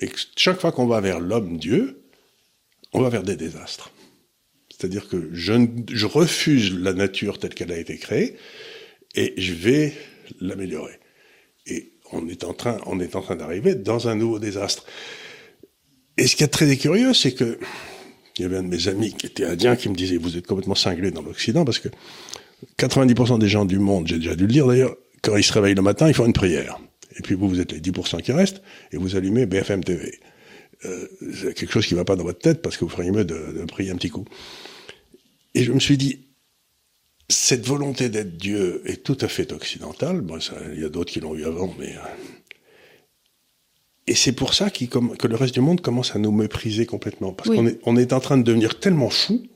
Et 0.00 0.10
chaque 0.36 0.60
fois 0.60 0.72
qu'on 0.72 0.86
va 0.86 1.00
vers 1.00 1.20
l'homme 1.20 1.56
Dieu, 1.56 2.03
on 2.94 3.02
va 3.02 3.10
vers 3.10 3.22
des 3.22 3.36
désastres. 3.36 3.90
C'est-à-dire 4.70 5.08
que 5.08 5.28
je, 5.32 5.52
je, 5.92 6.06
refuse 6.06 6.72
la 6.72 6.92
nature 6.92 7.38
telle 7.38 7.54
qu'elle 7.54 7.72
a 7.72 7.78
été 7.78 7.96
créée 7.96 8.36
et 9.14 9.34
je 9.36 9.52
vais 9.52 9.92
l'améliorer. 10.40 10.98
Et 11.66 11.92
on 12.12 12.28
est 12.28 12.44
en 12.44 12.54
train, 12.54 12.78
on 12.86 13.00
est 13.00 13.16
en 13.16 13.20
train 13.20 13.36
d'arriver 13.36 13.74
dans 13.74 14.08
un 14.08 14.14
nouveau 14.14 14.38
désastre. 14.38 14.86
Et 16.16 16.26
ce 16.26 16.36
qui 16.36 16.44
est 16.44 16.48
très 16.48 16.76
curieux, 16.76 17.12
c'est 17.14 17.32
que 17.32 17.58
il 18.36 18.42
y 18.42 18.44
avait 18.44 18.56
un 18.56 18.62
de 18.64 18.68
mes 18.68 18.88
amis 18.88 19.12
qui 19.12 19.26
était 19.26 19.44
indien 19.44 19.76
qui 19.76 19.88
me 19.88 19.94
disait 19.94 20.16
vous 20.16 20.36
êtes 20.36 20.46
complètement 20.46 20.74
cinglé 20.74 21.12
dans 21.12 21.22
l'Occident 21.22 21.64
parce 21.64 21.78
que 21.78 21.88
90% 22.78 23.38
des 23.38 23.48
gens 23.48 23.64
du 23.64 23.78
monde, 23.78 24.08
j'ai 24.08 24.16
déjà 24.16 24.34
dû 24.34 24.46
le 24.46 24.52
dire 24.52 24.66
d'ailleurs, 24.66 24.96
quand 25.22 25.36
ils 25.36 25.44
se 25.44 25.52
réveillent 25.52 25.76
le 25.76 25.82
matin, 25.82 26.08
ils 26.08 26.14
font 26.14 26.26
une 26.26 26.32
prière. 26.32 26.78
Et 27.16 27.22
puis 27.22 27.34
vous, 27.36 27.48
vous 27.48 27.60
êtes 27.60 27.72
les 27.72 27.80
10% 27.80 28.22
qui 28.22 28.32
restent 28.32 28.60
et 28.90 28.96
vous 28.96 29.14
allumez 29.14 29.46
BFM 29.46 29.84
TV 29.84 30.18
euh, 30.84 31.06
quelque 31.54 31.72
chose 31.72 31.86
qui 31.86 31.94
va 31.94 32.04
pas 32.04 32.16
dans 32.16 32.24
votre 32.24 32.40
tête 32.40 32.62
parce 32.62 32.76
que 32.76 32.84
vous 32.84 32.90
feriez 32.90 33.10
mieux 33.10 33.24
de, 33.24 33.34
de 33.34 33.64
prier 33.64 33.90
un 33.90 33.96
petit 33.96 34.10
coup. 34.10 34.24
Et 35.54 35.64
je 35.64 35.72
me 35.72 35.80
suis 35.80 35.96
dit, 35.96 36.20
cette 37.28 37.66
volonté 37.66 38.08
d'être 38.08 38.36
Dieu 38.36 38.82
est 38.84 39.02
tout 39.02 39.16
à 39.20 39.28
fait 39.28 39.52
occidentale. 39.52 40.20
Bon, 40.20 40.38
il 40.74 40.80
y 40.80 40.84
a 40.84 40.88
d'autres 40.88 41.12
qui 41.12 41.20
l'ont 41.20 41.34
eu 41.34 41.44
avant, 41.44 41.74
mais. 41.78 41.96
Euh, 41.96 42.00
et 44.06 44.14
c'est 44.14 44.32
pour 44.32 44.52
ça 44.52 44.68
que 44.68 45.26
le 45.26 45.34
reste 45.34 45.54
du 45.54 45.60
monde 45.60 45.80
commence 45.80 46.14
à 46.14 46.18
nous 46.18 46.30
mépriser 46.30 46.84
complètement. 46.84 47.32
Parce 47.32 47.48
qu'on 47.48 47.66
est, 47.66 47.78
on 47.84 47.96
est 47.96 48.12
en 48.12 48.20
train 48.20 48.36
de 48.36 48.42
devenir 48.42 48.78
tellement 48.78 49.08
fou 49.08 49.46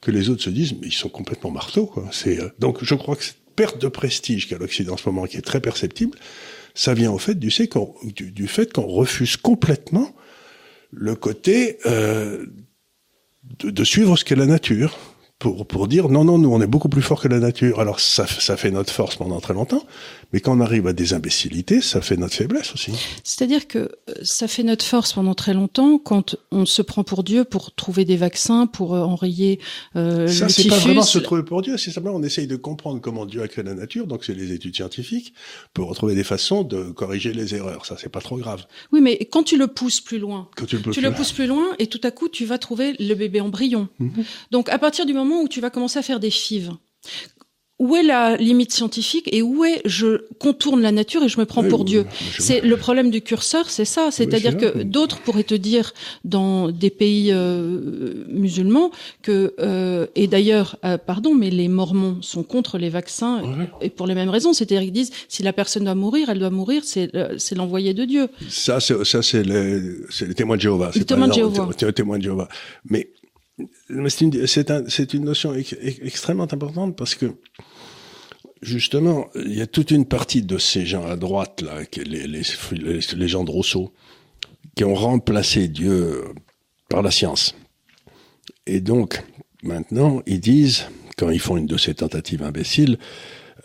que 0.00 0.10
les 0.10 0.28
autres 0.28 0.42
se 0.42 0.50
disent, 0.50 0.74
mais 0.80 0.88
ils 0.88 0.92
sont 0.92 1.08
complètement 1.08 1.52
marteaux, 1.52 1.86
quoi. 1.86 2.10
Euh, 2.26 2.50
donc 2.58 2.82
je 2.82 2.94
crois 2.96 3.14
que 3.14 3.24
cette 3.24 3.38
perte 3.54 3.80
de 3.80 3.88
prestige 3.88 4.48
qu'a 4.48 4.58
l'Occident 4.58 4.94
en 4.94 4.96
ce 4.96 5.08
moment, 5.08 5.26
qui 5.26 5.36
est 5.36 5.42
très 5.42 5.60
perceptible, 5.60 6.18
ça 6.74 6.94
vient 6.94 7.12
au 7.12 7.18
fait 7.18 7.36
du, 7.38 7.50
du, 8.02 8.32
du 8.32 8.48
fait 8.48 8.72
qu'on 8.72 8.86
refuse 8.86 9.36
complètement 9.36 10.12
le 10.92 11.14
côté 11.14 11.78
euh, 11.86 12.46
de, 13.58 13.70
de, 13.70 13.84
suivre 13.84 14.16
ce 14.16 14.24
qu'est 14.24 14.36
la 14.36 14.46
nature 14.46 14.98
pour, 15.38 15.66
pour 15.66 15.86
dire 15.86 16.08
non, 16.08 16.24
non, 16.24 16.38
nous 16.38 16.50
on 16.50 16.62
est 16.62 16.66
beaucoup 16.66 16.88
plus 16.88 17.02
fort 17.02 17.20
que 17.20 17.28
la 17.28 17.38
nature. 17.38 17.78
Alors 17.80 18.00
ça, 18.00 18.26
ça 18.26 18.56
fait 18.56 18.70
notre 18.70 18.92
force 18.92 19.16
pendant 19.16 19.38
très 19.40 19.52
longtemps, 19.52 19.84
mais 20.32 20.40
quand 20.40 20.56
on 20.56 20.60
arrive 20.60 20.86
à 20.86 20.94
des 20.94 21.12
imbécilités, 21.12 21.82
ça 21.82 22.00
fait 22.00 22.16
notre 22.16 22.34
faiblesse 22.34 22.72
aussi. 22.72 22.92
C'est-à-dire 23.22 23.68
que 23.68 23.78
euh, 23.78 24.14
ça 24.22 24.48
fait 24.48 24.62
notre 24.62 24.84
force 24.84 25.12
pendant 25.12 25.34
très 25.34 25.52
longtemps 25.52 25.98
quand 25.98 26.36
on 26.50 26.64
se 26.64 26.80
prend 26.80 27.04
pour 27.04 27.22
Dieu 27.22 27.44
pour 27.44 27.74
trouver 27.74 28.06
des 28.06 28.16
vaccins, 28.16 28.66
pour 28.66 28.94
euh, 28.94 29.00
enrayer 29.00 29.60
euh, 29.94 30.26
ça, 30.26 30.48
c'est 30.48 30.68
pas 30.68 30.78
vraiment 30.78 31.02
se 31.02 31.18
trouver 31.18 31.42
pour 31.42 31.60
Dieu, 31.60 31.76
c'est 31.76 31.90
simplement 31.90 32.16
on 32.16 32.22
essaye 32.22 32.46
de 32.46 32.56
comprendre 32.56 33.00
comment 33.02 33.26
Dieu 33.26 33.42
a 33.42 33.48
créé 33.48 33.62
la 33.62 33.74
nature, 33.74 34.06
donc 34.06 34.24
c'est 34.24 34.34
les 34.34 34.52
études 34.52 34.74
scientifiques, 34.74 35.34
pour 35.74 35.90
retrouver 35.90 36.14
des 36.14 36.24
façons 36.24 36.62
de 36.62 36.84
corriger 36.84 37.34
les 37.34 37.54
erreurs. 37.54 37.84
Ça, 37.84 37.96
c'est 37.98 38.08
pas 38.08 38.20
trop 38.20 38.38
grave. 38.38 38.64
Oui, 38.90 39.02
mais 39.02 39.18
quand 39.30 39.42
tu 39.42 39.58
le 39.58 39.66
pousses 39.66 40.00
plus 40.00 40.18
loin, 40.18 40.48
quand 40.56 40.64
tu 40.64 40.76
le, 40.76 40.82
pousses, 40.82 40.94
tu 40.94 41.02
le 41.02 41.12
pousses 41.12 41.32
plus 41.32 41.46
loin, 41.46 41.66
et 41.78 41.88
tout 41.88 42.00
à 42.04 42.10
coup, 42.10 42.28
tu 42.30 42.46
vas 42.46 42.56
trouver 42.56 42.94
le 42.98 43.14
bébé 43.14 43.42
embryon. 43.42 43.88
Mhm. 43.98 44.24
Donc 44.50 44.70
à 44.70 44.78
partir 44.78 45.04
du 45.04 45.12
moment 45.12 45.25
où 45.34 45.48
tu 45.48 45.60
vas 45.60 45.70
commencer 45.70 45.98
à 45.98 46.02
faire 46.02 46.20
des 46.20 46.30
fives, 46.30 46.72
où 47.78 47.94
est 47.94 48.02
la 48.02 48.36
limite 48.36 48.72
scientifique 48.72 49.28
et 49.32 49.42
où 49.42 49.64
est 49.64 49.82
je 49.84 50.22
contourne 50.38 50.80
la 50.80 50.92
nature 50.92 51.22
et 51.22 51.28
je 51.28 51.38
me 51.38 51.44
prends 51.44 51.62
pour 51.62 51.84
Dieu. 51.84 52.06
C'est 52.38 52.60
le 52.62 52.76
problème 52.76 53.10
du 53.10 53.20
curseur, 53.20 53.68
c'est 53.68 53.84
ça. 53.84 54.08
C'est-à-dire 54.10 54.56
que 54.56 54.82
d'autres 54.82 55.20
pourraient 55.20 55.44
te 55.44 55.54
dire 55.54 55.92
dans 56.24 56.70
des 56.70 56.88
pays 56.88 57.30
euh, 57.32 58.24
musulmans 58.28 58.90
que 59.22 59.54
euh, 59.60 60.06
et 60.14 60.26
d'ailleurs, 60.26 60.76
euh, 60.84 60.96
pardon, 60.96 61.34
mais 61.34 61.50
les 61.50 61.68
Mormons 61.68 62.18
sont 62.22 62.42
contre 62.42 62.78
les 62.78 62.88
vaccins 62.88 63.42
et 63.82 63.90
pour 63.90 64.06
les 64.06 64.14
mêmes 64.14 64.30
raisons. 64.30 64.54
C'est-à-dire 64.54 64.80
qu'ils 64.80 64.92
disent 64.92 65.12
si 65.28 65.42
la 65.42 65.52
personne 65.52 65.84
doit 65.84 65.94
mourir, 65.94 66.30
elle 66.30 66.38
doit 66.38 66.50
mourir. 66.50 66.82
C'est 66.84 67.10
c'est 67.36 67.54
l'envoyé 67.54 67.92
de 67.92 68.04
Dieu. 68.04 68.28
Ça, 68.48 68.80
c'est 68.80 69.04
ça, 69.04 69.20
c'est 69.22 69.42
les 69.42 70.34
témoins 70.34 70.56
de 70.56 70.62
Jéhovah. 70.62 70.92
Les 70.94 71.04
témoins 71.04 71.28
de 71.28 71.34
Jéhovah. 71.34 71.68
Les 71.78 71.92
témoins 71.92 72.18
de 72.18 72.22
Jéhovah. 72.22 72.48
Mais 72.88 73.10
c'est 73.88 75.14
une, 75.14 75.24
notion 75.24 75.54
extrêmement 75.54 76.52
importante 76.52 76.96
parce 76.96 77.14
que 77.14 77.36
justement, 78.62 79.28
il 79.34 79.54
y 79.54 79.60
a 79.60 79.66
toute 79.66 79.90
une 79.90 80.06
partie 80.06 80.42
de 80.42 80.58
ces 80.58 80.84
gens 80.86 81.06
à 81.06 81.16
droite 81.16 81.62
là, 81.62 81.80
les, 82.04 83.28
gens 83.28 83.44
de 83.44 83.50
Rousseau, 83.50 83.92
qui 84.74 84.84
ont 84.84 84.94
remplacé 84.94 85.68
Dieu 85.68 86.24
par 86.88 87.02
la 87.02 87.10
science. 87.10 87.54
Et 88.66 88.80
donc, 88.80 89.22
maintenant, 89.62 90.22
ils 90.26 90.40
disent, 90.40 90.86
quand 91.16 91.30
ils 91.30 91.40
font 91.40 91.56
une 91.56 91.66
de 91.66 91.76
ces 91.76 91.94
tentatives 91.94 92.42
imbéciles, 92.42 92.98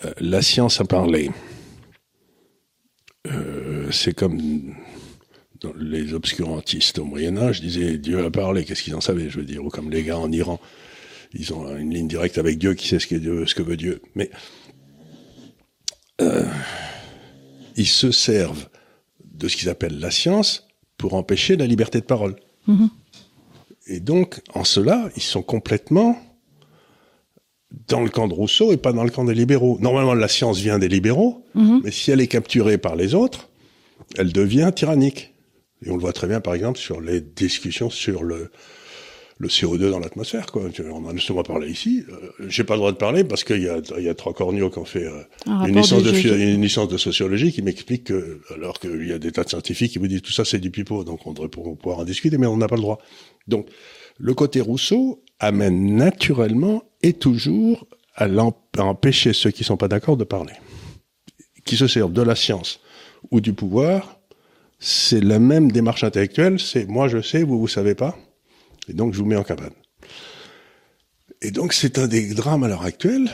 euh, 0.05 0.13
la 0.19 0.41
science 0.41 0.79
a 0.79 0.85
parlé. 0.85 1.31
Euh, 3.27 3.91
c'est 3.91 4.13
comme 4.13 4.75
les 5.77 6.13
obscurantistes 6.13 6.99
au 6.99 7.05
Moyen 7.05 7.37
Âge 7.37 7.61
disaient 7.61 7.97
Dieu 7.97 8.23
a 8.23 8.31
parlé, 8.31 8.65
qu'est-ce 8.65 8.83
qu'ils 8.83 8.95
en 8.95 9.01
savaient, 9.01 9.29
je 9.29 9.39
veux 9.39 9.45
dire, 9.45 9.63
ou 9.63 9.69
comme 9.69 9.89
les 9.89 10.03
gars 10.03 10.17
en 10.17 10.31
Iran, 10.31 10.59
ils 11.33 11.53
ont 11.53 11.75
une 11.77 11.93
ligne 11.93 12.07
directe 12.07 12.37
avec 12.37 12.57
Dieu, 12.57 12.73
qui 12.73 12.87
sait 12.87 12.99
ce 12.99 13.07
que, 13.07 13.15
Dieu, 13.15 13.45
ce 13.45 13.55
que 13.55 13.61
veut 13.61 13.77
Dieu. 13.77 14.01
Mais 14.15 14.29
euh, 16.21 16.45
ils 17.77 17.87
se 17.87 18.11
servent 18.11 18.67
de 19.23 19.47
ce 19.47 19.55
qu'ils 19.55 19.69
appellent 19.69 19.99
la 19.99 20.11
science 20.11 20.67
pour 20.97 21.13
empêcher 21.13 21.55
la 21.55 21.65
liberté 21.65 21.99
de 21.99 22.05
parole. 22.05 22.35
Mm-hmm. 22.67 22.89
Et 23.87 23.99
donc, 23.99 24.41
en 24.53 24.63
cela, 24.63 25.09
ils 25.15 25.23
sont 25.23 25.41
complètement 25.41 26.17
dans 27.87 28.01
le 28.01 28.09
camp 28.09 28.27
de 28.27 28.33
Rousseau 28.33 28.71
et 28.71 28.77
pas 28.77 28.93
dans 28.93 29.03
le 29.03 29.09
camp 29.09 29.23
des 29.23 29.33
libéraux. 29.33 29.77
Normalement, 29.79 30.13
la 30.13 30.27
science 30.27 30.59
vient 30.59 30.79
des 30.79 30.89
libéraux, 30.89 31.45
mm-hmm. 31.55 31.81
mais 31.83 31.91
si 31.91 32.11
elle 32.11 32.21
est 32.21 32.27
capturée 32.27 32.77
par 32.77 32.95
les 32.95 33.15
autres, 33.15 33.49
elle 34.17 34.33
devient 34.33 34.71
tyrannique. 34.75 35.33
Et 35.85 35.89
on 35.89 35.95
le 35.95 36.01
voit 36.01 36.13
très 36.13 36.27
bien, 36.27 36.41
par 36.41 36.53
exemple, 36.53 36.79
sur 36.79 37.01
les 37.01 37.21
discussions 37.21 37.89
sur 37.89 38.23
le, 38.23 38.51
le 39.41 39.47
CO2 39.47 39.89
dans 39.89 39.99
l'atmosphère. 39.99 40.45
Quoi. 40.45 40.69
On 40.91 41.05
en 41.05 41.15
a 41.15 41.19
souvent 41.19 41.43
parlé 41.43 41.69
ici. 41.69 42.05
Euh, 42.09 42.45
J'ai 42.47 42.63
pas 42.63 42.75
le 42.75 42.79
droit 42.79 42.91
de 42.91 42.97
parler 42.97 43.23
parce 43.23 43.43
qu'il 43.43 43.63
y 43.63 43.67
a, 43.67 43.81
il 43.97 44.03
y 44.03 44.09
a 44.09 44.13
trois 44.13 44.33
corneaux 44.33 44.69
qui 44.69 44.77
ont 44.77 44.85
fait 44.85 45.05
euh, 45.05 45.23
une, 45.47 45.75
licence 45.75 46.03
de, 46.03 46.11
une 46.11 46.61
licence 46.61 46.87
de 46.87 46.97
sociologie 46.97 47.51
qui 47.51 47.61
m'explique 47.63 48.05
que, 48.05 48.41
alors 48.53 48.79
qu'il 48.79 49.07
y 49.07 49.11
a 49.11 49.19
des 49.19 49.31
tas 49.31 49.43
de 49.43 49.49
scientifiques 49.49 49.91
qui 49.91 49.99
vous 49.99 50.07
disent 50.07 50.21
tout 50.21 50.31
ça 50.31 50.45
c'est 50.45 50.59
du 50.59 50.69
pipeau, 50.69 51.03
donc 51.03 51.25
on 51.25 51.33
devrait 51.33 51.49
pouvoir 51.49 51.99
en 51.99 52.05
discuter, 52.05 52.37
mais 52.37 52.47
on 52.47 52.57
n'a 52.57 52.67
pas 52.67 52.75
le 52.75 52.81
droit. 52.81 52.99
Donc, 53.47 53.67
le 54.19 54.33
côté 54.35 54.61
Rousseau 54.61 55.23
amène 55.39 55.95
naturellement 55.95 56.83
et 57.01 57.13
toujours 57.13 57.87
à, 58.15 58.25
à 58.25 58.83
empêcher 58.83 59.33
ceux 59.33 59.49
qui 59.49 59.63
sont 59.63 59.77
pas 59.77 59.87
d'accord 59.87 60.17
de 60.17 60.23
parler, 60.23 60.53
qui 61.65 61.75
se 61.75 61.87
servent 61.87 62.13
de 62.13 62.21
la 62.21 62.35
science 62.35 62.79
ou 63.31 63.41
du 63.41 63.53
pouvoir. 63.53 64.20
C'est 64.81 65.21
la 65.21 65.39
même 65.39 65.71
démarche 65.71 66.03
intellectuelle. 66.03 66.59
C'est 66.59 66.85
moi 66.85 67.07
je 67.07 67.21
sais, 67.21 67.43
vous 67.43 67.59
vous 67.59 67.69
savez 67.69 67.95
pas 67.95 68.17
et 68.87 68.93
donc, 68.93 69.13
je 69.13 69.19
vous 69.19 69.25
mets 69.25 69.35
en 69.35 69.43
cabane. 69.43 69.73
Et 71.41 71.51
donc, 71.51 71.73
c'est 71.73 71.97
un 71.97 72.07
des 72.07 72.33
drames 72.33 72.63
à 72.63 72.67
l'heure 72.67 72.83
actuelle. 72.83 73.31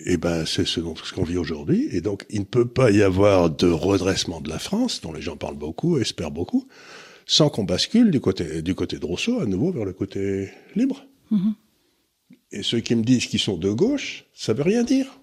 Et 0.00 0.16
ben, 0.16 0.44
c'est 0.46 0.66
ce, 0.66 0.80
ce 0.80 1.12
qu'on 1.12 1.22
vit 1.22 1.36
aujourd'hui. 1.36 1.88
Et 1.92 2.00
donc, 2.00 2.26
il 2.30 2.40
ne 2.40 2.44
peut 2.44 2.66
pas 2.66 2.90
y 2.90 3.02
avoir 3.02 3.50
de 3.50 3.68
redressement 3.68 4.40
de 4.40 4.48
la 4.48 4.58
France, 4.58 5.00
dont 5.00 5.12
les 5.12 5.22
gens 5.22 5.36
parlent 5.36 5.56
beaucoup, 5.56 5.98
espèrent 5.98 6.30
beaucoup, 6.30 6.66
sans 7.26 7.50
qu'on 7.50 7.64
bascule 7.64 8.10
du 8.10 8.20
côté, 8.20 8.62
du 8.62 8.74
côté 8.74 8.98
de 8.98 9.06
Rousseau 9.06 9.40
à 9.40 9.46
nouveau 9.46 9.72
vers 9.72 9.84
le 9.84 9.92
côté 9.92 10.50
libre. 10.74 11.06
Mm-hmm. 11.32 11.54
Et 12.52 12.62
ceux 12.62 12.80
qui 12.80 12.94
me 12.94 13.02
disent 13.02 13.26
qu'ils 13.26 13.40
sont 13.40 13.56
de 13.56 13.70
gauche, 13.70 14.24
ça 14.34 14.52
veut 14.52 14.62
rien 14.62 14.82
dire. 14.82 15.19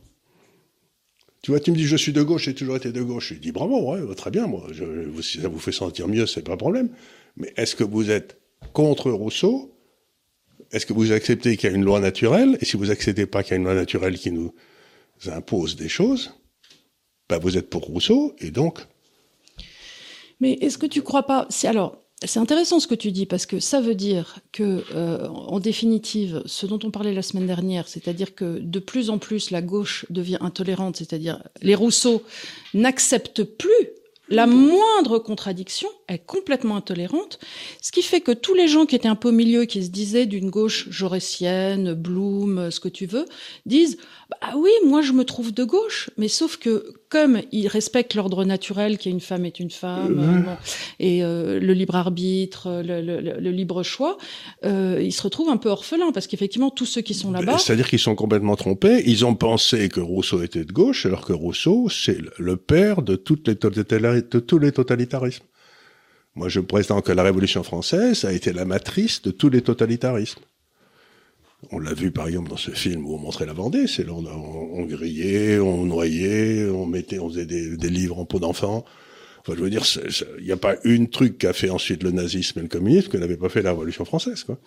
Tu 1.47 1.51
vois, 1.51 1.61
tu 1.61 1.71
me 1.71 1.77
dis 1.77 1.85
je 1.85 1.95
suis 1.95 2.11
de 2.11 2.21
gauche, 2.21 2.43
j'ai 2.43 2.53
toujours 2.53 2.75
été 2.75 2.91
de 2.91 3.01
gauche. 3.01 3.29
Je 3.29 3.39
dis 3.39 3.53
bravo, 3.53 3.93
ouais, 3.93 4.15
très 4.15 4.31
bien, 4.31 4.47
moi, 4.47 4.67
si 5.21 5.39
ça 5.39 5.47
vous 5.47 5.59
fait 5.59 5.71
sentir 5.71 6.09
mieux, 6.09 6.25
c'est 6.25 6.41
pas 6.41 6.51
un 6.51 6.57
problème. 6.57 6.89
Mais 7.37 7.53
est-ce 7.55 7.73
que 7.73 7.85
vous 7.85 8.11
êtes 8.11 8.37
contre 8.73 9.09
Rousseau, 9.11 9.73
est-ce 10.73 10.85
que 10.85 10.91
vous 10.91 11.13
acceptez 11.13 11.55
qu'il 11.55 11.69
y 11.69 11.71
a 11.71 11.75
une 11.77 11.85
loi 11.85 12.01
naturelle? 12.01 12.57
Et 12.59 12.65
si 12.65 12.75
vous 12.75 12.91
acceptez 12.91 13.25
pas 13.27 13.43
qu'il 13.43 13.51
y 13.51 13.53
a 13.53 13.57
une 13.59 13.63
loi 13.63 13.75
naturelle 13.75 14.17
qui 14.17 14.33
nous 14.33 14.53
impose 15.27 15.77
des 15.77 15.87
choses, 15.87 16.33
ben 17.29 17.37
vous 17.37 17.57
êtes 17.57 17.69
pour 17.69 17.83
Rousseau 17.83 18.35
et 18.39 18.51
donc. 18.51 18.79
Mais 20.41 20.51
est-ce 20.55 20.77
que 20.77 20.85
tu 20.85 21.01
crois 21.01 21.23
pas 21.27 21.47
alors. 21.63 22.03
C'est 22.25 22.39
intéressant 22.39 22.79
ce 22.79 22.87
que 22.87 22.95
tu 22.95 23.11
dis 23.11 23.27
parce 23.27 23.45
que 23.45 23.59
ça 23.59 23.79
veut 23.79 23.93
dire 23.93 24.39
que, 24.51 24.83
euh, 24.95 25.27
en 25.27 25.59
définitive, 25.59 26.41
ce 26.47 26.65
dont 26.65 26.79
on 26.83 26.89
parlait 26.89 27.13
la 27.13 27.21
semaine 27.21 27.45
dernière, 27.45 27.87
c'est-à-dire 27.87 28.33
que 28.33 28.57
de 28.57 28.79
plus 28.79 29.11
en 29.11 29.19
plus 29.19 29.51
la 29.51 29.61
gauche 29.61 30.05
devient 30.09 30.39
intolérante, 30.41 30.97
c'est-à-dire 30.97 31.43
les 31.61 31.75
Rousseau 31.75 32.23
n'acceptent 32.73 33.43
plus 33.43 33.69
la 34.29 34.45
moindre 34.45 35.19
contradiction 35.19 35.87
est 36.09 36.19
complètement 36.19 36.75
intolérante, 36.75 37.39
ce 37.81 37.91
qui 37.91 38.01
fait 38.01 38.21
que 38.21 38.31
tous 38.31 38.53
les 38.53 38.67
gens 38.67 38.85
qui 38.85 38.95
étaient 38.95 39.07
un 39.07 39.15
peu 39.15 39.29
au 39.29 39.33
milieu, 39.33 39.65
qui 39.65 39.83
se 39.83 39.89
disaient 39.89 40.25
d'une 40.25 40.49
gauche 40.49 40.89
jaurétienne, 40.89 41.93
Bloom, 41.93 42.69
ce 42.71 42.79
que 42.79 42.89
tu 42.89 43.05
veux, 43.05 43.25
disent 43.65 43.97
bah 44.29 44.53
oui, 44.57 44.71
moi 44.85 45.01
je 45.01 45.13
me 45.13 45.23
trouve 45.23 45.53
de 45.53 45.63
gauche, 45.63 46.09
mais 46.17 46.27
sauf 46.27 46.57
que 46.57 46.93
comme 47.09 47.41
ils 47.51 47.67
respectent 47.67 48.15
l'ordre 48.15 48.43
naturel, 48.43 48.97
qui 48.97 49.09
est 49.09 49.11
une 49.11 49.21
femme 49.21 49.45
est 49.45 49.59
une 49.59 49.71
femme, 49.71 50.19
euh, 50.19 50.55
et 50.99 51.23
euh, 51.23 51.59
le 51.59 51.73
libre 51.73 51.95
arbitre, 51.95 52.81
le, 52.83 53.51
libre 53.51 53.83
choix, 53.83 54.17
euh, 54.65 55.01
ils 55.01 55.13
se 55.13 55.21
retrouvent 55.21 55.49
un 55.49 55.57
peu 55.57 55.69
orphelins 55.69 56.11
parce 56.11 56.27
qu'effectivement 56.27 56.69
tous 56.69 56.85
ceux 56.85 57.01
qui 57.01 57.13
sont 57.13 57.31
là-bas, 57.31 57.57
c'est-à-dire 57.57 57.87
qu'ils 57.89 57.99
sont 57.99 58.15
complètement 58.15 58.55
trompés. 58.55 59.03
Ils 59.05 59.25
ont 59.25 59.35
pensé 59.35 59.89
que 59.89 59.99
Rousseau 59.99 60.43
était 60.43 60.65
de 60.65 60.71
gauche, 60.71 61.05
alors 61.05 61.25
que 61.25 61.33
Rousseau 61.33 61.87
c'est 61.89 62.17
le 62.37 62.57
père 62.57 63.01
de 63.01 63.15
toutes 63.15 63.47
les 63.47 63.55
de 63.55 64.39
tous 64.39 64.59
les 64.59 64.71
totalitarismes. 64.71 65.45
Moi, 66.35 66.49
je 66.49 66.59
prétends 66.59 67.01
que 67.01 67.11
la 67.11 67.23
Révolution 67.23 67.63
française 67.63 68.23
a 68.23 68.31
été 68.31 68.53
la 68.53 68.63
matrice 68.63 69.23
de 69.23 69.31
tous 69.31 69.49
les 69.49 69.61
totalitarismes. 69.61 70.41
On 71.71 71.79
l'a 71.79 71.93
vu 71.93 72.11
par 72.11 72.27
exemple 72.27 72.49
dans 72.49 72.57
ce 72.57 72.71
film 72.71 73.05
où 73.05 73.15
on 73.15 73.17
montrait 73.17 73.45
la 73.45 73.53
Vendée, 73.53 73.87
c'est 73.87 74.05
là 74.05 74.13
on, 74.13 74.25
on, 74.25 74.85
grillait, 74.85 75.59
on 75.59 75.85
noyait, 75.85 76.69
on 76.69 76.85
mettait, 76.85 77.19
on 77.19 77.29
faisait 77.29 77.45
des, 77.45 77.89
livres 77.89 78.19
en 78.19 78.25
peau 78.25 78.39
d'enfant. 78.39 78.85
Enfin, 79.39 79.53
je 79.57 79.63
veux 79.63 79.69
dire, 79.69 79.83
il 80.39 80.45
n'y 80.45 80.51
a 80.51 80.57
pas 80.57 80.75
une 80.83 81.09
truc 81.09 81.39
qu'a 81.39 81.53
fait 81.53 81.69
ensuite 81.69 82.03
le 82.03 82.11
nazisme 82.11 82.59
et 82.59 82.61
le 82.61 82.67
communisme 82.67 83.07
que 83.07 83.17
n'avait 83.17 83.37
pas 83.37 83.49
fait 83.49 83.61
la 83.61 83.71
Révolution 83.71 84.05
française. 84.05 84.43
Quoi. 84.43 84.59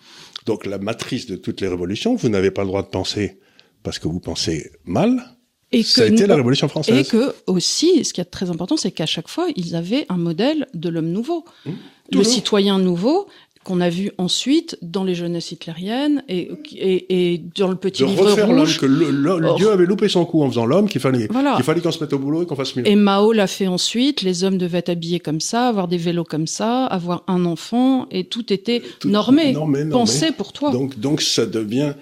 Donc 0.45 0.65
la 0.65 0.79
matrice 0.79 1.27
de 1.27 1.37
toutes 1.37 1.61
les 1.61 1.67
révolutions, 1.67 2.15
vous 2.15 2.29
n'avez 2.29 2.51
pas 2.51 2.63
le 2.63 2.67
droit 2.67 2.83
de 2.83 2.89
penser 2.89 3.39
parce 3.83 3.97
que 3.97 4.07
vous 4.07 4.19
pensez 4.19 4.71
mal. 4.83 5.23
Et 5.71 5.83
ça 5.83 6.03
a 6.03 6.07
été 6.07 6.27
la 6.27 6.35
Révolution 6.35 6.67
française. 6.67 7.07
Et 7.07 7.09
que 7.09 7.33
aussi, 7.47 8.03
ce 8.03 8.11
qui 8.11 8.19
est 8.19 8.25
très 8.25 8.49
important, 8.49 8.75
c'est 8.75 8.91
qu'à 8.91 9.05
chaque 9.05 9.29
fois, 9.29 9.47
ils 9.55 9.75
avaient 9.75 10.05
un 10.09 10.17
modèle 10.17 10.67
de 10.73 10.89
l'homme 10.89 11.09
nouveau, 11.09 11.45
mmh. 11.65 11.71
le 12.11 12.23
citoyen 12.25 12.77
nouveau, 12.79 13.29
qu'on 13.63 13.79
a 13.79 13.89
vu 13.89 14.11
ensuite 14.17 14.77
dans 14.81 15.03
les 15.03 15.13
jeunesses 15.13 15.51
hitlériennes 15.51 16.23
et, 16.27 16.49
et, 16.73 17.33
et 17.33 17.37
dans 17.55 17.67
le 17.67 17.75
petit 17.75 18.01
de 18.01 18.07
livre 18.07 18.25
refaire 18.25 18.47
rouge. 18.47 18.79
que 18.79 18.87
le, 18.87 19.11
le, 19.11 19.55
Dieu 19.57 19.69
avait 19.69 19.85
loupé 19.85 20.09
son 20.09 20.25
coup 20.25 20.41
en 20.41 20.49
faisant 20.49 20.65
l'homme, 20.65 20.89
qu'il 20.89 21.01
fallait, 21.01 21.27
qu'il 21.27 21.63
fallait 21.63 21.81
qu'on 21.81 21.91
se 21.91 21.99
mette 22.03 22.13
au 22.13 22.19
boulot 22.19 22.43
et 22.43 22.45
qu'on 22.45 22.55
fasse 22.55 22.75
mieux. 22.75 22.87
Et 22.87 22.95
Mao 22.95 23.31
l'a 23.31 23.47
fait 23.47 23.67
ensuite. 23.67 24.23
Les 24.23 24.43
hommes 24.43 24.57
devaient 24.57 24.79
être 24.79 24.89
habillés 24.89 25.19
comme 25.19 25.39
ça, 25.39 25.67
avoir 25.67 25.87
des 25.87 25.97
vélos 25.97 26.23
comme 26.23 26.47
ça, 26.47 26.85
avoir 26.85 27.23
un 27.27 27.45
enfant, 27.45 28.07
et 28.09 28.23
tout 28.23 28.51
était 28.51 28.81
normé, 29.05 29.53
normé, 29.53 29.85
pensé 29.85 30.31
pour 30.31 30.53
toi. 30.53 30.71
Donc, 30.71 30.99
donc 30.99 31.21
ça 31.21 31.45
devient, 31.45 31.93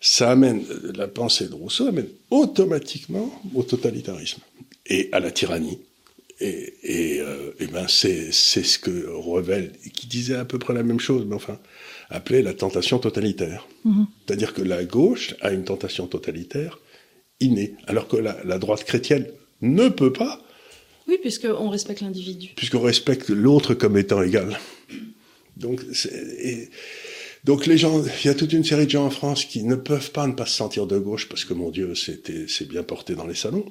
ça 0.00 0.30
amène 0.30 0.62
la 0.94 1.08
pensée 1.08 1.48
de 1.48 1.54
Rousseau 1.54 1.88
amène 1.88 2.08
automatiquement 2.30 3.30
au 3.54 3.62
totalitarisme 3.62 4.40
et 4.86 5.08
à 5.12 5.18
la 5.20 5.30
tyrannie. 5.30 5.78
Et, 6.40 6.74
et, 6.82 7.20
euh, 7.20 7.52
et 7.60 7.66
ben 7.66 7.86
c'est 7.86 8.32
ce 8.32 8.78
que 8.78 9.06
Revel, 9.08 9.72
qui 9.92 10.06
disait 10.06 10.36
à 10.36 10.46
peu 10.46 10.58
près 10.58 10.72
la 10.72 10.82
même 10.82 11.00
chose, 11.00 11.26
mais 11.26 11.34
enfin 11.34 11.58
appelait 12.08 12.42
la 12.42 12.54
tentation 12.54 12.98
totalitaire. 12.98 13.68
Mm-hmm. 13.86 14.06
C'est-à-dire 14.26 14.54
que 14.54 14.62
la 14.62 14.84
gauche 14.84 15.34
a 15.42 15.52
une 15.52 15.64
tentation 15.64 16.06
totalitaire 16.06 16.78
innée, 17.40 17.74
alors 17.86 18.08
que 18.08 18.16
la, 18.16 18.38
la 18.44 18.58
droite 18.58 18.84
chrétienne 18.84 19.26
ne 19.60 19.88
peut 19.88 20.12
pas. 20.12 20.42
Oui, 21.08 21.18
puisqu'on 21.20 21.68
respecte 21.68 22.00
l'individu. 22.00 22.50
Puisqu'on 22.56 22.80
respecte 22.80 23.28
l'autre 23.28 23.74
comme 23.74 23.96
étant 23.96 24.22
égal. 24.22 24.58
Donc, 25.56 25.82
et, 26.42 26.68
donc 27.44 27.66
les 27.66 27.78
gens, 27.78 28.02
il 28.02 28.26
y 28.26 28.30
a 28.30 28.34
toute 28.34 28.52
une 28.52 28.64
série 28.64 28.86
de 28.86 28.90
gens 28.90 29.06
en 29.06 29.10
France 29.10 29.44
qui 29.44 29.62
ne 29.62 29.74
peuvent 29.74 30.10
pas 30.10 30.26
ne 30.26 30.32
pas 30.32 30.46
se 30.46 30.56
sentir 30.56 30.86
de 30.86 30.98
gauche 30.98 31.28
parce 31.28 31.44
que 31.44 31.54
mon 31.54 31.70
Dieu, 31.70 31.94
c'était 31.94 32.46
c'est 32.48 32.68
bien 32.68 32.82
porté 32.82 33.14
dans 33.14 33.26
les 33.26 33.34
salons 33.34 33.66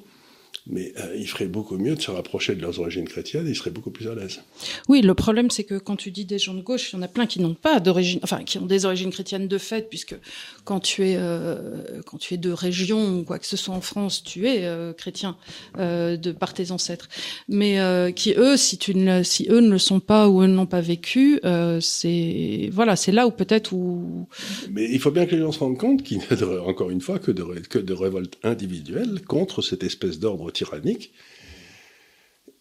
mais 0.66 0.92
euh, 0.98 1.16
il 1.16 1.26
ferait 1.26 1.46
beaucoup 1.46 1.76
mieux 1.76 1.94
de 1.94 2.00
se 2.00 2.10
rapprocher 2.10 2.54
de 2.54 2.62
leurs 2.62 2.78
origines 2.80 3.08
chrétiennes, 3.08 3.46
ils 3.46 3.56
seraient 3.56 3.70
beaucoup 3.70 3.90
plus 3.90 4.08
à 4.08 4.14
l'aise. 4.14 4.40
Oui, 4.88 5.02
le 5.02 5.14
problème 5.14 5.50
c'est 5.50 5.64
que 5.64 5.78
quand 5.78 5.96
tu 5.96 6.10
dis 6.10 6.24
des 6.24 6.38
gens 6.38 6.54
de 6.54 6.62
gauche, 6.62 6.92
il 6.92 6.96
y 6.96 6.98
en 6.98 7.02
a 7.02 7.08
plein 7.08 7.26
qui 7.26 7.40
n'ont 7.40 7.54
pas 7.54 7.80
d'origine, 7.80 8.20
enfin 8.22 8.42
qui 8.44 8.58
ont 8.58 8.66
des 8.66 8.84
origines 8.84 9.10
chrétiennes 9.10 9.48
de 9.48 9.58
fait, 9.58 9.88
puisque 9.88 10.16
quand 10.64 10.80
tu 10.80 11.08
es 11.08 11.16
euh, 11.16 12.02
quand 12.06 12.18
tu 12.18 12.34
es 12.34 12.36
de 12.36 12.50
région 12.50 13.18
ou 13.18 13.24
quoi 13.24 13.38
que 13.38 13.46
ce 13.46 13.56
soit 13.56 13.74
en 13.74 13.80
France, 13.80 14.22
tu 14.22 14.46
es 14.46 14.64
euh, 14.64 14.92
chrétien 14.92 15.36
euh, 15.78 16.16
de 16.16 16.32
par 16.32 16.54
tes 16.54 16.70
ancêtres. 16.70 17.08
Mais 17.48 17.78
qui 18.14 18.34
eux, 18.36 18.56
si 18.56 18.78
tu 18.78 18.94
ne, 18.94 19.22
si 19.22 19.46
eux 19.50 19.60
ne 19.60 19.70
le 19.70 19.78
sont 19.78 20.00
pas 20.00 20.28
ou 20.28 20.42
eux 20.42 20.46
ne 20.46 20.54
l'ont 20.54 20.66
pas 20.66 20.80
vécu, 20.80 21.40
c'est 21.80 22.70
voilà, 22.72 22.96
c'est 22.96 23.12
là 23.12 23.26
où 23.26 23.30
peut-être 23.30 23.72
où. 23.72 24.28
Mais 24.70 24.88
il 24.90 25.00
faut 25.00 25.10
bien 25.10 25.26
que 25.26 25.34
les 25.34 25.40
gens 25.40 25.52
se 25.52 25.58
rendent 25.58 25.78
compte 25.78 26.02
qu'il 26.02 26.18
n'y 26.18 26.24
a 26.24 26.62
encore 26.62 26.90
une 26.90 27.00
fois 27.00 27.18
que 27.18 27.30
de 27.30 27.42
que 27.68 27.78
de 27.78 27.92
révolte 27.92 28.38
individuelle 28.42 29.22
contre 29.26 29.62
cette 29.62 29.82
espèce 29.82 30.18
d'ordre 30.18 30.49
tyrannique 30.50 31.12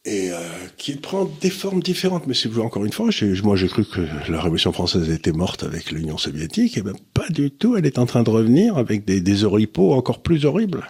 et 0.06 0.32
euh, 0.32 0.38
qui 0.78 0.94
prend 0.96 1.30
des 1.42 1.50
formes 1.50 1.82
différentes. 1.82 2.28
Mais 2.28 2.34
si 2.34 2.48
vous 2.48 2.62
encore 2.62 2.86
une 2.86 2.94
fois, 2.94 3.10
moi 3.44 3.56
j'ai 3.56 3.68
cru 3.68 3.86
que 3.86 4.02
la 4.32 4.42
Révolution 4.42 4.72
française 4.72 5.10
était 5.10 5.32
morte 5.32 5.64
avec 5.64 5.92
l'Union 5.92 6.18
soviétique, 6.18 6.78
et 6.78 6.82
ben 6.82 6.96
pas 7.14 7.30
du 7.30 7.52
tout. 7.52 7.76
Elle 7.76 7.86
est 7.86 8.00
en 8.00 8.06
train 8.06 8.24
de 8.24 8.30
revenir 8.30 8.78
avec 8.78 9.06
des, 9.06 9.22
des 9.22 9.44
oripeaux 9.44 9.94
encore 9.94 10.22
plus 10.22 10.46
horribles. 10.46 10.88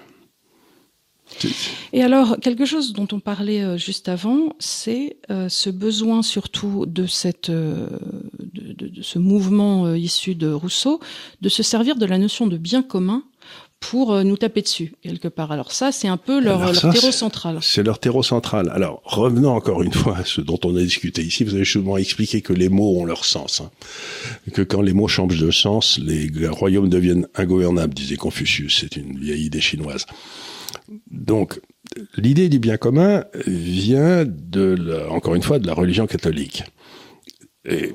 Et 1.94 2.02
alors, 2.02 2.38
quelque 2.40 2.66
chose 2.66 2.92
dont 2.92 3.08
on 3.12 3.20
parlait 3.20 3.62
euh, 3.62 3.78
juste 3.78 4.10
avant, 4.10 4.56
c'est 4.58 5.18
euh, 5.30 5.48
ce 5.48 5.70
besoin 5.70 6.24
surtout 6.24 6.88
de 6.88 7.06
cette, 7.06 7.52
de, 7.52 9.02
ce 9.02 9.20
mouvement 9.20 9.94
issu 9.94 10.34
de 10.34 10.52
Rousseau, 10.52 11.00
de 11.42 11.50
se 11.50 11.62
servir 11.62 11.98
de 11.98 12.06
la 12.06 12.18
notion 12.18 12.48
de 12.48 12.58
bien 12.58 12.82
commun 12.82 13.24
pour 13.80 14.12
euh, 14.14 14.24
nous 14.24 14.36
taper 14.38 14.62
dessus 14.62 14.94
quelque 15.02 15.28
part. 15.30 15.52
Alors 15.52 15.72
ça, 15.72 15.92
c'est 15.92 16.08
un 16.08 16.18
peu 16.18 16.42
leur, 16.42 16.60
leur 16.60 16.76
ça, 16.76 16.92
terreau 16.92 17.12
central. 17.12 17.60
C'est 17.62 17.84
leur 17.84 17.98
terreau 18.00 18.24
central. 18.24 18.70
Alors, 18.74 19.02
revenons 19.06 19.52
encore 19.56 19.82
une 19.84 19.94
fois 19.94 20.18
à 20.18 20.26
ce 20.26 20.42
dont 20.42 20.60
on 20.66 20.76
a 20.76 20.82
discuté 20.82 21.22
ici. 21.24 21.44
Vous 21.46 21.56
avez 21.56 21.66
souvent 21.66 21.96
expliqué 21.98 22.42
que 22.42 22.52
les 22.54 22.68
mots 22.70 23.00
ont 23.00 23.06
leur 23.06 23.24
sens. 23.26 23.62
hein. 23.62 23.72
Que 24.54 24.62
quand 24.62 24.82
les 24.82 24.94
mots 24.94 25.08
changent 25.08 25.40
de 25.40 25.52
sens, 25.52 25.98
les 25.98 26.30
royaumes 26.50 26.90
deviennent 26.90 27.28
ingouvernables, 27.36 27.94
disait 27.94 28.18
Confucius. 28.18 28.80
C'est 28.82 28.98
une 28.98 29.18
vieille 29.18 29.46
idée 29.46 29.62
chinoise. 29.62 30.06
Donc, 31.10 31.60
l'idée 32.18 32.50
du 32.50 32.60
bien 32.60 32.78
commun 32.78 33.24
vient 33.48 34.26
de, 34.26 34.76
la- 34.78 35.10
encore 35.12 35.36
une 35.36 35.42
fois, 35.44 35.58
de 35.60 35.68
la 35.68 35.74
religion 35.74 36.06
catholique. 36.06 36.64
Et 37.66 37.94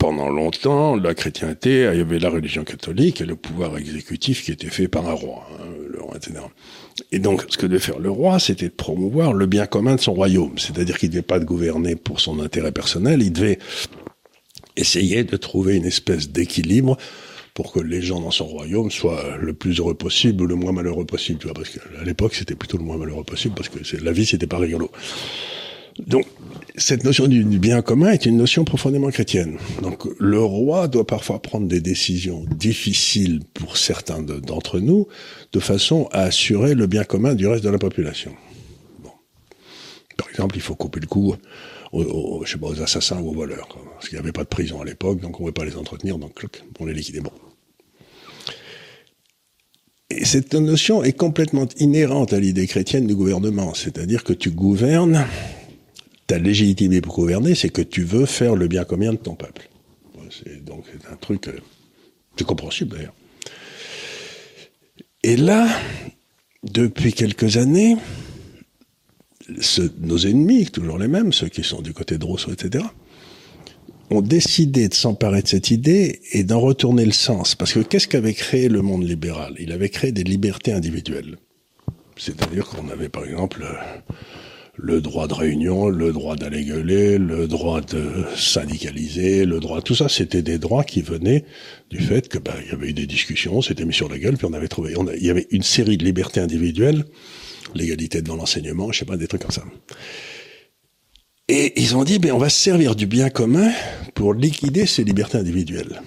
pendant 0.00 0.30
longtemps, 0.30 0.96
la 0.96 1.14
chrétienté, 1.14 1.90
il 1.92 1.98
y 1.98 2.00
avait 2.00 2.18
la 2.18 2.30
religion 2.30 2.64
catholique 2.64 3.20
et 3.20 3.26
le 3.26 3.36
pouvoir 3.36 3.76
exécutif 3.76 4.42
qui 4.42 4.50
était 4.50 4.70
fait 4.70 4.88
par 4.88 5.06
un 5.06 5.12
roi, 5.12 5.46
hein, 5.60 5.66
le 5.92 6.00
roi, 6.00 6.16
etc. 6.16 6.40
Et 7.12 7.18
donc, 7.18 7.44
ce 7.50 7.58
que 7.58 7.66
devait 7.66 7.80
faire 7.80 7.98
le 7.98 8.10
roi, 8.10 8.38
c'était 8.38 8.68
de 8.68 8.74
promouvoir 8.74 9.34
le 9.34 9.44
bien 9.44 9.66
commun 9.66 9.96
de 9.96 10.00
son 10.00 10.14
royaume. 10.14 10.54
C'est-à-dire 10.56 10.98
qu'il 10.98 11.10
ne 11.10 11.12
devait 11.12 11.22
pas 11.22 11.38
de 11.38 11.44
gouverner 11.44 11.96
pour 11.96 12.18
son 12.18 12.40
intérêt 12.40 12.72
personnel, 12.72 13.20
il 13.20 13.30
devait 13.30 13.58
essayer 14.78 15.22
de 15.22 15.36
trouver 15.36 15.76
une 15.76 15.84
espèce 15.84 16.30
d'équilibre 16.30 16.96
pour 17.52 17.70
que 17.70 17.80
les 17.80 18.00
gens 18.00 18.20
dans 18.20 18.30
son 18.30 18.46
royaume 18.46 18.90
soient 18.90 19.36
le 19.38 19.52
plus 19.52 19.80
heureux 19.80 19.94
possible 19.94 20.44
ou 20.44 20.46
le 20.46 20.54
moins 20.54 20.72
malheureux 20.72 21.04
possible, 21.04 21.40
tu 21.40 21.46
vois, 21.46 21.54
parce 21.54 21.68
qu'à 21.68 22.04
l'époque, 22.04 22.34
c'était 22.34 22.54
plutôt 22.54 22.78
le 22.78 22.84
moins 22.84 22.96
malheureux 22.96 23.24
possible, 23.24 23.54
parce 23.54 23.68
que 23.68 23.78
la 24.02 24.12
vie, 24.12 24.24
c'était 24.24 24.46
pas 24.46 24.58
rigolo. 24.58 24.90
Donc, 26.06 26.26
cette 26.76 27.04
notion 27.04 27.26
du 27.26 27.42
bien 27.58 27.82
commun 27.82 28.10
est 28.10 28.26
une 28.26 28.36
notion 28.36 28.64
profondément 28.64 29.10
chrétienne. 29.10 29.58
Donc, 29.82 30.04
le 30.18 30.40
roi 30.42 30.88
doit 30.88 31.06
parfois 31.06 31.40
prendre 31.40 31.66
des 31.66 31.80
décisions 31.80 32.44
difficiles 32.56 33.40
pour 33.54 33.76
certains 33.76 34.22
de- 34.22 34.40
d'entre 34.40 34.80
nous, 34.80 35.06
de 35.52 35.60
façon 35.60 36.08
à 36.12 36.22
assurer 36.22 36.74
le 36.74 36.86
bien 36.86 37.04
commun 37.04 37.34
du 37.34 37.46
reste 37.46 37.64
de 37.64 37.70
la 37.70 37.78
population. 37.78 38.32
Bon. 39.02 39.10
Par 40.16 40.28
exemple, 40.30 40.56
il 40.56 40.62
faut 40.62 40.74
couper 40.74 41.00
le 41.00 41.06
cou 41.06 41.34
aux, 41.92 42.42
je 42.44 42.52
sais 42.52 42.58
pas, 42.58 42.68
aux 42.68 42.80
assassins 42.80 43.20
ou 43.20 43.30
aux 43.30 43.34
voleurs, 43.34 43.68
parce 43.94 44.08
qu'il 44.08 44.16
n'y 44.16 44.22
avait 44.22 44.32
pas 44.32 44.44
de 44.44 44.48
prison 44.48 44.80
à 44.80 44.84
l'époque, 44.84 45.20
donc 45.20 45.40
on 45.40 45.44
ne 45.44 45.50
pouvait 45.50 45.52
pas 45.52 45.64
les 45.64 45.76
entretenir, 45.76 46.18
donc 46.18 46.40
on 46.78 46.86
les 46.86 46.94
liquidait. 46.94 47.20
Bon. 47.20 47.32
Et 50.08 50.24
cette 50.24 50.54
notion 50.54 51.02
est 51.04 51.12
complètement 51.12 51.66
inhérente 51.78 52.32
à 52.32 52.40
l'idée 52.40 52.66
chrétienne 52.66 53.06
du 53.06 53.14
gouvernement, 53.14 53.74
c'est-à-dire 53.74 54.24
que 54.24 54.32
tu 54.32 54.50
gouvernes 54.50 55.24
ta 56.30 56.38
légitimité 56.38 57.00
pour 57.00 57.16
gouverner, 57.16 57.56
c'est 57.56 57.70
que 57.70 57.82
tu 57.82 58.04
veux 58.04 58.24
faire 58.24 58.54
le 58.54 58.68
bien 58.68 58.84
commun 58.84 59.14
de 59.14 59.18
ton 59.18 59.34
peuple. 59.34 59.68
Donc 60.64 60.84
c'est 60.92 61.12
un 61.12 61.16
truc, 61.16 61.48
euh, 61.48 61.58
c'est 62.36 62.46
compréhensible 62.46 62.96
d'ailleurs. 62.96 63.14
Et 65.24 65.36
là, 65.36 65.66
depuis 66.62 67.12
quelques 67.12 67.56
années, 67.56 67.96
nos 69.98 70.18
ennemis, 70.18 70.66
toujours 70.66 70.98
les 70.98 71.08
mêmes, 71.08 71.32
ceux 71.32 71.48
qui 71.48 71.64
sont 71.64 71.82
du 71.82 71.92
côté 71.92 72.16
de 72.16 72.24
Rousseau, 72.24 72.52
etc., 72.52 72.84
ont 74.10 74.22
décidé 74.22 74.88
de 74.88 74.94
s'emparer 74.94 75.42
de 75.42 75.48
cette 75.48 75.72
idée 75.72 76.20
et 76.30 76.44
d'en 76.44 76.60
retourner 76.60 77.04
le 77.04 77.12
sens. 77.12 77.56
Parce 77.56 77.72
que 77.72 77.80
qu'est-ce 77.80 78.06
qu'avait 78.06 78.34
créé 78.34 78.68
le 78.68 78.82
monde 78.82 79.02
libéral? 79.02 79.56
Il 79.58 79.72
avait 79.72 79.88
créé 79.88 80.12
des 80.12 80.24
libertés 80.24 80.72
individuelles. 80.72 81.38
C'est-à-dire 82.16 82.66
qu'on 82.66 82.88
avait 82.88 83.08
par 83.08 83.24
exemple 83.24 83.64
euh, 83.64 84.14
le 84.82 85.00
droit 85.00 85.28
de 85.28 85.34
réunion, 85.34 85.88
le 85.88 86.12
droit 86.12 86.36
d'aller 86.36 86.64
gueuler, 86.64 87.18
le 87.18 87.46
droit 87.46 87.80
de 87.80 88.24
syndicaliser, 88.36 89.44
le 89.44 89.60
droit, 89.60 89.82
tout 89.82 89.94
ça, 89.94 90.08
c'était 90.08 90.42
des 90.42 90.58
droits 90.58 90.84
qui 90.84 91.02
venaient 91.02 91.44
du 91.90 91.98
fait 91.98 92.28
que 92.28 92.38
bah, 92.38 92.54
il 92.64 92.70
y 92.70 92.72
avait 92.72 92.88
eu 92.88 92.92
des 92.92 93.06
discussions, 93.06 93.58
on 93.58 93.62
s'était 93.62 93.84
mis 93.84 93.92
sur 93.92 94.08
la 94.08 94.18
gueule, 94.18 94.36
puis 94.36 94.46
on 94.46 94.52
avait 94.52 94.68
trouvé, 94.68 94.96
on 94.96 95.06
il 95.10 95.24
y 95.24 95.30
avait 95.30 95.46
une 95.50 95.62
série 95.62 95.96
de 95.96 96.04
libertés 96.04 96.40
individuelles, 96.40 97.04
l'égalité 97.74 98.22
devant 98.22 98.36
l'enseignement, 98.36 98.90
je 98.92 99.00
sais 99.00 99.04
pas, 99.04 99.16
des 99.16 99.28
trucs 99.28 99.42
comme 99.42 99.50
ça. 99.50 99.64
Et 101.48 101.80
ils 101.80 101.96
ont 101.96 102.04
dit, 102.04 102.18
ben, 102.18 102.32
on 102.32 102.38
va 102.38 102.48
se 102.48 102.60
servir 102.60 102.94
du 102.94 103.06
bien 103.06 103.28
commun 103.28 103.70
pour 104.14 104.34
liquider 104.34 104.86
ces 104.86 105.04
libertés 105.04 105.38
individuelles. 105.38 106.00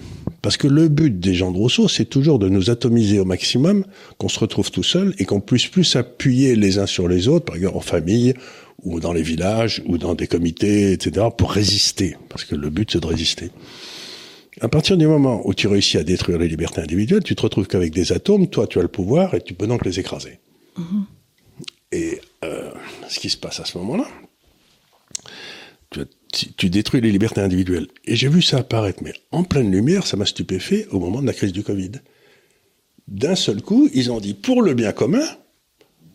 Parce 0.44 0.58
que 0.58 0.68
le 0.68 0.88
but 0.88 1.18
des 1.18 1.32
gens 1.32 1.50
de 1.50 1.56
Rousseau, 1.56 1.88
c'est 1.88 2.04
toujours 2.04 2.38
de 2.38 2.50
nous 2.50 2.68
atomiser 2.68 3.18
au 3.18 3.24
maximum, 3.24 3.86
qu'on 4.18 4.28
se 4.28 4.38
retrouve 4.38 4.70
tout 4.70 4.82
seul 4.82 5.14
et 5.18 5.24
qu'on 5.24 5.40
puisse 5.40 5.68
plus 5.68 5.84
s'appuyer 5.84 6.54
les 6.54 6.78
uns 6.78 6.84
sur 6.84 7.08
les 7.08 7.28
autres, 7.28 7.46
par 7.46 7.56
exemple 7.56 7.78
en 7.78 7.80
famille, 7.80 8.34
ou 8.82 9.00
dans 9.00 9.14
les 9.14 9.22
villages, 9.22 9.82
ou 9.86 9.96
dans 9.96 10.14
des 10.14 10.26
comités, 10.26 10.92
etc., 10.92 11.28
pour 11.34 11.50
résister. 11.50 12.18
Parce 12.28 12.44
que 12.44 12.54
le 12.56 12.68
but, 12.68 12.90
c'est 12.92 13.00
de 13.00 13.06
résister. 13.06 13.52
À 14.60 14.68
partir 14.68 14.98
du 14.98 15.06
moment 15.06 15.40
où 15.46 15.54
tu 15.54 15.66
réussis 15.66 15.96
à 15.96 16.04
détruire 16.04 16.36
les 16.36 16.48
libertés 16.48 16.82
individuelles, 16.82 17.24
tu 17.24 17.34
te 17.34 17.40
retrouves 17.40 17.66
qu'avec 17.66 17.94
des 17.94 18.12
atomes, 18.12 18.46
toi, 18.48 18.66
tu 18.66 18.78
as 18.78 18.82
le 18.82 18.88
pouvoir 18.88 19.34
et 19.34 19.40
tu 19.40 19.54
peux 19.54 19.66
donc 19.66 19.82
les 19.86 19.98
écraser. 19.98 20.40
Et 21.90 22.20
euh, 22.44 22.70
ce 23.08 23.18
qui 23.18 23.30
se 23.30 23.38
passe 23.38 23.60
à 23.60 23.64
ce 23.64 23.78
moment-là, 23.78 24.04
tu, 26.56 26.70
détruis 26.70 27.00
les 27.00 27.10
libertés 27.10 27.40
individuelles. 27.40 27.88
Et 28.04 28.16
j'ai 28.16 28.28
vu 28.28 28.42
ça 28.42 28.58
apparaître, 28.58 29.02
mais 29.02 29.14
en 29.30 29.44
pleine 29.44 29.70
lumière, 29.70 30.06
ça 30.06 30.16
m'a 30.16 30.26
stupéfait 30.26 30.86
au 30.90 30.98
moment 30.98 31.22
de 31.22 31.26
la 31.26 31.32
crise 31.32 31.52
du 31.52 31.62
Covid. 31.62 31.92
D'un 33.08 33.34
seul 33.34 33.62
coup, 33.62 33.88
ils 33.92 34.10
ont 34.10 34.20
dit, 34.20 34.34
pour 34.34 34.62
le 34.62 34.74
bien 34.74 34.92
commun, 34.92 35.26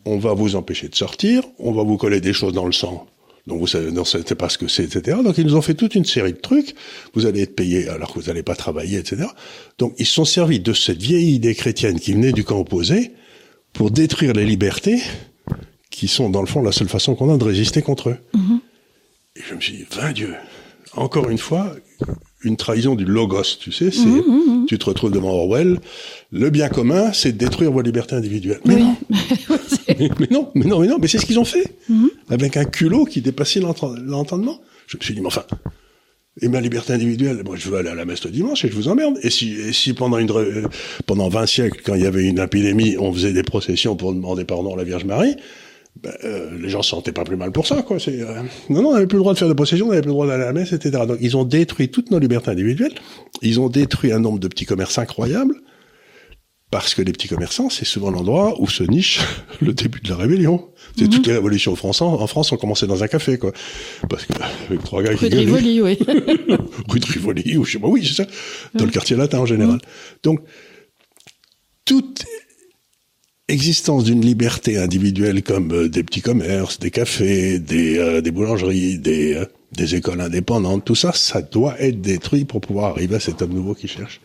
on 0.05 0.17
va 0.17 0.33
vous 0.33 0.55
empêcher 0.55 0.87
de 0.89 0.95
sortir, 0.95 1.43
on 1.59 1.71
va 1.71 1.83
vous 1.83 1.97
coller 1.97 2.21
des 2.21 2.33
choses 2.33 2.53
dans 2.53 2.65
le 2.65 2.71
sang. 2.71 3.07
Donc 3.47 3.59
vous 3.59 3.67
savez, 3.67 3.91
non, 3.91 4.05
c'est 4.05 4.35
pas 4.35 4.49
ce 4.49 4.57
que 4.57 4.67
c'est, 4.67 4.83
etc. 4.83 5.17
Donc 5.23 5.37
ils 5.37 5.45
nous 5.45 5.55
ont 5.55 5.61
fait 5.61 5.73
toute 5.73 5.95
une 5.95 6.05
série 6.05 6.33
de 6.33 6.37
trucs. 6.37 6.75
Vous 7.13 7.25
allez 7.25 7.41
être 7.41 7.55
payé 7.55 7.87
alors 7.89 8.13
que 8.13 8.19
vous 8.19 8.27
n'allez 8.27 8.43
pas 8.43 8.55
travailler, 8.55 8.99
etc. 8.99 9.25
Donc 9.79 9.95
ils 9.97 10.05
se 10.05 10.13
sont 10.13 10.25
servis 10.25 10.59
de 10.59 10.73
cette 10.73 11.01
vieille 11.01 11.33
idée 11.33 11.55
chrétienne 11.55 11.99
qui 11.99 12.13
venait 12.13 12.31
du 12.31 12.43
camp 12.43 12.59
opposé 12.59 13.11
pour 13.73 13.91
détruire 13.91 14.33
les 14.33 14.45
libertés 14.45 15.01
qui 15.89 16.07
sont 16.07 16.29
dans 16.29 16.41
le 16.41 16.47
fond 16.47 16.61
la 16.61 16.71
seule 16.71 16.89
façon 16.89 17.15
qu'on 17.15 17.33
a 17.33 17.37
de 17.37 17.43
résister 17.43 17.81
contre 17.81 18.09
eux. 18.09 18.17
Et 19.39 19.43
je 19.49 19.55
me 19.55 19.61
suis 19.61 19.73
dit, 19.73 19.85
vain 19.95 20.11
Dieu, 20.11 20.33
encore 20.93 21.29
une 21.29 21.37
fois, 21.37 21.75
une 22.43 22.57
trahison 22.57 22.95
du 22.95 23.05
logos, 23.05 23.43
tu 23.59 23.71
sais, 23.71 23.89
c'est, 23.91 24.03
tu 24.67 24.77
te 24.77 24.85
retrouves 24.85 25.11
devant 25.11 25.29
Orwell, 25.31 25.79
le 26.31 26.49
bien 26.49 26.69
commun, 26.69 27.11
c'est 27.13 27.31
de 27.31 27.37
détruire 27.37 27.71
vos 27.71 27.81
libertés 27.81 28.15
individuelles. 28.15 28.59
Mais 28.65 28.75
Oui. 28.75 28.81
non, 28.83 28.95
mais, 29.87 30.09
mais 30.19 30.27
non, 30.31 30.51
mais 30.55 30.65
non, 30.65 30.79
mais 30.79 30.87
non, 30.87 30.97
mais 30.99 31.07
c'est 31.07 31.17
ce 31.19 31.25
qu'ils 31.25 31.39
ont 31.39 31.45
fait. 31.45 31.75
Avec 32.29 32.57
un 32.57 32.65
culot 32.65 33.05
qui 33.05 33.21
dépassait 33.21 33.59
l'entend- 33.59 33.95
l'entendement. 34.05 34.59
Je 34.87 34.97
me 34.97 35.03
suis 35.03 35.13
dit, 35.13 35.21
mais 35.21 35.27
enfin, 35.27 35.43
et 36.41 36.47
ma 36.47 36.61
liberté 36.61 36.93
individuelle, 36.93 37.41
moi, 37.45 37.55
je 37.57 37.69
veux 37.69 37.77
aller 37.77 37.89
à 37.89 37.95
la 37.95 38.05
messe 38.05 38.23
le 38.23 38.31
dimanche 38.31 38.63
et 38.63 38.69
je 38.69 38.73
vous 38.75 38.87
emmerde. 38.87 39.19
Et 39.23 39.29
si, 39.29 39.51
et 39.53 39.73
si 39.73 39.93
pendant 39.93 40.17
une, 40.19 40.31
euh, 40.31 40.67
pendant 41.05 41.27
20 41.27 41.45
siècles, 41.45 41.81
quand 41.83 41.95
il 41.95 42.01
y 42.03 42.05
avait 42.05 42.23
une 42.25 42.39
épidémie, 42.39 42.95
on 42.97 43.11
faisait 43.13 43.33
des 43.33 43.43
processions 43.43 43.95
pour 43.95 44.13
demander 44.13 44.45
pardon 44.45 44.73
à 44.73 44.77
la 44.77 44.83
Vierge 44.85 45.03
Marie, 45.05 45.35
ben, 46.01 46.13
euh, 46.23 46.57
les 46.57 46.69
gens 46.69 46.81
se 46.81 46.91
sentaient 46.91 47.11
pas 47.11 47.23
plus 47.23 47.35
mal 47.35 47.51
pour 47.51 47.67
ça, 47.67 47.81
quoi. 47.81 47.99
C'est, 47.99 48.21
euh, 48.21 48.41
non, 48.69 48.81
non, 48.81 48.89
on 48.89 48.93
n'avait 48.93 49.07
plus 49.07 49.17
le 49.17 49.21
droit 49.21 49.33
de 49.33 49.39
faire 49.39 49.49
de 49.49 49.53
procession, 49.53 49.87
on 49.87 49.89
n'avait 49.89 50.01
plus 50.01 50.09
le 50.09 50.13
droit 50.13 50.27
d'aller 50.27 50.43
à 50.43 50.47
la 50.47 50.53
messe, 50.53 50.71
etc. 50.71 51.03
Donc, 51.07 51.17
ils 51.19 51.35
ont 51.35 51.43
détruit 51.43 51.89
toutes 51.89 52.11
nos 52.11 52.19
libertés 52.19 52.51
individuelles. 52.51 52.93
Ils 53.41 53.59
ont 53.59 53.69
détruit 53.69 54.11
un 54.11 54.19
nombre 54.19 54.39
de 54.39 54.47
petits 54.47 54.65
commerces 54.65 54.97
incroyables. 54.97 55.55
Parce 56.71 56.93
que 56.93 57.01
les 57.01 57.11
petits 57.11 57.27
commerçants, 57.27 57.69
c'est 57.69 57.85
souvent 57.85 58.11
l'endroit 58.11 58.61
où 58.61 58.69
se 58.69 58.83
niche 58.83 59.21
le 59.61 59.73
début 59.73 59.99
de 60.01 60.09
la 60.09 60.15
rébellion. 60.15 60.69
C'est 60.97 61.09
toutes 61.09 61.25
les 61.25 61.33
révolutions 61.33 61.71
en 61.71 61.75
France, 61.75 62.01
en 62.01 62.27
France, 62.27 62.51
ont 62.51 62.57
commencé 62.57 62.85
dans 62.85 63.03
un 63.03 63.07
café, 63.07 63.39
quoi. 63.39 63.51
Parce 64.07 64.25
que, 64.25 64.33
avec 64.67 64.83
trois 64.83 65.01
gars 65.01 65.15
qui 65.15 65.25
Rue 65.25 65.29
de 65.29 65.35
gueulaient 65.35 65.45
Rivoli, 65.45 65.81
oui. 65.81 65.97
rue 66.87 66.99
de 66.99 67.05
Rivoli, 67.05 67.57
ou 67.57 67.65
je 67.65 67.73
sais 67.73 67.79
pas, 67.79 67.87
oui, 67.87 68.05
c'est 68.05 68.23
ça, 68.23 68.29
dans 68.75 68.85
le 68.85 68.91
quartier 68.91 69.15
latin 69.15 69.39
en 69.39 69.45
général. 69.47 69.79
Donc, 70.21 70.41
toute 71.85 72.23
existence 73.49 74.03
d'une 74.05 74.21
liberté 74.21 74.77
individuelle 74.77 75.43
comme 75.43 75.71
euh, 75.71 75.89
des 75.89 76.03
petits 76.03 76.21
commerces, 76.21 76.79
des 76.79 76.91
cafés, 76.91 77.59
des, 77.59 77.97
euh, 77.97 78.21
des 78.21 78.31
boulangeries, 78.31 78.97
des, 78.99 79.33
euh, 79.35 79.45
des 79.73 79.95
écoles 79.95 80.21
indépendantes, 80.21 80.85
tout 80.85 80.95
ça, 80.95 81.11
ça 81.13 81.41
doit 81.41 81.75
être 81.81 81.99
détruit 82.01 82.45
pour 82.45 82.61
pouvoir 82.61 82.91
arriver 82.91 83.15
à 83.15 83.19
cet 83.19 83.41
homme 83.41 83.53
nouveau 83.53 83.73
qui 83.73 83.87
cherche. 83.87 84.21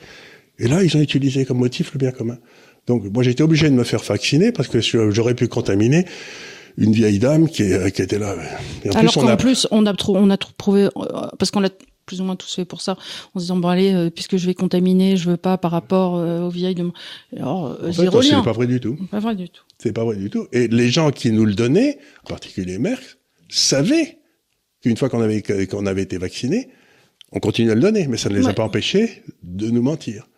Et 0.59 0.69
là, 0.69 0.83
ils 0.83 0.97
ont 0.97 1.01
utilisé 1.01 1.45
comme 1.45 1.59
motif 1.59 1.93
le 1.95 1.99
bien 1.99 2.13
commun. 2.13 2.39
Donc, 2.87 3.03
moi, 3.13 3.23
j'étais 3.23 3.43
obligé 3.43 3.69
de 3.69 3.75
me 3.75 3.85
faire 3.85 4.03
vacciner 4.03 4.53
parce 4.53 4.69
que 4.69 4.81
j'aurais 4.81 5.35
pu 5.35 5.49
contaminer 5.49 6.05
une 6.77 6.93
vieille 6.93 7.19
dame 7.19 7.49
qui, 7.49 7.63
est- 7.63 7.91
qui 7.95 8.03
était 8.03 8.19
là. 8.19 8.37
En 8.87 8.91
Alors 8.99 9.13
plus, 9.13 9.17
on 9.19 9.23
qu'en 9.23 9.29
a, 9.29 9.37
plus, 9.37 9.67
on 9.71 9.87
a, 9.87 9.95
on 10.09 10.31
a 10.31 10.37
trouvé, 10.37 10.89
parce 11.39 11.51
qu'on 11.51 11.61
l'a 11.61 11.71
plus 12.07 12.21
ou 12.21 12.25
moins 12.25 12.37
tous 12.37 12.55
fait 12.55 12.65
pour 12.65 12.81
ça, 12.81 12.97
en 13.35 13.39
se 13.39 13.45
disant, 13.45 13.57
bon 13.57 13.69
allez, 13.69 13.93
euh, 13.93 14.11
puisque 14.11 14.37
je 14.37 14.47
vais 14.47 14.55
contaminer, 14.55 15.17
je 15.17 15.31
veux 15.31 15.37
pas 15.37 15.59
par 15.59 15.71
rapport 15.71 16.17
euh, 16.17 16.43
aux 16.43 16.51
vieilles 16.51 16.75
de... 16.75 16.91
Alors, 17.37 17.67
euh, 17.67 17.89
en 17.89 17.93
fait, 17.93 18.03
zéro 18.03 18.23
c'est 18.23 18.43
pas 18.43 18.53
vrai 18.53 18.67
du 18.67 18.81
tout. 18.81 18.97
Pas 19.11 19.21
vrai 19.21 19.35
du 19.35 19.49
tout. 19.49 19.63
C'est 19.79 19.93
pas 19.93 20.05
vrai 20.05 20.17
du 20.17 20.31
tout. 20.31 20.47
Et 20.53 20.69
les 20.69 20.91
gens 20.91 21.11
qui 21.11 21.31
nous 21.31 21.45
le 21.45 21.55
donnaient, 21.55 21.99
en 22.25 22.29
particulier 22.29 22.79
Merck, 22.79 23.19
savaient 23.49 24.19
qu'une 24.83 24.97
fois 24.97 25.09
qu'on 25.09 25.21
avait, 25.21 25.43
qu'on 25.43 25.87
avait 25.87 26.03
été 26.03 26.19
vacciné, 26.19 26.69
on 27.33 27.41
continuait 27.41 27.73
à 27.73 27.75
le 27.75 27.81
donner, 27.81 28.07
mais 28.07 28.17
ça 28.17 28.29
ne 28.29 28.37
les 28.37 28.47
a 28.47 28.53
pas 28.53 28.65
empêchés 28.65 29.23
de 29.43 29.71
nous 29.71 29.83
mentir. 29.83 30.29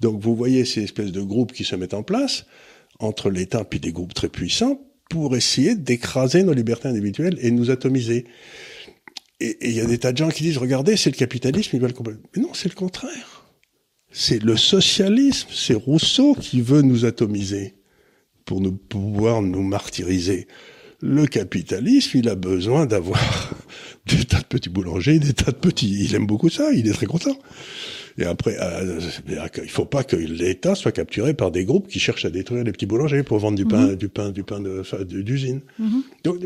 Donc 0.00 0.20
vous 0.20 0.34
voyez 0.34 0.64
ces 0.64 0.82
espèces 0.82 1.12
de 1.12 1.20
groupes 1.20 1.52
qui 1.52 1.64
se 1.64 1.76
mettent 1.76 1.94
en 1.94 2.02
place 2.02 2.46
entre 2.98 3.30
l'État 3.30 3.64
puis 3.64 3.80
des 3.80 3.92
groupes 3.92 4.14
très 4.14 4.28
puissants 4.28 4.80
pour 5.10 5.36
essayer 5.36 5.74
d'écraser 5.74 6.42
nos 6.42 6.52
libertés 6.52 6.88
individuelles 6.88 7.38
et 7.42 7.50
nous 7.50 7.70
atomiser. 7.70 8.26
Et 9.40 9.56
il 9.62 9.72
y 9.72 9.80
a 9.80 9.86
des 9.86 9.98
tas 9.98 10.12
de 10.12 10.18
gens 10.18 10.28
qui 10.28 10.42
disent, 10.42 10.58
regardez, 10.58 10.96
c'est 10.96 11.10
le 11.10 11.16
capitalisme, 11.16 11.70
ils 11.74 11.80
veulent 11.80 11.94
complètement. 11.94 12.28
Mais 12.36 12.42
non, 12.42 12.52
c'est 12.52 12.68
le 12.68 12.74
contraire. 12.74 13.44
C'est 14.12 14.42
le 14.42 14.56
socialisme, 14.56 15.48
c'est 15.52 15.74
Rousseau 15.74 16.34
qui 16.34 16.60
veut 16.60 16.82
nous 16.82 17.04
atomiser. 17.04 17.74
pour 18.44 18.60
nous 18.60 18.72
pouvoir 18.72 19.42
nous 19.42 19.62
martyriser. 19.62 20.48
Le 21.00 21.26
capitalisme, 21.26 22.18
il 22.18 22.28
a 22.28 22.34
besoin 22.34 22.84
d'avoir 22.86 23.54
des 24.06 24.24
tas 24.24 24.40
de 24.40 24.44
petits 24.44 24.68
boulangers, 24.68 25.18
des 25.18 25.32
tas 25.32 25.52
de 25.52 25.56
petits. 25.56 26.04
Il 26.04 26.14
aime 26.14 26.26
beaucoup 26.26 26.50
ça, 26.50 26.72
il 26.72 26.88
est 26.88 26.92
très 26.92 27.06
content. 27.06 27.38
Et 28.18 28.24
après, 28.24 28.56
euh, 28.60 29.00
il 29.62 29.70
faut 29.70 29.84
pas 29.84 30.04
que 30.04 30.16
l'État 30.16 30.74
soit 30.74 30.92
capturé 30.92 31.34
par 31.34 31.50
des 31.50 31.64
groupes 31.64 31.88
qui 31.88 31.98
cherchent 31.98 32.24
à 32.24 32.30
détruire 32.30 32.64
les 32.64 32.72
petits 32.72 32.86
boulangers 32.86 33.22
pour 33.22 33.38
vendre 33.38 33.56
du 33.56 33.66
pain, 33.66 33.88
mhm. 33.88 33.96
du 33.96 34.08
pain, 34.08 34.30
du 34.30 34.42
pain 34.42 34.60
d'usine. 34.60 35.60
Mhm. 35.78 36.02
Donc, 36.24 36.36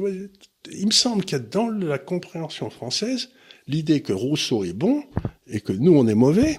il 0.72 0.86
me 0.86 0.92
semble 0.92 1.24
qu'il 1.24 1.38
y 1.38 1.40
a 1.40 1.44
dans 1.44 1.68
la 1.68 1.98
compréhension 1.98 2.70
française 2.70 3.30
l'idée 3.66 4.00
que 4.00 4.12
Rousseau 4.12 4.64
est 4.64 4.72
bon 4.72 5.02
et 5.46 5.60
que 5.60 5.72
nous 5.72 5.96
on 5.96 6.06
est 6.06 6.14
mauvais, 6.14 6.58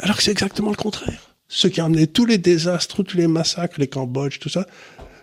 alors 0.00 0.16
que 0.16 0.22
c'est 0.22 0.32
exactement 0.32 0.70
le 0.70 0.76
contraire. 0.76 1.36
Ce 1.48 1.68
qui 1.68 1.80
a 1.80 1.84
amené 1.84 2.06
tous 2.06 2.24
les 2.24 2.38
désastres, 2.38 3.04
tous 3.04 3.16
les 3.16 3.26
massacres, 3.26 3.78
les 3.78 3.86
Cambodges, 3.86 4.38
tout 4.38 4.48
ça, 4.48 4.66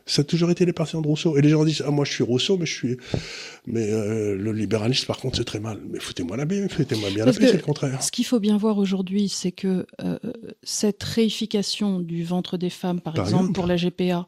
ça 0.10 0.22
a 0.22 0.26
toujours 0.26 0.50
été 0.50 0.66
les 0.66 0.74
partisans 0.74 1.02
de 1.02 1.08
Rousseau. 1.08 1.38
Et 1.38 1.42
les 1.42 1.50
gens 1.50 1.64
disent, 1.64 1.84
ah, 1.86 1.92
moi, 1.92 2.04
je 2.04 2.12
suis 2.12 2.24
Rousseau, 2.24 2.58
mais 2.58 2.66
je 2.66 2.74
suis, 2.74 2.98
mais 3.68 3.92
euh, 3.92 4.36
le 4.36 4.52
libéralisme, 4.52 5.06
par 5.06 5.18
contre, 5.18 5.38
c'est 5.38 5.44
très 5.44 5.60
mal. 5.60 5.80
Mais 5.90 6.00
foutez-moi 6.00 6.36
la 6.36 6.46
paix, 6.46 6.68
foutez-moi 6.68 7.10
bien 7.12 7.26
la 7.26 7.34
paix, 7.34 7.48
c'est 7.48 7.54
le 7.54 7.60
contraire. 7.60 8.02
Ce 8.02 8.12
qu'il 8.12 8.26
faut 8.26 8.40
bien 8.40 8.58
voir 8.58 8.80
aujourd'hui, 8.80 9.30
c'est 9.30 9.52
que 9.52 9.86
euh, 10.04 10.18
cette 10.64 11.04
réification 11.04 12.00
du 12.00 12.24
ventre 12.24 12.58
des 12.58 12.72
femmes, 12.72 13.02
par, 13.02 13.18
exemple, 13.20 13.52
pour 13.54 13.68
la 13.68 13.76
GPA, 13.76 14.26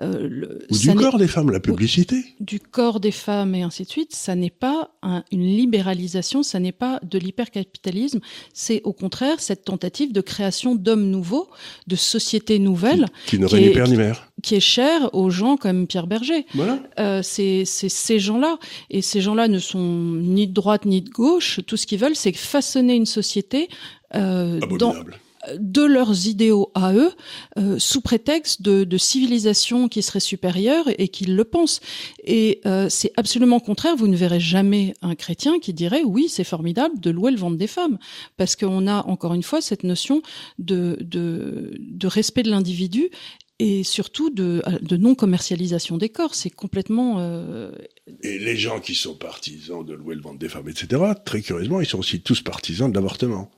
euh, 0.00 0.26
le, 0.28 0.66
ou 0.70 0.78
du 0.78 0.94
corps 0.94 1.18
des 1.18 1.28
femmes, 1.28 1.50
la 1.50 1.60
publicité, 1.60 2.24
du 2.40 2.58
corps 2.58 2.98
des 2.98 3.12
femmes 3.12 3.54
et 3.54 3.62
ainsi 3.62 3.84
de 3.84 3.90
suite, 3.90 4.14
ça 4.14 4.34
n'est 4.34 4.48
pas 4.50 4.92
un, 5.02 5.24
une 5.30 5.44
libéralisation, 5.44 6.42
ça 6.42 6.58
n'est 6.58 6.72
pas 6.72 7.00
de 7.02 7.18
l'hypercapitalisme, 7.18 8.20
c'est 8.54 8.80
au 8.84 8.94
contraire 8.94 9.40
cette 9.40 9.64
tentative 9.64 10.12
de 10.12 10.22
création 10.22 10.74
d'hommes 10.74 11.10
nouveaux, 11.10 11.48
de 11.86 11.96
sociétés 11.96 12.58
nouvelles, 12.58 13.06
qui, 13.26 13.36
qui 13.36 13.38
n'auraient 13.42 13.60
ni 13.60 13.70
père 13.70 13.88
ni 13.88 13.96
mère 13.96 14.27
qui 14.42 14.54
est 14.54 14.60
cher 14.60 15.10
aux 15.14 15.30
gens 15.30 15.56
comme 15.56 15.86
Pierre 15.86 16.06
Berger. 16.06 16.46
Voilà. 16.54 16.78
Euh, 16.98 17.20
c'est 17.22 17.64
ces 17.64 18.18
gens-là. 18.18 18.58
Et 18.90 19.02
ces 19.02 19.20
gens-là 19.20 19.48
ne 19.48 19.58
sont 19.58 19.78
ni 19.78 20.46
de 20.46 20.52
droite 20.52 20.84
ni 20.84 21.02
de 21.02 21.10
gauche. 21.10 21.60
Tout 21.66 21.76
ce 21.76 21.86
qu'ils 21.86 21.98
veulent, 21.98 22.16
c'est 22.16 22.36
façonner 22.36 22.94
une 22.94 23.06
société 23.06 23.68
euh, 24.14 24.60
dans, 24.78 24.94
de 25.56 25.82
leurs 25.82 26.26
idéaux 26.26 26.70
à 26.74 26.92
eux, 26.92 27.12
euh, 27.58 27.78
sous 27.78 28.00
prétexte 28.00 28.62
de, 28.62 28.84
de, 28.84 28.98
civilisation 28.98 29.88
qui 29.88 30.02
serait 30.02 30.20
supérieure 30.20 30.86
et 30.98 31.08
qu'ils 31.08 31.36
le 31.36 31.44
pensent. 31.44 31.80
Et 32.24 32.60
euh, 32.66 32.88
c'est 32.88 33.12
absolument 33.16 33.60
contraire. 33.60 33.96
Vous 33.96 34.08
ne 34.08 34.16
verrez 34.16 34.40
jamais 34.40 34.94
un 35.02 35.14
chrétien 35.14 35.58
qui 35.58 35.72
dirait 35.72 36.02
oui, 36.04 36.28
c'est 36.28 36.44
formidable 36.44 36.98
de 37.00 37.10
louer 37.10 37.30
le 37.30 37.38
ventre 37.38 37.56
des 37.56 37.66
femmes, 37.66 37.98
parce 38.36 38.56
qu'on 38.56 38.86
a 38.86 39.06
encore 39.06 39.34
une 39.34 39.42
fois 39.42 39.60
cette 39.60 39.84
notion 39.84 40.22
de, 40.58 40.98
de, 41.00 41.74
de 41.78 42.06
respect 42.06 42.42
de 42.42 42.50
l'individu 42.50 43.10
et 43.58 43.82
surtout 43.82 44.30
de, 44.30 44.62
non-commercialisation 44.96 45.98
des 45.98 46.08
corps. 46.08 46.34
C'est 46.34 46.50
complètement... 46.50 47.16
Euh... 47.18 47.72
Et 48.22 48.38
les 48.38 48.56
gens 48.56 48.80
qui 48.80 48.94
sont 48.94 49.14
partisans 49.14 49.84
de 49.84 49.94
louer 49.94 50.14
le 50.14 50.22
ventre 50.22 50.38
des 50.38 50.48
femmes, 50.48 50.68
etc., 50.68 51.02
très 51.24 51.42
curieusement, 51.42 51.80
ils 51.80 51.86
sont 51.86 51.98
aussi 51.98 52.20
tous 52.20 52.40
partisans 52.40 52.90
de 52.90 52.94
l'avortement. 52.94 53.50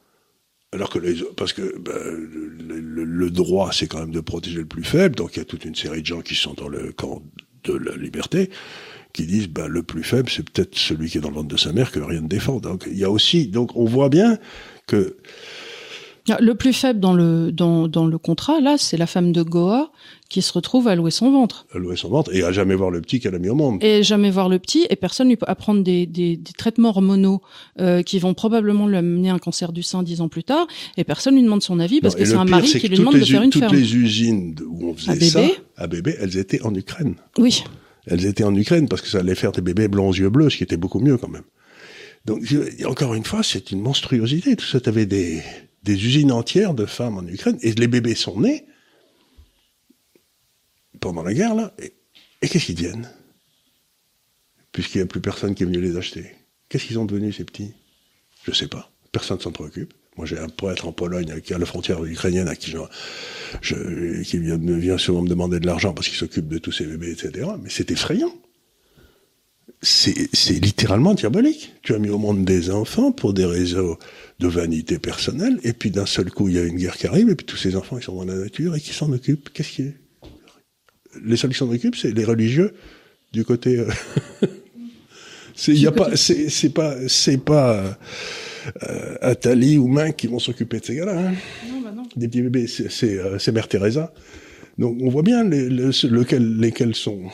Alors 0.73 0.89
que 0.89 0.99
les, 0.99 1.17
parce 1.37 1.53
que 1.53 1.79
ben, 1.79 1.99
le, 1.99 3.31
droit, 3.31 3.73
c'est 3.73 3.89
quand 3.89 3.99
même 3.99 4.13
de 4.13 4.21
protéger 4.21 4.59
le 4.59 4.67
plus 4.67 4.85
faible, 4.85 5.17
donc 5.17 5.35
il 5.35 5.41
y 5.41 5.43
a 5.43 5.45
toute 5.45 5.65
une 5.65 5.75
série 5.75 6.01
de 6.01 6.07
gens 6.07 6.21
qui 6.21 6.37
sont 6.37 6.55
dans 6.55 6.69
le 6.69 6.93
camp 6.93 7.23
de 7.65 7.73
la 7.75 7.97
liberté, 7.97 8.51
qui 9.13 9.27
disent 9.27 9.49
ben, 9.49 9.67
le 9.67 9.83
plus 9.83 10.05
faible, 10.05 10.31
c'est 10.31 10.49
peut-être 10.49 10.79
celui 10.79 11.11
qui 11.11 11.19
est 11.19 11.21
dans 11.21 11.31
le 11.31 11.35
ventre 11.35 11.49
de 11.49 11.57
sa 11.57 11.73
mère 11.73 11.91
que 11.91 11.99
rien 11.99 12.21
ne 12.21 12.29
défend. 12.29 12.61
Donc 12.61 12.85
il 12.87 12.97
y 12.97 13.05
a 13.05 13.11
aussi, 13.11 13.49
donc 13.49 13.75
on 13.75 13.85
voit 13.85 14.09
bien 14.09 14.39
que 14.87 15.17
le 16.39 16.55
plus 16.55 16.73
faible 16.73 17.01
dans 17.01 17.15
le, 17.15 17.51
dans, 17.53 17.89
dans 17.89 18.07
le 18.07 18.19
contrat, 18.19 18.61
là, 18.61 18.77
c'est 18.79 18.97
la 18.97 19.07
femme 19.07 19.33
de 19.33 19.43
Goa 19.43 19.91
qui 20.29 20.43
se 20.43 20.53
retrouve 20.53 20.87
à 20.87 20.95
louer 20.95 21.11
son 21.11 21.31
ventre. 21.33 21.67
À 21.75 21.79
louer 21.79 21.97
son 21.97 22.09
ventre 22.09 22.35
et 22.35 22.45
à 22.45 22.53
jamais 22.53 22.75
voir 22.75 22.91
le 22.91 23.01
petit 23.01 23.19
qu'elle 23.19 23.35
a 23.35 23.39
mis 23.39 23.49
au 23.49 23.55
monde. 23.55 23.83
Et 23.83 24.03
jamais 24.03 24.31
voir 24.31 24.49
le 24.49 24.59
petit 24.59 24.87
et 24.89 24.97
personne 24.97 25.29
lui 25.29 25.37
peut 25.37 25.47
apprendre 25.49 25.83
des, 25.83 26.07
des, 26.07 26.37
des 26.37 26.53
traitements 26.53 26.91
hormonaux 26.91 27.41
euh, 27.81 28.03
qui 28.03 28.19
vont 28.19 28.35
probablement 28.35 28.87
lui 28.87 28.97
amener 28.97 29.31
un 29.31 29.39
cancer 29.39 29.73
du 29.73 29.83
sein 29.83 30.03
dix 30.03 30.21
ans 30.21 30.29
plus 30.29 30.45
tard 30.45 30.67
et 30.97 31.05
personne 31.05 31.35
lui 31.35 31.43
demande 31.43 31.63
son 31.63 31.81
avis 31.81 32.01
parce 32.01 32.15
que 32.15 32.25
c'est 32.25 32.35
un 32.35 32.45
mari 32.45 32.69
qui 32.69 32.89
lui 32.89 32.99
demande 32.99 33.15
de 33.19 33.25
faire 33.25 33.43
une 33.43 33.51
toutes 33.51 33.63
ferme. 33.63 33.73
Toutes 33.73 33.81
les 33.81 33.97
usines 33.97 34.55
où 34.69 34.91
on 34.91 34.95
faisait 34.95 35.27
à 35.27 35.31
ça, 35.31 35.43
à 35.77 35.87
bébé, 35.87 36.15
elles 36.21 36.37
étaient 36.37 36.63
en 36.63 36.75
Ukraine. 36.75 37.17
Oui. 37.39 37.65
Elles 38.07 38.25
étaient 38.27 38.45
en 38.45 38.55
Ukraine 38.55 38.89
parce 38.89 39.03
que 39.03 39.09
ça 39.09 39.19
allait 39.19 39.35
faire 39.35 39.53
des 39.53 39.63
bébés 39.63 39.89
blonds 39.89 40.09
aux 40.09 40.15
yeux 40.15 40.31
bleus, 40.31 40.51
ce 40.51 40.59
qui 40.59 40.63
était 40.63 40.77
beaucoup 40.77 41.01
mieux 41.01 41.17
quand 41.17 41.29
même. 41.29 41.45
Donc, 42.27 42.43
encore 42.85 43.15
une 43.15 43.25
fois, 43.25 43.43
c'est 43.43 43.71
une 43.71 43.81
monstruosité. 43.81 44.55
Tout 44.55 44.67
ça, 44.67 44.81
t'avais 44.81 45.07
des, 45.07 45.43
des 45.83 45.95
usines 45.95 46.33
entières 46.33 46.75
de 46.75 46.87
femmes 46.87 47.19
en 47.19 47.27
Ukraine, 47.27 47.59
et 47.63 47.73
les 47.73 47.89
bébés 47.89 48.15
sont 48.15 48.41
nés 48.41 48.67
pendant 51.01 51.23
la 51.23 51.33
guerre, 51.33 51.55
là, 51.55 51.73
et, 51.79 51.93
qu'est-ce 52.49 52.67
qu'ils 52.67 52.75
deviennent? 52.75 53.11
Puisqu'il 54.73 54.99
n'y 54.99 55.03
a 55.03 55.07
plus 55.07 55.21
personne 55.21 55.55
qui 55.55 55.63
est 55.63 55.67
venu 55.67 55.81
les 55.81 55.97
acheter. 55.97 56.37
Qu'est-ce 56.69 56.85
qu'ils 56.85 56.97
sont 56.97 57.07
devenus, 57.07 57.37
ces 57.37 57.45
petits? 57.45 57.73
Je 58.45 58.53
sais 58.53 58.69
pas. 58.69 58.93
Personne 59.11 59.39
ne 59.39 59.43
s'en 59.43 59.53
préoccupe. 59.53 59.93
Moi, 60.17 60.27
j'ai 60.27 60.39
un 60.39 60.49
prêtre 60.49 60.87
en 60.87 60.93
Pologne 60.93 61.41
qui 61.41 61.55
a 61.55 61.59
la 61.59 61.67
frontière 61.67 62.05
ukrainienne 62.05 62.49
à 62.49 62.55
qui 62.55 62.71
je, 63.63 64.23
qui 64.23 64.39
vient 64.39 64.99
souvent 64.99 65.23
me 65.23 65.29
demander 65.29 65.59
de 65.61 65.67
l'argent 65.67 65.95
parce 65.95 66.09
qu'il 66.09 66.19
s'occupe 66.19 66.49
de 66.49 66.59
tous 66.59 66.73
ces 66.73 66.85
bébés, 66.85 67.13
etc. 67.13 67.49
Mais 67.63 67.71
c'est 67.71 67.91
effrayant. 67.91 68.33
C'est 69.83 70.61
littéralement 70.63 71.15
diabolique. 71.15 71.73
Tu 71.83 71.95
as 71.95 71.99
mis 71.99 72.11
au 72.11 72.19
monde 72.19 72.45
des 72.45 72.71
enfants 72.71 73.13
pour 73.13 73.33
des 73.33 73.47
réseaux 73.47 73.99
de 74.39 74.47
vanité 74.47 74.99
personnelle, 74.99 75.59
et 75.63 75.73
puis 75.73 75.91
d'un 75.91 76.07
seul 76.07 76.31
coup, 76.31 76.49
il 76.49 76.57
y 76.57 76.59
a 76.59 76.65
une 76.65 76.77
guerre 76.77 76.97
qui 76.97 77.07
arrive, 77.07 77.31
et 77.31 77.35
puis 77.35 77.47
tous 77.47 77.57
ces 77.57 77.77
enfants, 77.77 77.97
ils 77.97 78.03
sont 78.03 78.15
dans 78.15 78.25
la 78.25 78.39
nature, 78.39 78.77
et 78.77 78.81
qui 78.81 78.93
s'en 78.93 79.11
occupent 79.13 79.49
Qu'est-ce 79.53 79.71
qui 79.71 79.83
est? 79.83 79.97
Les 81.25 81.37
seuls 81.37 81.51
qui 81.51 81.57
s'en 81.57 81.71
occupent, 81.71 81.97
c'est 81.97 82.13
les 82.13 82.25
religieux, 82.25 82.75
du 83.33 83.45
côté... 83.45 83.79
Euh, 83.79 83.89
c'est 85.55 85.75
y 85.75 85.87
a 85.87 85.93
pas 85.93 86.17
c'est 86.17 86.71
pas 86.71 86.97
c'est 87.09 87.37
pas 87.37 87.99
euh, 88.89 89.79
ou 89.79 89.89
Main 89.89 90.13
qui 90.13 90.27
vont 90.27 90.39
s'occuper 90.39 90.81
de 90.81 90.85
ces 90.87 90.95
gars-là 90.95 91.19
hein. 91.19 91.35
non, 91.69 91.81
bah 91.83 91.93
non. 91.95 92.05
des 92.17 92.29
petits 92.29 92.43
bébés 92.43 92.67
c'est 92.67 93.19
euh, 93.19 93.39
c'est 93.39 93.53
Mère 93.53 93.69
Teresa 93.69 94.13
donc 94.79 94.97
on 95.03 95.11
voit 95.11 95.23
bien 95.23 95.45
les, 95.45 95.69
lequel, 95.69 96.57
lesquels 96.57 96.95
sont 96.95 97.25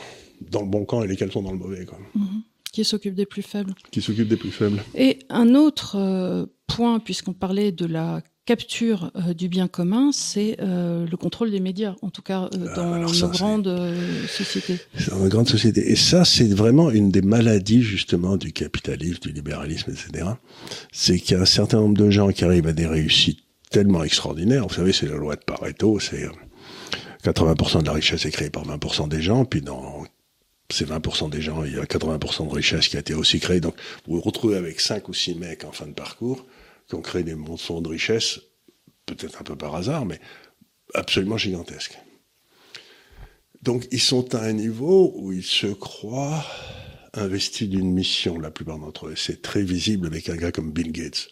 dans 0.41 0.61
le 0.61 0.67
bon 0.67 0.85
camp 0.85 1.03
et 1.03 1.07
lesquels 1.07 1.31
sont 1.31 1.43
dans 1.43 1.51
le 1.51 1.57
mauvais 1.57 1.85
quoi. 1.85 1.97
Mm-hmm. 2.15 2.41
qui 2.71 2.83
s'occupe 2.83 3.15
des 3.15 3.25
plus 3.25 3.41
faibles 3.41 3.73
qui 3.91 4.01
s'occupe 4.01 4.27
des 4.27 4.37
plus 4.37 4.51
faibles 4.51 4.81
et 4.95 5.19
un 5.29 5.55
autre 5.55 5.97
euh, 5.97 6.45
point, 6.67 6.99
puisqu'on 6.99 7.33
parlait 7.33 7.71
de 7.71 7.85
la 7.85 8.21
capture 8.45 9.11
euh, 9.15 9.33
du 9.33 9.49
bien 9.49 9.67
commun, 9.67 10.11
c'est 10.13 10.57
euh, 10.61 11.05
le 11.05 11.17
contrôle 11.17 11.51
des 11.51 11.59
médias, 11.59 11.95
en 12.01 12.09
tout 12.09 12.21
cas 12.21 12.49
euh, 12.53 12.75
dans 12.75 12.97
nos 12.97 13.27
grandes 13.27 13.77
sociétés. 14.27 14.79
Dans 15.09 15.17
nos 15.17 15.27
grandes 15.27 15.49
sociétés. 15.49 15.91
Et 15.91 15.95
ça, 15.95 16.23
c'est 16.23 16.47
vraiment 16.47 16.89
une 16.89 17.11
des 17.11 17.21
maladies 17.21 17.81
justement 17.81 18.37
du 18.37 18.53
capitalisme, 18.53 19.19
du 19.19 19.33
libéralisme, 19.33 19.91
etc. 19.91 20.29
C'est 20.93 21.19
qu'il 21.19 21.35
y 21.35 21.39
a 21.39 21.43
un 21.43 21.45
certain 21.45 21.79
nombre 21.79 21.97
de 21.97 22.09
gens 22.09 22.29
qui 22.29 22.45
arrivent 22.45 22.67
à 22.67 22.73
des 22.73 22.87
réussites 22.87 23.41
tellement 23.69 24.03
extraordinaires. 24.03 24.65
Vous 24.65 24.73
savez, 24.73 24.93
c'est 24.93 25.07
la 25.07 25.17
loi 25.17 25.35
de 25.35 25.43
Pareto, 25.43 25.99
c'est 25.99 26.29
80% 27.25 27.81
de 27.81 27.85
la 27.85 27.91
richesse 27.91 28.25
est 28.25 28.31
créée 28.31 28.49
par 28.49 28.65
20% 28.65 29.09
des 29.09 29.21
gens, 29.21 29.43
puis 29.43 29.61
dans 29.61 30.05
ces 30.69 30.85
20% 30.85 31.29
des 31.29 31.41
gens, 31.41 31.63
il 31.63 31.75
y 31.75 31.79
a 31.79 31.85
80% 31.85 32.49
de 32.49 32.53
richesse 32.53 32.87
qui 32.87 32.97
a 32.97 32.99
été 32.99 33.13
aussi 33.13 33.39
créée. 33.39 33.61
Donc, 33.61 33.75
vous 34.05 34.15
vous 34.15 34.21
retrouvez 34.21 34.57
avec 34.57 34.81
5 34.81 35.07
ou 35.09 35.13
6 35.13 35.35
mecs 35.35 35.63
en 35.63 35.71
fin 35.71 35.87
de 35.87 35.93
parcours 35.93 36.45
qui 36.87 36.95
ont 36.95 37.01
créé 37.01 37.23
des 37.23 37.35
monstres 37.35 37.81
de 37.81 37.89
richesse, 37.89 38.39
peut-être 39.05 39.41
un 39.41 39.43
peu 39.43 39.55
par 39.55 39.75
hasard, 39.75 40.05
mais 40.05 40.19
absolument 40.93 41.37
gigantesques. 41.37 41.97
Donc 43.61 43.87
ils 43.91 44.01
sont 44.01 44.35
à 44.35 44.43
un 44.43 44.53
niveau 44.53 45.13
où 45.15 45.33
ils 45.33 45.43
se 45.43 45.67
croient 45.67 46.45
investis 47.13 47.67
d'une 47.67 47.91
mission, 47.91 48.39
la 48.39 48.51
plupart 48.51 48.77
d'entre 48.77 49.07
eux. 49.07 49.15
C'est 49.15 49.41
très 49.41 49.63
visible 49.63 50.07
avec 50.07 50.29
un 50.29 50.35
gars 50.35 50.51
comme 50.51 50.71
Bill 50.71 50.91
Gates. 50.91 51.29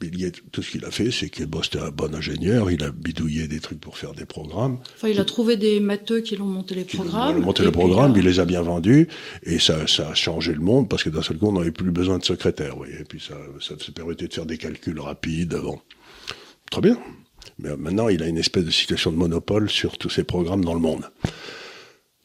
Bill 0.00 0.16
Gates, 0.16 0.40
tout 0.50 0.62
ce 0.62 0.70
qu'il 0.70 0.84
a 0.84 0.90
fait, 0.90 1.10
c'est 1.10 1.28
qu'il 1.28 1.48
c'était 1.62 1.78
un 1.78 1.90
bon 1.90 2.14
ingénieur, 2.14 2.70
il 2.70 2.82
a 2.82 2.90
bidouillé 2.90 3.48
des 3.48 3.60
trucs 3.60 3.80
pour 3.80 3.98
faire 3.98 4.12
des 4.12 4.24
programmes. 4.24 4.78
Enfin, 4.96 5.08
il 5.08 5.20
a 5.20 5.24
trouvé 5.24 5.56
des 5.56 5.80
matheux 5.80 6.20
qui 6.20 6.36
l'ont 6.36 6.46
monté 6.46 6.74
les 6.74 6.84
programmes. 6.84 7.36
Ils 7.36 7.42
ont 7.42 7.46
monté 7.46 7.64
les 7.64 7.70
programmes, 7.70 8.14
il 8.16 8.24
les 8.24 8.40
a 8.40 8.44
bien 8.44 8.62
vendus, 8.62 9.08
et 9.42 9.58
ça, 9.58 9.86
ça 9.86 10.10
a 10.10 10.14
changé 10.14 10.52
le 10.52 10.60
monde, 10.60 10.88
parce 10.88 11.02
que 11.02 11.10
d'un 11.10 11.22
seul 11.22 11.38
coup, 11.38 11.48
on 11.48 11.52
n'avait 11.52 11.72
plus 11.72 11.90
besoin 11.90 12.18
de 12.18 12.24
secrétaire, 12.24 12.78
oui. 12.78 12.88
Et 12.98 13.04
puis 13.04 13.20
ça, 13.20 13.36
ça 13.60 13.74
se 13.78 13.90
permettait 13.90 14.28
de 14.28 14.32
faire 14.32 14.46
des 14.46 14.58
calculs 14.58 15.00
rapides 15.00 15.54
avant. 15.54 15.82
Très 16.70 16.80
bien. 16.80 16.98
Mais 17.58 17.76
maintenant, 17.76 18.08
il 18.08 18.22
a 18.22 18.26
une 18.26 18.38
espèce 18.38 18.64
de 18.64 18.70
situation 18.70 19.12
de 19.12 19.16
monopole 19.16 19.68
sur 19.68 19.98
tous 19.98 20.10
ces 20.10 20.24
programmes 20.24 20.64
dans 20.64 20.74
le 20.74 20.80
monde. 20.80 21.10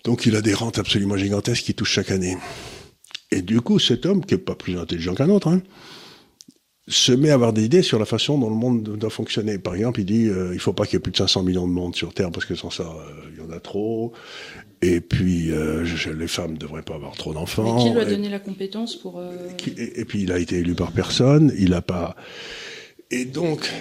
Donc 0.03 0.25
il 0.25 0.35
a 0.35 0.41
des 0.41 0.53
rentes 0.53 0.77
absolument 0.77 1.17
gigantesques 1.17 1.65
qui 1.65 1.73
touchent 1.73 1.91
chaque 1.91 2.11
année. 2.11 2.37
Et 3.31 3.41
du 3.41 3.59
coup, 3.59 3.77
cet 3.77 4.05
homme, 4.05 4.25
qui 4.25 4.35
est 4.35 4.37
pas 4.37 4.55
plus 4.55 4.77
intelligent 4.77 5.15
qu'un 5.15 5.29
autre, 5.29 5.49
hein, 5.49 5.61
se 6.87 7.11
met 7.11 7.31
à 7.31 7.33
avoir 7.33 7.51
des 7.51 7.65
idées 7.65 7.81
sur 7.81 7.99
la 7.99 8.05
façon 8.05 8.37
dont 8.37 8.49
le 8.49 8.55
monde 8.55 8.83
doit 8.83 9.09
fonctionner. 9.09 9.57
Par 9.57 9.75
exemple, 9.75 9.99
il 9.99 10.05
dit 10.05 10.27
euh, 10.27 10.53
il 10.53 10.59
faut 10.59 10.73
pas 10.73 10.85
qu'il 10.85 10.93
y 10.93 10.97
ait 10.97 11.01
plus 11.01 11.11
de 11.11 11.17
500 11.17 11.43
millions 11.43 11.67
de 11.67 11.73
monde 11.73 11.95
sur 11.95 12.13
Terre 12.13 12.31
parce 12.31 12.45
que 12.45 12.55
sans 12.55 12.69
ça, 12.69 12.83
euh, 12.83 13.29
il 13.33 13.43
y 13.43 13.45
en 13.45 13.51
a 13.51 13.59
trop. 13.59 14.13
Et 14.81 15.01
puis, 15.01 15.51
euh, 15.51 15.85
les 16.17 16.27
femmes 16.27 16.53
ne 16.53 16.57
devraient 16.57 16.83
pas 16.83 16.95
avoir 16.95 17.15
trop 17.15 17.33
d'enfants. 17.33 17.77
qui 17.77 17.89
lui 17.89 17.99
a 17.99 18.05
donné 18.05 18.29
la 18.29 18.39
compétence 18.39 18.95
pour... 18.95 19.19
Euh, 19.19 19.31
et, 19.75 20.05
puis, 20.05 20.21
il 20.21 20.31
a 20.31 20.37
été 20.37 20.57
élu 20.57 20.75
par 20.75 20.91
personne. 20.91 21.51
Il 21.57 21.73
a 21.73 21.81
pas... 21.81 22.15
Et 23.09 23.25
donc, 23.25 23.71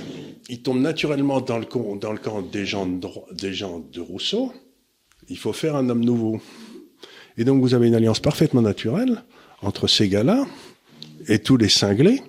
il 0.49 0.63
tombe 0.63 0.81
naturellement 0.81 1.41
dans 1.41 1.59
le, 1.59 1.67
dans 1.99 2.13
le 2.13 2.19
camp 2.19 2.41
des 2.41 2.65
gens 2.65 2.87
de, 2.87 3.09
des 3.33 3.53
gens 3.53 3.85
de 3.93 4.01
Rousseau, 4.01 4.53
Il 5.29 5.37
faut 5.37 5.53
faire 5.53 5.77
un 5.77 5.89
homme 5.91 6.05
nouveau. 6.05 6.41
Et 7.37 7.45
donc 7.45 7.61
vous 7.61 7.75
avez 7.75 7.89
une 7.89 7.95
alliance 7.95 8.21
parfaitement 8.21 8.63
naturelle 8.63 9.25
entre 9.61 9.89
ces 9.89 10.09
gars-là 10.09 10.47
et 11.27 11.41
tous 11.41 11.57
les 11.57 11.69
cinglés 11.69 12.23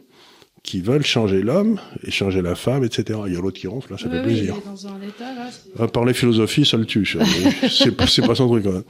qui 0.68 0.82
veulent 0.82 1.06
changer 1.06 1.42
l'homme 1.42 1.80
et 2.04 2.12
changer 2.12 2.42
la 2.42 2.54
femme, 2.54 2.84
etc. 2.84 3.20
Il 3.26 3.34
y 3.34 3.38
a 3.38 3.40
l'autre 3.40 3.58
qui 3.58 3.68
ronfle, 3.68 3.94
là, 3.94 3.98
ça 3.98 4.10
fait 4.10 4.22
plaisir. 4.22 4.54
dans 4.66 4.88
un 4.88 5.02
état, 5.02 5.34
là, 5.34 5.50
À 5.80 5.88
parler 5.88 6.14
philosophie, 6.14 6.66
ça 6.66 6.76
le 6.76 6.86
tue. 6.86 7.08
c'est 7.70 7.92
pas, 7.92 8.04
pas 8.06 8.36
son 8.36 8.50
truc. 8.50 8.66
Quand 8.66 8.74
même. 8.74 8.84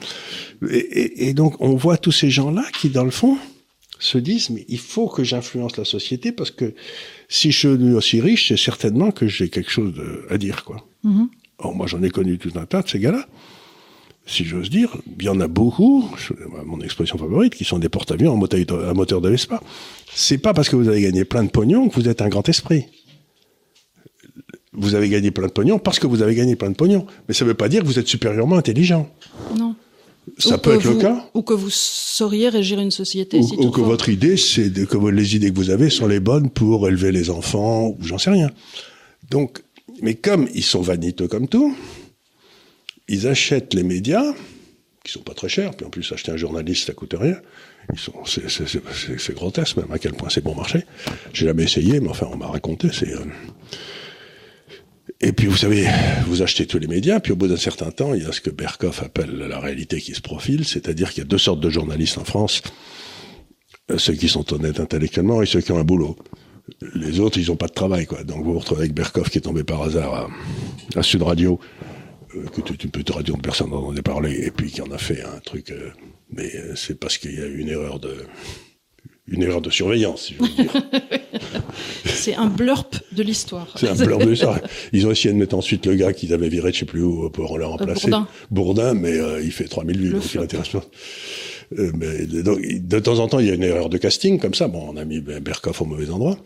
Et, 0.72 0.78
et, 0.78 1.28
et, 1.28 1.34
donc, 1.36 1.54
on 1.62 1.76
voit 1.76 1.98
tous 1.98 2.12
ces 2.12 2.32
gens-là 2.32 2.64
qui, 2.82 2.90
dans 2.90 3.04
le 3.04 3.12
fond, 3.12 3.38
se 4.00 4.18
disent, 4.18 4.50
mais 4.50 4.66
il 4.68 4.80
faut 4.80 5.08
que 5.08 5.24
j'influence 5.24 5.78
la 5.78 5.86
société 5.86 6.32
parce 6.32 6.50
que 6.50 6.74
si 7.30 7.52
je 7.52 7.60
suis 7.60 7.94
aussi 7.94 8.22
riche, 8.22 8.48
c'est 8.48 8.58
certainement 8.58 9.12
que 9.12 9.28
j'ai 9.28 9.50
quelque 9.50 9.70
chose 9.70 9.94
à 10.32 10.40
dire, 10.40 10.64
quoi. 10.64 10.84
Or, 11.60 11.76
moi, 11.76 11.86
j'en 11.86 12.02
ai 12.02 12.10
connu 12.10 12.40
tout 12.40 12.54
un 12.56 12.66
tas 12.66 12.82
de 12.82 12.90
ces 12.90 12.98
gars-là 12.98 13.28
si 14.28 14.44
j'ose 14.44 14.70
dire, 14.70 14.96
il 15.20 15.26
y 15.26 15.30
en 15.30 15.40
a 15.40 15.48
beaucoup, 15.48 16.10
mon 16.66 16.82
expression 16.82 17.18
favorite, 17.18 17.56
qui 17.56 17.64
sont 17.64 17.80
des 17.80 17.90
porte-avions 17.90 18.34
à 18.34 18.94
moteur 18.94 19.22
de 19.22 19.30
Vespa. 19.30 19.62
C'est 20.14 20.38
pas 20.38 20.54
parce 20.54 20.70
que 20.70 20.76
vous 20.76 20.90
avez 20.90 21.02
gagné 21.02 21.24
plein 21.24 21.44
de 21.44 21.50
pognon 21.50 21.88
que 21.88 21.96
vous 21.96 22.10
êtes 22.10 22.22
un 22.22 22.28
grand 22.28 22.48
esprit. 22.50 22.86
Vous 24.74 24.96
avez 24.96 25.10
gagné 25.10 25.32
plein 25.32 25.48
de 25.48 25.52
pognon 25.52 25.80
parce 25.80 25.98
que 25.98 26.08
vous 26.08 26.22
avez 26.22 26.36
gagné 26.36 26.56
plein 26.56 26.70
de 26.70 26.76
pognon. 26.76 27.08
Mais 27.28 27.34
ça 27.34 27.46
ne 27.46 27.50
veut 27.50 27.56
pas 27.56 27.70
dire 27.70 27.82
que 27.82 27.88
vous 27.88 28.00
êtes 28.00 28.08
supérieurement 28.08 28.58
intelligent. 28.58 29.10
Non. 29.58 29.76
Ça 30.38 30.58
peut 30.58 30.76
être 30.76 30.84
le 30.84 30.96
cas. 30.96 31.26
Ou 31.34 31.42
que 31.42 31.54
vous 31.54 31.70
sauriez 31.70 32.50
régir 32.50 32.80
une 32.80 32.92
société. 32.92 33.40
Ou, 33.40 33.68
ou 33.68 33.72
que 33.72 33.80
votre 33.82 34.10
idée, 34.10 34.36
c'est 34.36 34.72
que 34.72 34.98
les 35.08 35.36
idées 35.38 35.52
que 35.52 35.56
vous 35.56 35.70
avez 35.70 35.90
sont 35.90 36.06
les 36.06 36.20
bonnes 36.20 36.50
pour 36.50 36.88
élever 36.88 37.14
les 37.14 37.30
enfants, 37.30 37.88
ou 37.88 37.98
j'en 38.02 38.18
sais 38.18 38.30
rien. 38.30 38.52
Donc, 39.32 39.64
mais 40.02 40.16
comme 40.16 40.48
ils 40.54 40.64
sont 40.64 40.82
vaniteux 40.82 41.28
comme 41.30 41.48
tout, 41.48 41.74
ils 43.08 43.28
achètent 43.28 43.74
les 43.74 43.84
médias, 43.84 44.34
qui 45.04 45.12
sont 45.12 45.22
pas 45.22 45.34
très 45.34 45.50
chers, 45.50 45.76
puis 45.76 45.86
en 45.86 45.90
plus 45.90 46.12
acheter 46.12 46.32
un 46.32 46.38
journaliste 46.38 46.88
ça 46.88 46.94
coûte 46.94 47.16
rien. 47.18 47.40
Ils 47.94 48.00
sont, 48.00 48.14
c'est 48.26 49.34
grotesque 49.34 49.78
même 49.78 49.92
à 49.92 50.00
quel 50.00 50.14
point 50.14 50.30
c'est 50.30 50.44
bon 50.44 50.56
marché. 50.56 50.84
J'ai 51.32 51.46
jamais 51.46 51.64
essayé, 51.64 52.02
mais 52.02 52.10
enfin 52.10 52.28
on 52.32 52.36
m'a 52.36 52.48
raconté. 52.48 52.90
Euh, 53.04 53.26
et 55.22 55.32
puis 55.32 55.48
vous 55.48 55.56
savez, 55.56 55.88
vous 56.28 56.42
achetez 56.42 56.66
tous 56.66 56.80
les 56.80 56.88
médias, 56.88 57.22
puis 57.22 57.32
au 57.32 57.38
bout 57.38 57.48
d'un 57.48 57.56
certain 57.56 57.92
temps, 57.92 58.14
il 58.14 58.24
y 58.24 58.26
a 58.26 58.34
ce 58.34 58.42
que 58.42 58.50
Berkoff 58.50 59.02
appelle 59.02 59.38
la 59.38 59.60
réalité 59.60 60.02
qui 60.02 60.14
se 60.14 60.22
profile, 60.22 60.66
c'est-à-dire 60.66 61.12
qu'il 61.12 61.20
y 61.20 61.26
a 61.26 61.30
deux 61.30 61.38
sortes 61.38 61.62
de 61.62 61.70
journalistes 61.70 62.18
en 62.18 62.26
France 62.26 62.62
euh, 63.90 63.98
ceux 63.98 64.14
qui 64.14 64.28
sont 64.28 64.54
honnêtes 64.54 64.80
intellectuellement 64.80 65.42
et 65.42 65.46
ceux 65.46 65.62
qui 65.62 65.72
ont 65.72 65.78
un 65.78 65.84
boulot. 65.84 66.18
Les 66.94 67.20
autres, 67.22 67.38
ils 67.38 67.48
n'ont 67.48 67.56
pas 67.56 67.68
de 67.68 67.74
travail, 67.74 68.06
quoi. 68.06 68.24
Donc 68.24 68.44
vous 68.44 68.54
vous 68.54 68.60
retrouvez 68.60 68.82
avec 68.82 68.94
Berkoff 68.94 69.30
qui 69.30 69.38
est 69.38 69.42
tombé 69.42 69.64
par 69.64 69.82
hasard 69.84 70.30
à, 70.96 71.04
Sud 71.04 71.22
Radio, 71.22 71.60
que 72.28 72.62
toute 72.62 72.84
une 72.84 72.92
petite 72.92 73.12
radio 73.12 73.36
personne 73.38 73.70
n'en 73.70 73.78
entendait 73.78 74.02
parler, 74.02 74.46
et 74.46 74.52
puis 74.52 74.72
qui 74.72 74.82
en 74.82 74.92
a 74.92 74.98
fait 74.98 75.24
un 75.24 75.40
truc. 75.40 75.72
Euh, 75.72 75.92
mais 76.32 76.52
euh, 76.56 76.76
c'est 76.76 77.00
parce 77.00 77.18
qu'il 77.18 77.38
y 77.38 77.42
a 77.42 77.46
eu 77.46 77.60
une 77.60 77.70
erreur 77.70 78.00
de 78.00 78.16
une 79.30 79.44
erreur 79.44 79.62
de 79.62 79.70
surveillance, 79.70 80.28
si 80.28 80.36
je 80.36 80.44
veux 80.44 80.64
dire. 80.64 80.72
c'est 82.06 82.36
un 82.36 82.46
blurp 82.46 82.96
de 83.12 83.24
l'histoire. 83.24 83.68
C'est 83.76 83.90
un 83.90 83.96
blurp 83.96 84.24
de 84.24 84.30
l'histoire. 84.30 84.60
Ils 84.94 85.06
ont 85.06 85.12
essayé 85.12 85.34
de 85.34 85.40
mettre 85.40 85.56
ensuite 85.56 85.86
le 85.86 85.96
gars 85.96 86.14
qu'ils 86.14 86.34
avaient 86.34 86.48
viré 86.48 86.70
de 86.70 86.74
je 86.76 86.80
sais 86.80 86.86
plus 86.86 87.04
où 87.04 87.30
pour 87.30 87.58
le 87.58 87.66
remplacer. 87.66 88.10
Bourdin. 88.10 88.28
Bourdin, 88.52 88.94
mais 88.94 89.18
il 89.44 89.52
fait 89.52 89.66
3000 89.66 90.00
vues, 90.00 90.14
donc 90.14 90.34
il 90.34 90.40
intéresse 90.40 90.70
pas. 90.70 90.86
Euh, 91.78 91.92
mais 91.96 92.26
donc, 92.26 92.62
de 92.62 93.00
temps 93.00 93.20
en 93.20 93.28
temps, 93.28 93.40
il 93.40 93.48
y 93.48 93.52
a 93.52 93.54
une 93.54 93.64
erreur 93.64 93.90
de 93.90 93.98
casting 93.98 94.40
comme 94.40 94.54
ça. 94.54 94.68
Bon, 94.68 94.88
on 94.90 94.98
a 94.98 95.06
mis 95.06 95.20
Berkoff 95.20 95.82
au 95.82 95.86
mauvais 95.86 96.10
endroit. 96.10 96.38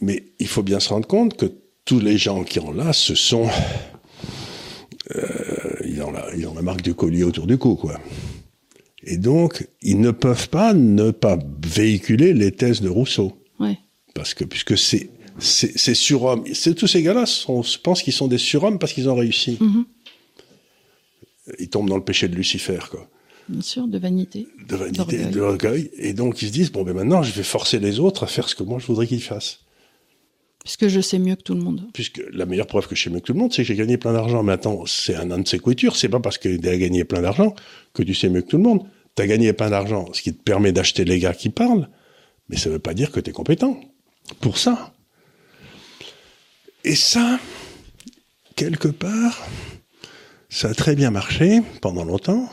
Mais 0.00 0.24
il 0.38 0.48
faut 0.48 0.62
bien 0.62 0.80
se 0.80 0.88
rendre 0.88 1.06
compte 1.06 1.36
que 1.36 1.46
tous 1.84 2.00
les 2.00 2.18
gens 2.18 2.44
qui 2.44 2.58
ont 2.60 2.72
là, 2.72 2.92
ce 2.92 3.14
sont 3.14 3.48
euh, 5.16 5.74
ils, 5.84 6.02
ont 6.02 6.10
la, 6.10 6.26
ils 6.36 6.46
ont 6.46 6.54
la 6.54 6.62
marque 6.62 6.82
du 6.82 6.94
collier 6.94 7.24
autour 7.24 7.46
du 7.46 7.58
cou, 7.58 7.74
quoi. 7.74 7.98
Et 9.02 9.16
donc, 9.16 9.66
ils 9.82 10.00
ne 10.00 10.10
peuvent 10.10 10.48
pas 10.50 10.74
ne 10.74 11.10
pas 11.10 11.38
véhiculer 11.66 12.34
les 12.34 12.52
thèses 12.52 12.80
de 12.82 12.88
Rousseau. 12.88 13.32
Ouais. 13.58 13.78
Parce 14.14 14.34
que, 14.34 14.44
puisque 14.44 14.76
c'est, 14.76 15.10
c'est, 15.38 15.76
c'est 15.78 15.94
surhomme. 15.94 16.44
C'est, 16.52 16.74
tous 16.74 16.86
ces 16.86 17.02
gars-là, 17.02 17.24
on 17.48 17.62
pense 17.82 18.02
qu'ils 18.02 18.12
sont 18.12 18.28
des 18.28 18.38
surhommes 18.38 18.78
parce 18.78 18.92
qu'ils 18.92 19.08
ont 19.08 19.14
réussi. 19.14 19.58
Mm-hmm. 19.60 19.84
Ils 21.58 21.70
tombent 21.70 21.88
dans 21.88 21.96
le 21.96 22.04
péché 22.04 22.28
de 22.28 22.36
Lucifer, 22.36 22.78
quoi. 22.90 23.08
Bien 23.48 23.62
sûr, 23.62 23.88
de 23.88 23.98
vanité. 23.98 24.46
De 24.68 24.76
vanité, 24.76 25.24
de 25.24 25.38
l'orgueil. 25.40 25.90
Et 25.96 26.12
donc, 26.12 26.40
ils 26.42 26.48
se 26.48 26.52
disent, 26.52 26.70
bon, 26.70 26.84
ben 26.84 26.94
maintenant, 26.94 27.22
je 27.22 27.32
vais 27.32 27.42
forcer 27.42 27.80
les 27.80 27.98
autres 27.98 28.22
à 28.22 28.26
faire 28.28 28.48
ce 28.48 28.54
que 28.54 28.62
moi 28.62 28.78
je 28.78 28.86
voudrais 28.86 29.08
qu'ils 29.08 29.22
fassent. 29.22 29.60
Puisque 30.64 30.88
je 30.88 31.00
sais 31.00 31.18
mieux 31.18 31.36
que 31.36 31.42
tout 31.42 31.54
le 31.54 31.62
monde. 31.62 31.88
Puisque 31.94 32.22
la 32.32 32.44
meilleure 32.44 32.66
preuve 32.66 32.86
que 32.86 32.94
je 32.94 33.02
sais 33.02 33.10
mieux 33.10 33.20
que 33.20 33.26
tout 33.26 33.32
le 33.32 33.38
monde, 33.38 33.52
c'est 33.52 33.62
que 33.62 33.68
j'ai 33.68 33.76
gagné 33.76 33.96
plein 33.96 34.12
d'argent. 34.12 34.42
Mais 34.42 34.52
attends, 34.52 34.84
c'est 34.86 35.14
un 35.14 35.30
an 35.30 35.38
de 35.38 35.48
séquiture. 35.48 35.96
C'est 35.96 36.08
pas 36.08 36.20
parce 36.20 36.38
que 36.38 36.48
tu 36.48 36.78
gagné 36.78 37.04
plein 37.04 37.22
d'argent 37.22 37.54
que 37.94 38.02
tu 38.02 38.14
sais 38.14 38.28
mieux 38.28 38.42
que 38.42 38.48
tout 38.48 38.58
le 38.58 38.64
monde. 38.64 38.82
Tu 39.16 39.22
as 39.22 39.26
gagné 39.26 39.52
plein 39.52 39.70
d'argent, 39.70 40.08
ce 40.12 40.22
qui 40.22 40.34
te 40.34 40.42
permet 40.42 40.72
d'acheter 40.72 41.04
les 41.04 41.18
gars 41.18 41.32
qui 41.32 41.48
parlent. 41.48 41.88
Mais 42.48 42.56
ça 42.56 42.68
veut 42.68 42.78
pas 42.78 42.94
dire 42.94 43.10
que 43.10 43.20
tu 43.20 43.30
es 43.30 43.32
compétent. 43.32 43.80
Pour 44.40 44.58
ça. 44.58 44.92
Et 46.84 46.94
ça, 46.94 47.38
quelque 48.54 48.88
part, 48.88 49.46
ça 50.48 50.68
a 50.68 50.74
très 50.74 50.94
bien 50.94 51.10
marché 51.10 51.60
pendant 51.80 52.04
longtemps. 52.04 52.48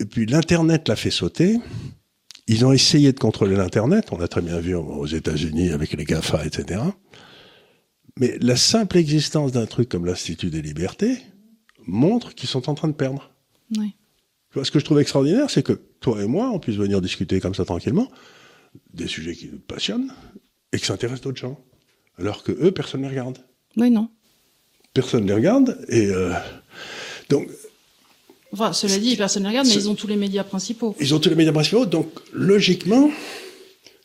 Et 0.00 0.04
puis 0.04 0.26
l'Internet 0.26 0.88
l'a 0.88 0.96
fait 0.96 1.10
sauter. 1.10 1.58
Ils 2.48 2.64
ont 2.64 2.72
essayé 2.72 3.12
de 3.12 3.18
contrôler 3.18 3.56
l'Internet, 3.56 4.06
on 4.10 4.18
l'a 4.18 4.26
très 4.26 4.40
bien 4.40 4.58
vu 4.58 4.74
aux 4.74 5.06
États-Unis 5.06 5.70
avec 5.70 5.92
les 5.92 6.04
GAFA, 6.04 6.46
etc. 6.46 6.80
Mais 8.18 8.38
la 8.40 8.56
simple 8.56 8.96
existence 8.96 9.52
d'un 9.52 9.66
truc 9.66 9.90
comme 9.90 10.06
l'Institut 10.06 10.48
des 10.48 10.62
libertés 10.62 11.18
montre 11.86 12.34
qu'ils 12.34 12.48
sont 12.48 12.70
en 12.70 12.74
train 12.74 12.88
de 12.88 12.94
perdre. 12.94 13.30
Oui. 13.76 13.94
Ce 14.62 14.70
que 14.70 14.78
je 14.78 14.84
trouve 14.84 14.98
extraordinaire, 14.98 15.50
c'est 15.50 15.62
que 15.62 15.74
toi 16.00 16.22
et 16.22 16.26
moi, 16.26 16.50
on 16.50 16.58
puisse 16.58 16.76
venir 16.76 17.02
discuter 17.02 17.38
comme 17.38 17.54
ça 17.54 17.66
tranquillement 17.66 18.10
des 18.92 19.06
sujets 19.06 19.34
qui 19.34 19.48
nous 19.48 19.60
passionnent 19.60 20.12
et 20.72 20.78
que 20.78 20.86
ça 20.86 20.94
intéresse 20.94 21.20
d'autres 21.20 21.38
gens. 21.38 21.60
Alors 22.18 22.42
que 22.42 22.52
eux, 22.52 22.72
personne 22.72 23.02
ne 23.02 23.06
les 23.06 23.10
regarde. 23.10 23.38
Oui, 23.76 23.90
non. 23.90 24.10
Personne 24.94 25.22
ne 25.24 25.28
les 25.28 25.34
regarde 25.34 25.78
et 25.88 26.06
euh, 26.06 26.32
donc 27.28 27.48
Enfin, 28.52 28.72
cela 28.72 28.98
dit, 28.98 29.16
personne 29.16 29.42
ne 29.42 29.48
regarde, 29.48 29.66
mais 29.66 29.74
ils 29.74 29.88
ont 29.88 29.94
tous 29.94 30.06
les 30.06 30.16
médias 30.16 30.44
principaux. 30.44 30.96
Ils 31.00 31.14
ont 31.14 31.18
tous 31.18 31.28
les 31.28 31.34
médias 31.34 31.52
principaux, 31.52 31.86
donc 31.86 32.08
logiquement, 32.32 33.10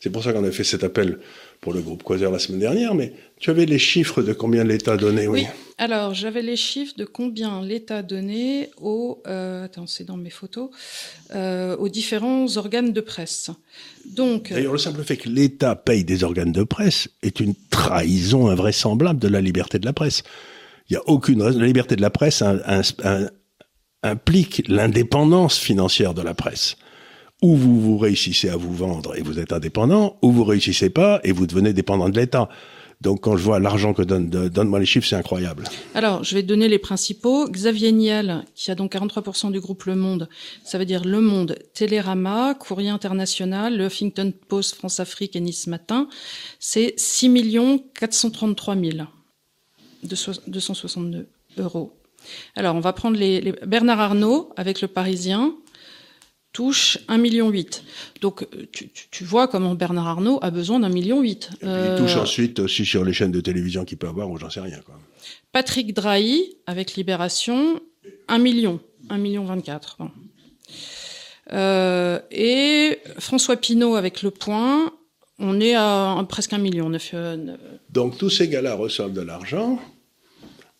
c'est 0.00 0.10
pour 0.10 0.22
ça 0.22 0.32
qu'on 0.32 0.44
a 0.44 0.50
fait 0.50 0.64
cet 0.64 0.84
appel 0.84 1.18
pour 1.62 1.72
le 1.72 1.80
groupe 1.80 2.02
Quasar 2.02 2.30
la 2.30 2.38
semaine 2.38 2.60
dernière, 2.60 2.94
mais 2.94 3.14
tu 3.40 3.48
avais 3.48 3.64
les 3.64 3.78
chiffres 3.78 4.20
de 4.22 4.34
combien 4.34 4.62
l'État 4.62 4.98
donnait, 4.98 5.26
oui. 5.26 5.40
Oui, 5.40 5.46
alors 5.78 6.12
j'avais 6.12 6.42
les 6.42 6.56
chiffres 6.56 6.92
de 6.98 7.06
combien 7.06 7.62
l'État 7.62 8.02
donnait 8.02 8.70
aux, 8.76 9.22
euh, 9.26 9.64
attends, 9.64 9.86
c'est 9.86 10.04
dans 10.04 10.18
mes 10.18 10.28
photos, 10.28 10.68
euh, 11.34 11.74
aux 11.78 11.88
différents 11.88 12.54
organes 12.58 12.92
de 12.92 13.00
presse. 13.00 13.50
Donc. 14.04 14.52
D'ailleurs, 14.52 14.74
le 14.74 14.78
simple 14.78 15.02
fait 15.04 15.16
que 15.16 15.30
l'État 15.30 15.74
paye 15.74 16.04
des 16.04 16.22
organes 16.22 16.52
de 16.52 16.64
presse 16.64 17.08
est 17.22 17.40
une 17.40 17.54
trahison 17.70 18.48
invraisemblable 18.48 19.18
de 19.18 19.28
la 19.28 19.40
liberté 19.40 19.78
de 19.78 19.86
la 19.86 19.94
presse. 19.94 20.22
Il 20.90 20.92
n'y 20.92 20.98
a 20.98 21.08
aucune 21.08 21.40
raison. 21.40 21.58
La 21.60 21.66
liberté 21.66 21.96
de 21.96 22.02
la 22.02 22.10
presse 22.10 22.42
un, 22.42 22.60
un, 22.66 22.82
un 23.04 23.30
implique 24.04 24.62
l'indépendance 24.68 25.58
financière 25.58 26.14
de 26.14 26.22
la 26.22 26.34
presse. 26.34 26.76
Ou 27.42 27.56
vous, 27.56 27.80
vous 27.80 27.98
réussissez 27.98 28.48
à 28.48 28.56
vous 28.56 28.72
vendre 28.72 29.16
et 29.16 29.22
vous 29.22 29.38
êtes 29.38 29.52
indépendant, 29.52 30.16
ou 30.22 30.30
vous 30.30 30.44
réussissez 30.44 30.90
pas 30.90 31.20
et 31.24 31.32
vous 31.32 31.46
devenez 31.46 31.72
dépendant 31.72 32.08
de 32.08 32.18
l'État. 32.18 32.48
Donc 33.00 33.22
quand 33.22 33.36
je 33.36 33.42
vois 33.42 33.58
l'argent 33.58 33.92
que 33.92 34.02
donne, 34.02 34.30
donne-moi 34.30 34.78
les 34.78 34.86
chiffres, 34.86 35.06
c'est 35.06 35.16
incroyable. 35.16 35.64
Alors, 35.94 36.24
je 36.24 36.34
vais 36.34 36.42
donner 36.42 36.68
les 36.68 36.78
principaux. 36.78 37.48
Xavier 37.48 37.92
Niel, 37.92 38.44
qui 38.54 38.70
a 38.70 38.74
donc 38.74 38.94
43% 38.94 39.52
du 39.52 39.60
groupe 39.60 39.84
Le 39.84 39.96
Monde, 39.96 40.28
ça 40.64 40.78
veut 40.78 40.86
dire 40.86 41.04
Le 41.04 41.20
Monde, 41.20 41.56
Télérama, 41.74 42.54
Courrier 42.54 42.88
International, 42.88 43.76
le 43.76 43.86
Huffington 43.86 44.32
Post, 44.48 44.76
France 44.76 45.00
Afrique 45.00 45.36
et 45.36 45.40
Nice 45.40 45.66
Matin, 45.66 46.08
c'est 46.60 46.94
6 46.96 47.58
433 47.94 48.74
000 48.76 48.90
de 50.02 50.16
262 50.46 51.26
euros. 51.58 51.92
Alors, 52.56 52.74
on 52.76 52.80
va 52.80 52.92
prendre 52.92 53.16
les, 53.18 53.54
Bernard 53.66 54.00
Arnault 54.00 54.52
avec 54.56 54.80
le 54.80 54.88
Parisien 54.88 55.54
touche 56.52 56.98
1,8 57.08 57.18
million. 57.18 57.52
Donc, 58.20 58.46
tu, 59.10 59.24
vois 59.24 59.48
comment 59.48 59.74
Bernard 59.74 60.06
Arnault 60.06 60.38
a 60.40 60.50
besoin 60.50 60.80
d'un 60.80 60.88
million 60.88 61.20
huit. 61.20 61.50
Il 61.62 61.96
touche 61.98 62.16
ensuite 62.16 62.60
aussi 62.60 62.86
sur 62.86 63.04
les 63.04 63.12
chaînes 63.12 63.32
de 63.32 63.40
télévision 63.40 63.84
qu'il 63.84 63.98
peut 63.98 64.08
avoir, 64.08 64.30
ou 64.30 64.38
j'en 64.38 64.50
sais 64.50 64.60
rien. 64.60 64.78
Quoi. 64.86 64.94
Patrick 65.52 65.92
Drahi 65.92 66.56
avec 66.66 66.94
Libération, 66.94 67.80
1 68.28 68.38
million, 68.38 68.80
1 69.10 69.18
million 69.18 69.44
24. 69.44 69.98
Euh, 71.52 72.20
et 72.30 72.98
François 73.18 73.56
Pinault 73.56 73.96
avec 73.96 74.22
Le 74.22 74.30
Point, 74.30 74.92
on 75.38 75.60
est 75.60 75.74
à, 75.74 76.24
presque 76.28 76.52
un 76.52 76.58
million. 76.58 76.90
Donc 77.90 78.16
tous 78.16 78.30
ces 78.30 78.48
gars-là 78.48 78.74
reçoivent 78.74 79.12
de 79.12 79.20
l'argent 79.20 79.78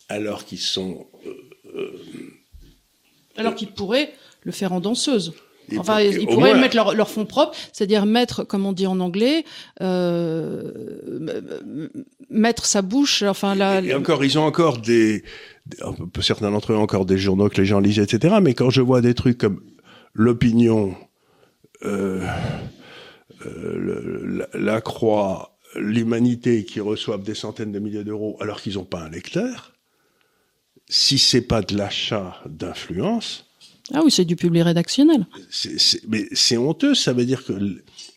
alors 0.09 0.45
qu'ils 0.45 0.59
sont 0.59 1.07
alors 3.37 3.55
qu'il 3.55 3.69
pourrait 3.69 4.13
le 4.43 4.51
faire 4.51 4.73
en 4.73 4.79
danseuse. 4.79 5.33
Enfin, 5.77 5.99
ils 5.99 6.27
pourraient 6.27 6.59
mettre 6.59 6.75
leur, 6.75 6.93
leur 6.93 7.09
fonds 7.09 7.25
propres, 7.25 7.55
c'est-à-dire 7.73 8.05
mettre, 8.05 8.43
comme 8.43 8.65
on 8.65 8.73
dit 8.73 8.87
en 8.87 8.99
anglais, 8.99 9.45
euh, 9.81 10.71
mettre 12.29 12.65
sa 12.65 12.81
bouche. 12.81 13.23
Enfin, 13.23 13.55
là. 13.55 13.81
Et, 13.81 13.93
encore, 13.93 14.23
ils 14.23 14.37
ont 14.37 14.43
encore 14.43 14.77
des, 14.77 15.23
certains 16.21 16.51
d'entre 16.51 16.73
eux 16.73 16.75
ont 16.75 16.83
encore 16.83 17.05
des 17.05 17.17
journaux 17.17 17.49
que 17.49 17.59
les 17.59 17.65
gens 17.65 17.79
lisent, 17.79 17.99
etc. 17.99 18.35
Mais 18.41 18.53
quand 18.53 18.69
je 18.69 18.81
vois 18.81 19.01
des 19.01 19.15
trucs 19.15 19.37
comme 19.37 19.61
l'opinion, 20.13 20.95
euh, 21.83 22.25
euh, 23.45 24.45
la, 24.53 24.59
la, 24.59 24.81
Croix, 24.81 25.57
l'Humanité, 25.75 26.63
qui 26.63 26.79
reçoivent 26.79 27.23
des 27.23 27.35
centaines 27.35 27.71
de 27.71 27.79
milliers 27.79 28.03
d'euros 28.03 28.37
alors 28.39 28.61
qu'ils 28.61 28.75
n'ont 28.75 28.85
pas 28.85 29.01
un 29.01 29.09
lecteur, 29.09 29.74
si 30.87 31.17
c'est 31.17 31.41
pas 31.41 31.61
de 31.61 31.75
l'achat 31.77 32.41
d'influence 32.45 33.45
ah 33.93 34.01
oui, 34.03 34.09
c'est 34.09 34.25
du 34.25 34.35
public 34.35 34.63
rédactionnel. 34.63 35.27
mais 36.07 36.25
c'est 36.31 36.57
honteux, 36.57 36.95
ça 36.95 37.13
veut 37.13 37.25
dire 37.25 37.43
que... 37.45 37.53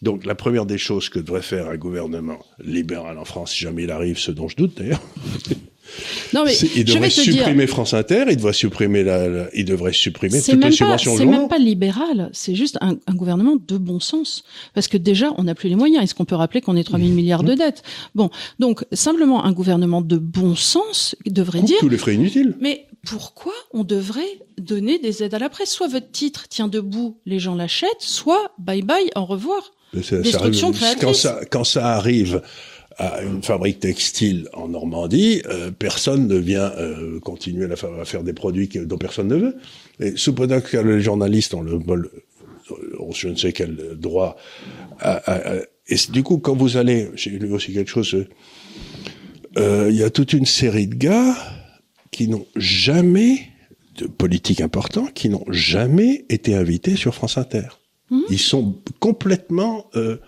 Donc 0.00 0.24
la 0.24 0.34
première 0.34 0.64
des 0.64 0.78
choses 0.78 1.10
que 1.10 1.18
devrait 1.18 1.42
faire 1.42 1.68
un 1.68 1.76
gouvernement 1.76 2.38
libéral 2.58 3.18
en 3.18 3.24
France, 3.24 3.52
si 3.52 3.58
jamais 3.60 3.82
il 3.82 3.90
arrive, 3.90 4.18
ce 4.18 4.30
dont 4.30 4.48
je 4.48 4.56
doute 4.56 4.78
d'ailleurs, 4.78 5.02
non 6.32 6.44
mais 6.44 6.56
il 6.56 6.84
devrait 6.84 7.10
supprimer 7.10 7.66
France 7.66 7.94
Inter, 7.94 8.24
il 8.30 8.36
devrait 8.36 8.52
supprimer 8.52 9.02
la, 9.02 9.48
il 9.54 9.64
devrait 9.64 9.92
supprimer 9.92 10.40
toutes 10.40 10.64
les 10.64 10.70
subventions 10.72 11.16
C'est 11.16 11.26
même 11.26 11.48
pas 11.48 11.58
libéral, 11.58 12.30
c'est 12.32 12.54
juste 12.54 12.78
un, 12.80 12.96
un, 13.06 13.14
gouvernement 13.14 13.56
de 13.56 13.78
bon 13.78 14.00
sens, 14.00 14.44
parce 14.74 14.88
que 14.88 14.96
déjà 14.96 15.32
on 15.38 15.44
n'a 15.44 15.54
plus 15.54 15.68
les 15.68 15.76
moyens. 15.76 16.04
Est-ce 16.04 16.14
qu'on 16.14 16.24
peut 16.24 16.34
rappeler 16.34 16.60
qu'on 16.60 16.76
est 16.76 16.84
3 16.84 16.98
000 16.98 17.10
milliards 17.12 17.42
de 17.42 17.54
dettes? 17.54 17.82
Bon, 18.14 18.30
donc 18.58 18.84
simplement 18.92 19.44
un 19.44 19.52
gouvernement 19.52 20.02
de 20.02 20.16
bon 20.16 20.54
sens 20.54 21.16
devrait 21.26 21.62
dire 21.62 21.78
tous 21.80 21.88
les 21.88 21.98
frais 21.98 22.14
inutiles. 22.14 22.56
Mais 22.60 22.86
pourquoi 23.06 23.54
on 23.72 23.84
devrait 23.84 24.40
donner 24.58 24.98
des 24.98 25.22
aides 25.22 25.34
à 25.34 25.38
la 25.38 25.48
presse? 25.48 25.70
Soit 25.70 25.88
votre 25.88 26.10
titre 26.10 26.48
tient 26.48 26.68
debout, 26.68 27.18
les 27.26 27.38
gens 27.38 27.54
l'achètent, 27.54 27.90
soit 28.00 28.52
bye 28.58 28.82
bye, 28.82 29.10
au 29.16 29.24
revoir. 29.24 29.72
Destruction 29.94 30.72
créatrice. 30.72 31.02
Quand 31.02 31.14
ça, 31.14 31.40
quand 31.50 31.64
ça 31.64 31.88
arrive 31.94 32.42
à 32.98 33.22
une 33.22 33.42
fabrique 33.42 33.80
textile 33.80 34.48
en 34.52 34.68
Normandie, 34.68 35.42
euh, 35.46 35.70
personne 35.70 36.26
ne 36.26 36.36
vient 36.36 36.72
euh, 36.76 37.20
continuer 37.20 37.70
à, 37.72 37.76
faire, 37.76 37.92
à, 37.94 38.04
faire, 38.04 38.22
des 38.24 38.32
produits 38.32 38.68
dont 38.68 38.98
personne 38.98 39.28
ne 39.28 39.36
veut. 39.36 39.56
Et 40.00 40.16
sous 40.16 40.34
que 40.34 40.76
les 40.76 41.00
journalistes 41.00 41.54
ont 41.54 41.62
le, 41.62 41.78
ont 42.98 43.12
je 43.12 43.28
ne 43.28 43.36
sais 43.36 43.52
quel 43.52 43.76
droit. 43.96 44.36
et 45.88 45.96
du 46.10 46.22
coup, 46.22 46.38
quand 46.38 46.56
vous 46.56 46.76
allez, 46.76 47.08
j'ai 47.14 47.30
lu 47.30 47.52
aussi 47.52 47.72
quelque 47.72 47.90
chose. 47.90 48.26
Euh, 49.56 49.88
il 49.90 49.96
y 49.96 50.02
a 50.02 50.10
toute 50.10 50.32
une 50.32 50.46
série 50.46 50.86
de 50.86 50.94
gars 50.94 51.36
qui 52.10 52.28
n'ont 52.28 52.46
jamais 52.56 53.48
de 53.96 54.06
politique 54.06 54.60
important, 54.60 55.06
qui 55.06 55.28
n'ont 55.28 55.44
jamais 55.50 56.24
été 56.28 56.54
invités 56.54 56.96
sur 56.96 57.14
France 57.14 57.38
Inter. 57.38 57.66
Mmh. 58.10 58.20
Ils 58.30 58.38
sont 58.38 58.76
complètement 59.00 59.86
euh, 59.96 60.18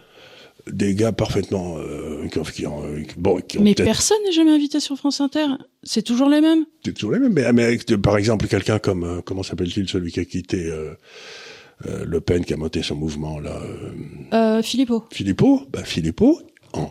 des 0.66 0.94
gars 0.94 1.12
parfaitement 1.12 1.78
euh, 1.78 2.26
qui, 2.28 2.66
ont, 2.66 2.82
bon, 3.16 3.40
mais 3.60 3.74
personne 3.74 4.18
n'est 4.24 4.32
jamais 4.32 4.50
invité 4.50 4.80
sur 4.80 4.96
France 4.96 5.20
Inter. 5.20 5.46
C'est 5.82 6.02
toujours 6.02 6.28
les 6.28 6.40
mêmes. 6.40 6.64
C'est 6.84 6.92
toujours 6.92 7.12
les 7.12 7.18
mêmes. 7.18 7.54
Mais, 7.54 7.78
par 7.98 8.16
exemple, 8.16 8.46
quelqu'un 8.46 8.78
comme 8.78 9.04
euh, 9.04 9.20
comment 9.24 9.42
s'appelle-t-il 9.42 9.88
celui 9.88 10.12
qui 10.12 10.20
a 10.20 10.24
quitté 10.24 10.66
euh, 10.66 10.94
euh, 11.86 12.04
Le 12.04 12.20
Pen, 12.20 12.44
qui 12.44 12.52
a 12.52 12.56
monté 12.56 12.82
son 12.82 12.96
mouvement 12.96 13.38
là. 13.38 13.60
Euh, 14.32 14.62
Philippot. 14.62 15.04
Philippot, 15.12 15.66
bah 15.70 15.84
Philippot 15.84 16.40
en 16.72 16.90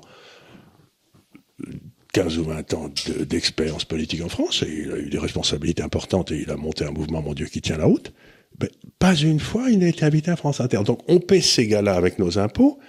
15 2.14 2.40
ou 2.40 2.44
20 2.46 2.74
ans 2.74 2.90
d'expérience 3.28 3.86
politique 3.86 4.24
en 4.24 4.30
France, 4.30 4.64
et 4.64 4.84
il 4.86 4.92
a 4.92 4.98
eu 4.98 5.10
des 5.10 5.20
responsabilités 5.20 5.84
importantes, 5.84 6.32
et 6.32 6.42
il 6.42 6.50
a 6.50 6.58
monté 6.58 6.84
un 6.84 6.92
mouvement, 6.92 7.22
mon 7.22 7.34
Dieu, 7.34 7.46
qui 7.46 7.62
tient 7.62 7.78
la 7.78 7.86
route. 7.86 8.14
Ben, 8.58 8.70
pas 8.98 9.16
une 9.16 9.40
fois, 9.40 9.70
il 9.70 9.80
n'a 9.80 9.88
été 9.88 10.06
invité 10.06 10.32
à 10.32 10.36
France 10.36 10.60
Inter. 10.60 10.80
Donc, 10.84 11.00
on 11.08 11.20
paie 11.20 11.42
ces 11.42 11.68
gars-là 11.68 11.94
avec 11.94 12.18
nos 12.18 12.40
impôts 12.40 12.80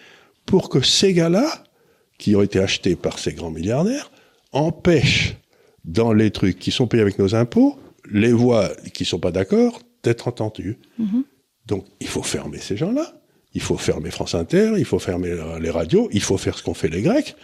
pour 0.46 0.68
que 0.68 0.80
ces 0.80 1.12
gars-là, 1.12 1.64
qui 2.18 2.36
ont 2.36 2.42
été 2.42 2.58
achetés 2.58 2.96
par 2.96 3.18
ces 3.18 3.32
grands 3.32 3.50
milliardaires, 3.50 4.10
empêchent, 4.52 5.36
dans 5.84 6.12
les 6.12 6.30
trucs 6.30 6.58
qui 6.58 6.72
sont 6.72 6.86
payés 6.86 7.02
avec 7.02 7.18
nos 7.18 7.34
impôts, 7.34 7.78
les 8.10 8.32
voix 8.32 8.68
qui 8.92 9.06
sont 9.06 9.18
pas 9.18 9.32
d'accord 9.32 9.80
d'être 10.02 10.28
entendues. 10.28 10.78
Mm-hmm. 11.00 11.22
Donc, 11.66 11.86
il 12.00 12.06
faut 12.06 12.22
fermer 12.22 12.58
ces 12.58 12.76
gens-là. 12.76 13.14
Il 13.54 13.62
faut 13.62 13.78
fermer 13.78 14.10
France 14.10 14.34
Inter, 14.34 14.74
il 14.76 14.84
faut 14.84 14.98
fermer 14.98 15.34
les 15.60 15.70
radios, 15.70 16.08
il 16.12 16.20
faut 16.20 16.36
faire 16.36 16.56
ce 16.56 16.62
qu'ont 16.62 16.74
fait 16.74 16.88
les 16.88 17.02
Grecs 17.02 17.34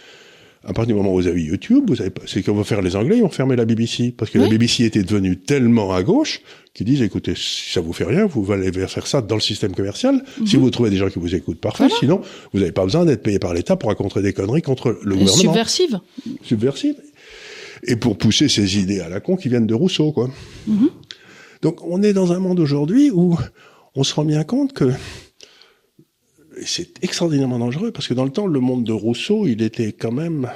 à 0.63 0.73
partir 0.73 0.87
du 0.87 0.93
moment 0.95 1.13
où 1.13 1.21
vous 1.21 1.27
avez 1.27 1.41
YouTube, 1.41 1.85
vous 1.87 2.01
avez, 2.01 2.11
c'est 2.25 2.43
qu'on 2.43 2.53
va 2.53 2.63
faire 2.63 2.81
les 2.81 2.95
Anglais, 2.95 3.17
ils 3.17 3.21
vont 3.21 3.29
fermer 3.29 3.55
la 3.55 3.65
BBC. 3.65 4.13
Parce 4.15 4.31
que 4.31 4.37
la 4.37 4.47
BBC 4.47 4.83
était 4.83 5.03
devenue 5.03 5.37
tellement 5.37 5.93
à 5.93 6.03
gauche 6.03 6.41
qu'ils 6.73 6.85
disent, 6.85 7.01
écoutez, 7.01 7.35
si 7.35 7.71
ça 7.71 7.79
vous 7.79 7.93
fait 7.93 8.03
rien, 8.03 8.25
vous 8.25 8.51
allez 8.51 8.71
faire 8.71 9.07
ça 9.07 9.21
dans 9.21 9.35
le 9.35 9.41
système 9.41 9.73
commercial. 9.73 10.23
Si 10.45 10.57
mhm. 10.57 10.63
vous 10.63 10.69
trouvez 10.69 10.89
des 10.89 10.97
gens 10.97 11.09
qui 11.09 11.19
vous 11.19 11.33
écoutent, 11.33 11.59
parfait. 11.59 11.87
Sinon, 11.99 12.21
vous 12.53 12.59
n'avez 12.59 12.71
pas 12.71 12.83
besoin 12.83 13.05
d'être 13.05 13.23
payé 13.23 13.39
par 13.39 13.53
l'État 13.53 13.75
pour 13.75 13.89
raconter 13.89 14.21
des 14.21 14.33
conneries 14.33 14.61
contre 14.61 14.99
le 15.03 15.15
gouvernement. 15.15 15.53
Subversive. 15.53 15.99
Subversive. 16.43 16.95
Et 17.83 17.95
pour 17.95 18.17
pousser 18.17 18.49
ces 18.49 18.79
idées 18.79 18.99
à 18.99 19.09
la 19.09 19.19
con 19.19 19.37
qui 19.37 19.49
viennent 19.49 19.67
de 19.67 19.73
Rousseau, 19.73 20.11
quoi. 20.11 20.29
Mhm. 20.67 20.89
Donc, 21.61 21.83
on 21.85 22.03
est 22.03 22.13
dans 22.13 22.33
un 22.33 22.39
monde 22.39 22.59
aujourd'hui 22.59 23.09
où 23.11 23.37
on 23.95 24.03
se 24.03 24.13
rend 24.13 24.25
bien 24.25 24.43
compte 24.43 24.73
que 24.73 24.91
c'est 26.65 27.03
extraordinairement 27.03 27.59
dangereux 27.59 27.91
parce 27.91 28.07
que 28.07 28.13
dans 28.13 28.25
le 28.25 28.31
temps, 28.31 28.47
le 28.47 28.59
monde 28.59 28.83
de 28.83 28.91
Rousseau, 28.91 29.47
il 29.47 29.61
était 29.61 29.91
quand 29.91 30.11
même 30.11 30.49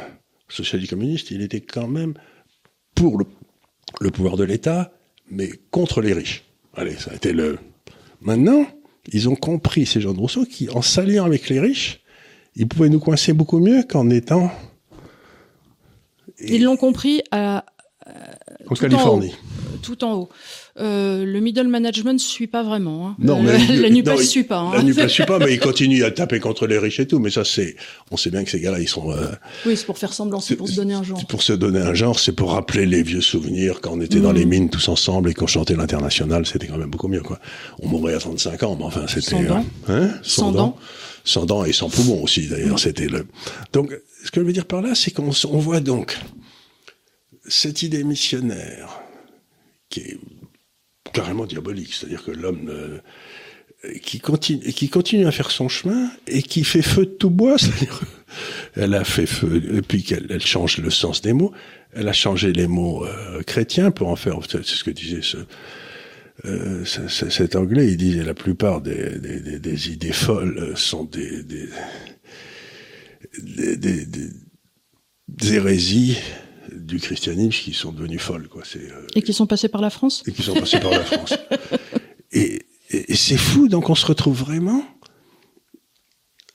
socialiste 0.50 0.92
communiste, 0.92 1.32
il 1.32 1.42
était 1.42 1.62
quand 1.62 1.88
même 1.88 2.14
pour 2.96 3.18
le, 4.00 4.12
pouvoir 4.12 4.38
de 4.38 4.44
l'État, 4.44 4.92
mais 5.30 5.50
contre 5.70 6.02
les 6.02 6.14
riches. 6.14 6.44
Allez, 6.74 6.96
ça 6.96 7.12
a 7.12 7.16
été 7.16 7.34
le. 7.34 7.58
Maintenant, 8.22 8.66
ils 9.12 9.30
ont 9.30 9.36
compris 9.36 9.86
ces 9.86 10.02
gens 10.02 10.14
de 10.14 10.20
Rousseau 10.20 10.46
qui, 10.46 10.70
en 10.70 10.82
s'alliant 10.82 11.26
avec 11.26 11.50
les 11.50 11.60
riches, 11.60 12.02
ils 12.56 12.68
pouvaient 12.68 12.90
nous 12.90 13.00
coincer 13.00 13.34
beaucoup 13.34 13.60
mieux 13.60 13.84
qu'en 13.84 14.10
étant. 14.10 14.52
Ils 16.40 16.64
l'ont 16.64 16.78
compris 16.78 17.22
à. 17.32 17.66
en 18.68 18.76
Californie. 18.76 19.34
tout 19.82 20.04
en 20.04 20.14
haut. 20.14 20.30
Euh, 20.80 21.26
le 21.26 21.40
middle 21.42 21.68
management 21.68 22.14
ne 22.14 22.18
suit 22.18 22.48
pas 22.48 22.64
vraiment. 22.64 23.10
Hein. 23.10 23.16
Non, 23.20 23.42
mais 23.44 23.58
la 23.76 23.90
NUPES 23.90 24.18
ne 24.18 24.24
suit 24.24 24.44
pas. 24.44 24.60
Hein. 24.60 24.72
La 24.74 24.84
NUPES 24.84 25.08
suit 25.10 25.26
pas, 25.26 25.38
mais 25.38 25.54
il 25.54 25.60
continue 25.60 26.04
à 26.04 26.12
taper 26.12 26.40
contre 26.40 26.66
les 26.66 26.78
riches 26.78 27.02
et 27.02 27.08
tout. 27.08 27.20
Mais 27.20 27.30
ça, 27.30 27.44
c'est, 27.44 27.76
on 28.10 28.18
sait 28.18 28.30
bien 28.30 28.44
que 28.44 28.50
ces 28.50 28.62
gars-là, 28.62 28.80
ils 28.80 28.88
sont. 28.88 29.12
Euh, 29.12 29.28
oui, 29.66 29.76
c'est 29.76 29.86
pour 29.86 29.98
faire 29.98 30.14
semblant, 30.14 30.40
c'est 30.40 30.56
pour 30.56 30.70
se 30.70 30.76
donner 30.76 30.94
un 30.94 31.04
genre. 31.04 31.20
C'est 31.20 31.28
pour 31.28 31.44
se 31.44 31.54
donner 31.54 31.80
un 31.80 31.94
genre, 31.94 32.20
c'est 32.20 32.32
pour 32.32 32.54
rappeler 32.54 32.86
les 32.86 33.04
vieux 33.04 33.22
souvenirs 33.22 33.82
quand 33.82 33.92
on 33.94 34.02
était 34.02 34.22
dans 34.22 34.32
les 34.32 34.46
mm. 34.46 34.50
mines 34.50 34.70
tous 34.70 34.88
ensemble 34.88 35.30
et 35.30 35.34
qu'on 35.34 35.48
chantait 35.48 35.76
l'international. 35.76 36.46
C'était 36.46 36.68
quand 36.68 36.78
même 36.78 36.90
beaucoup 36.90 37.10
mieux, 37.10 37.22
quoi. 37.22 37.40
On 37.80 37.88
mourait 37.88 38.14
à 38.14 38.20
35 38.20 38.64
ans, 38.64 38.76
mais 38.78 38.86
enfin, 38.86 39.06
c'était. 39.08 39.32
Sans 39.32 39.44
dents. 39.44 39.66
Hein, 39.90 40.10
sans, 40.24 40.52
dents. 40.52 40.78
Sans 41.26 41.46
dents 41.46 41.66
et 41.66 41.74
sans 41.74 41.90
poumons 41.90 42.24
aussi, 42.24 42.48
d'ailleurs. 42.48 42.80
C'était 42.80 43.08
le. 43.08 43.28
Donc, 43.74 43.94
ce 44.24 44.32
que 44.32 44.40
je 44.40 44.46
veux 44.46 44.54
dire 44.54 44.66
par 44.66 44.82
là, 44.82 44.96
c'est 44.96 45.12
qu'on 45.12 45.32
on 45.50 45.58
voit 45.60 45.82
donc 45.82 46.18
cette 47.48 47.84
idée 47.84 48.04
missionnaire 48.04 49.02
qui 49.90 50.00
est 50.00 50.18
carrément 51.14 51.46
diabolique. 51.46 51.94
C'est-à-dire 51.94 52.24
que 52.24 52.32
l'homme 52.32 52.70
euh, 52.70 53.00
qui 54.02 54.20
continue, 54.20 54.72
qui 54.72 54.90
continue 54.90 55.26
à 55.26 55.32
faire 55.32 55.52
son 55.52 55.68
chemin 55.68 56.12
et 56.28 56.42
qui 56.42 56.64
fait 56.64 56.82
feu 56.82 57.06
de 57.06 57.12
tout 57.12 57.30
bois, 57.30 57.58
c'est-à-dire 57.60 58.02
elle 58.76 58.94
a 58.94 59.04
fait 59.04 59.26
feu 59.26 59.60
depuis 59.60 60.04
qu'elle 60.04 60.28
elle 60.30 60.46
change 60.46 60.78
le 60.78 60.90
sens 60.90 61.22
des 61.22 61.34
mots, 61.34 61.52
elle 61.94 62.08
a 62.08 62.14
changé 62.14 62.54
les 62.54 62.68
mots 62.68 63.06
euh, 63.06 63.42
chrétiens 63.44 63.92
pour 63.92 64.08
en 64.08 64.16
faire. 64.16 64.38
C'est 64.50 64.64
ce 64.64 64.84
que 64.84 64.92
disait 64.92 65.22
ce, 65.22 65.38
euh, 66.46 66.86
cet 66.86 67.56
anglais. 67.56 67.88
Il 67.90 67.98
disait 67.98 68.24
la 68.24 68.34
plupart 68.34 68.82
des, 68.82 69.20
des, 69.20 69.60
des, 69.60 69.90
idées 69.90 70.14
folles 70.14 70.74
sont 70.76 71.04
des, 71.04 71.44
des, 71.44 71.68
des 75.28 75.54
hérésies 75.54 76.18
du 76.70 77.00
christianisme 77.00 77.64
qui 77.64 77.74
sont 77.74 77.92
devenus 77.92 78.22
folles. 78.22 78.48
Quoi. 78.48 78.64
Euh, 78.76 79.08
et 79.16 79.22
qui 79.22 79.34
sont 79.34 79.48
passés 79.48 79.70
par 79.70 79.82
la 79.82 79.90
France 79.90 80.24
Et 80.28 80.32
qui 80.32 80.44
sont 80.44 80.54
passés 80.54 80.80
par 80.80 80.92
la 80.92 81.04
France. 81.04 81.34
Et, 82.34 82.62
et, 82.90 83.16
c'est 83.18 83.36
fou, 83.36 83.68
donc 83.68 83.90
on 83.90 83.96
se 83.96 84.06
retrouve 84.06 84.40
vraiment... 84.40 84.86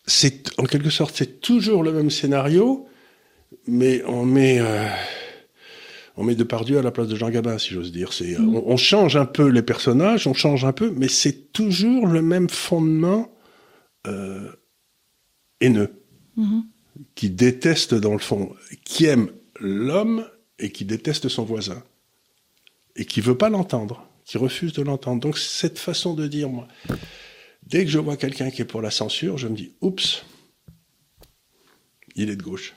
C'est, 0.06 0.58
en 0.58 0.64
quelque 0.64 0.88
sorte, 0.88 1.14
c'est 1.14 1.42
toujours 1.42 1.82
le 1.82 1.92
même 1.92 2.10
scénario, 2.10 2.86
mais 3.66 4.02
on 4.06 4.24
met... 4.24 4.58
Euh, 4.58 4.88
on 6.16 6.24
met 6.24 6.34
Depardieu 6.34 6.78
à 6.78 6.82
la 6.82 6.90
place 6.90 7.08
de 7.08 7.14
Jean 7.16 7.28
Gabin, 7.28 7.58
si 7.58 7.74
j'ose 7.74 7.92
dire. 7.92 8.14
C'est, 8.14 8.38
mm. 8.38 8.62
on, 8.64 8.76
change 8.78 9.16
un 9.16 9.26
peu 9.26 9.48
les 9.48 9.60
personnages, 9.60 10.26
on 10.26 10.32
change 10.32 10.64
un 10.64 10.72
peu, 10.72 10.90
mais 10.96 11.08
c'est 11.08 11.52
toujours 11.52 12.06
le 12.06 12.22
même 12.22 12.48
fondement 12.48 13.30
euh, 14.06 14.50
haineux, 15.60 15.92
mm-hmm. 16.38 16.62
qui 17.14 17.28
déteste 17.28 17.94
dans 17.94 18.14
le 18.14 18.18
fond, 18.18 18.54
qui 18.84 19.04
aime 19.04 19.28
l'homme 19.60 20.28
et 20.58 20.70
qui 20.70 20.84
déteste 20.84 21.28
son 21.28 21.44
voisin 21.44 21.82
et 22.94 23.04
qui 23.04 23.20
veut 23.20 23.36
pas 23.36 23.48
l'entendre, 23.48 24.08
qui 24.24 24.38
refuse 24.38 24.72
de 24.72 24.82
l'entendre. 24.82 25.20
Donc 25.20 25.38
cette 25.38 25.78
façon 25.78 26.14
de 26.14 26.26
dire, 26.26 26.48
moi, 26.48 26.66
dès 27.62 27.84
que 27.84 27.90
je 27.90 27.98
vois 27.98 28.16
quelqu'un 28.16 28.50
qui 28.50 28.62
est 28.62 28.66
pour 28.66 28.82
la 28.82 28.90
censure, 28.90 29.38
je 29.38 29.48
me 29.48 29.56
dis, 29.56 29.74
oups, 29.80 30.24
il 32.14 32.30
est 32.30 32.36
de 32.36 32.42
gauche. 32.42 32.74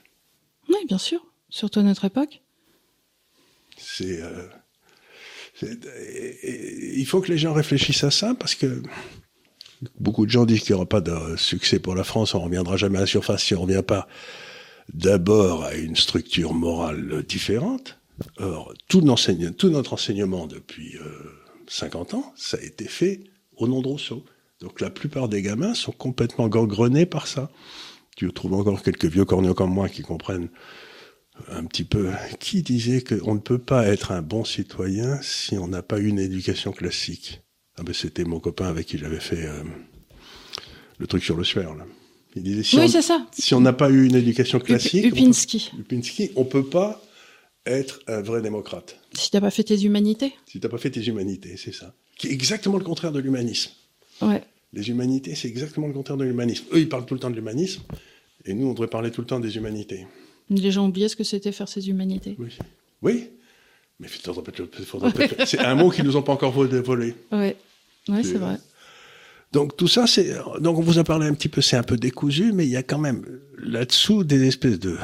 Oui, 0.68 0.86
bien 0.88 0.98
sûr, 0.98 1.26
surtout 1.50 1.80
à 1.80 1.84
notre 1.84 2.06
époque. 2.06 2.42
C'est, 3.78 4.22
euh, 4.22 4.48
il 5.62 7.06
faut 7.06 7.22
que 7.22 7.32
les 7.32 7.38
gens 7.38 7.54
réfléchissent 7.54 8.04
à 8.04 8.12
ça 8.12 8.36
parce 8.36 8.56
que 8.56 8.84
Beaucoup 10.00 10.26
de 10.26 10.32
gens 10.32 10.46
disent 10.46 10.62
qu'il 10.62 10.74
n'y 10.74 10.76
aura 10.76 10.90
pas 10.90 11.02
de 11.02 11.38
succès 11.38 11.80
pour 11.80 11.96
la 11.96 12.04
France, 12.04 12.36
on 12.36 12.40
ne 12.40 12.44
reviendra 12.46 12.76
jamais 12.76 12.98
à 12.98 13.02
la 13.02 13.08
surface 13.08 13.44
si 13.44 13.54
on 13.54 13.66
ne 13.66 13.72
revient 13.72 13.84
pas 13.86 14.08
d'abord 14.94 15.64
à 15.64 15.76
une 15.76 15.96
structure 15.96 16.54
morale 16.54 17.24
différente. 17.28 18.00
Or, 18.38 18.74
tout, 18.88 19.02
notre 19.02 19.94
enseignement 19.94 20.48
depuis 20.48 20.98
50 21.68 22.14
euh, 22.14 22.18
ans, 22.18 22.34
ça 22.36 22.58
a 22.58 22.62
été 22.62 22.86
fait 22.86 23.22
au 23.56 23.68
nom 23.68 23.82
de 23.82 23.88
Rousseau. 23.88 24.26
Donc 24.62 24.82
la 24.82 24.90
plupart 24.90 25.30
des 25.30 25.42
gamins 25.42 25.74
sont 25.74 25.94
complètement 25.94 26.50
gangrenés 26.50 27.06
par 27.06 27.28
ça. 27.28 27.50
Tu 28.18 28.32
trouves 28.34 28.54
encore 28.54 28.84
quelques 28.84 29.06
vieux 29.06 29.24
corneaux 29.24 29.54
comme 29.54 29.74
moi 29.74 29.88
qui 29.88 30.02
comprennent 30.02 30.50
un 31.48 31.64
petit 31.64 31.86
peu. 31.86 32.12
Qui 32.40 32.62
disait 32.62 33.02
qu'on 33.02 33.36
ne 33.36 33.40
peut 33.40 33.60
pas 33.60 33.88
être 33.88 34.12
un 34.12 34.22
bon 34.22 34.44
citoyen 34.44 35.20
si 35.22 35.58
on 35.58 35.68
n'a 35.68 35.82
pas 35.82 36.00
une 36.00 36.20
éducation 36.20 36.74
classique 36.74 37.42
ah 37.78 37.84
ben 37.84 37.94
C'était 37.94 38.26
mon 38.26 38.42
copain 38.42 38.68
avec 38.68 38.88
qui 38.88 38.98
j'avais 38.98 39.22
fait 39.22 39.46
euh, 39.46 39.64
le 40.98 41.08
truc 41.08 41.24
sur 41.24 41.38
le 41.38 41.46
suaire. 41.46 41.74
Là. 41.76 41.86
Il 42.36 42.44
disait 42.44 42.64
si 42.64 42.78
oui, 42.78 42.92
on, 42.96 43.02
ça. 43.02 43.26
Si 43.32 43.54
on 43.54 43.62
n'a 43.62 43.74
pas 43.74 43.90
eu 43.90 44.06
une 44.06 44.16
éducation 44.16 44.60
classique, 44.60 45.06
Upinski. 45.06 45.72
On 45.74 45.84
peut, 45.84 46.32
on 46.36 46.46
peut 46.46 46.66
pas 46.66 47.02
être 47.66 48.02
un 48.08 48.22
vrai 48.22 48.42
démocrate. 48.42 49.00
Si 49.14 49.32
t'as 49.32 49.42
pas 49.42 49.52
fait 49.52 49.64
tes 49.64 49.82
humanités. 49.82 50.34
Si 50.46 50.60
t'as 50.60 50.70
pas 50.70 50.78
fait 50.78 50.92
tes 50.92 51.06
humanités, 51.06 51.58
c'est 51.58 51.74
ça. 51.74 51.94
Qui 52.18 52.28
est 52.28 52.32
exactement 52.32 52.78
le 52.78 52.84
contraire 52.84 53.12
de 53.12 53.20
l'humanisme. 53.20 53.72
Ouais. 54.22 54.44
Les 54.74 54.90
humanités, 54.90 55.34
c'est 55.36 55.48
exactement 55.48 55.88
le 55.88 55.94
contraire 55.94 56.18
de 56.18 56.26
l'humanisme. 56.26 56.66
Eux, 56.74 56.80
ils 56.80 56.90
parlent 56.90 57.06
tout 57.06 57.16
le 57.16 57.20
temps 57.20 57.32
de 57.32 57.36
l'humanisme, 57.36 57.82
et 58.46 58.54
nous, 58.54 58.68
on 58.68 58.74
devrait 58.74 58.88
parler 58.88 59.10
tout 59.10 59.22
le 59.22 59.28
temps 59.28 59.40
des 59.40 59.56
humanités. 59.58 60.06
Les 60.50 60.72
gens 60.72 60.88
oubliaient 60.88 61.10
ce 61.10 61.16
que 61.16 61.24
c'était 61.24 61.52
faire 61.52 61.68
ces 61.68 61.90
humanités. 61.90 62.36
Oui. 62.38 62.50
Oui. 63.02 63.30
Mais 64.00 64.08
c'est 65.46 65.60
un 65.60 65.76
mot 65.76 65.90
qu'ils 65.90 66.06
nous 66.06 66.16
ont 66.16 66.22
pas 66.22 66.34
encore 66.34 66.52
volé. 66.52 66.82
Oui, 67.32 67.54
ouais, 68.08 68.24
c'est 68.24 68.38
vrai. 68.38 68.58
Donc 69.52 69.76
tout 69.76 69.88
ça, 69.88 70.06
c'est 70.06 70.36
donc 70.60 70.78
on 70.78 70.82
vous 70.82 71.00
a 71.00 71.04
parlé 71.04 71.26
un 71.28 71.34
petit 71.34 71.50
peu, 71.50 71.62
c'est 71.62 71.78
un 71.78 71.84
peu 71.84 71.98
décousu, 71.98 72.52
mais 72.54 72.66
il 72.66 72.72
y 72.72 72.78
a 72.78 72.84
quand 72.84 73.00
même 73.00 73.26
là-dessous 73.58 74.24
des 74.24 74.48
espèces 74.48 74.80
de 74.80 74.98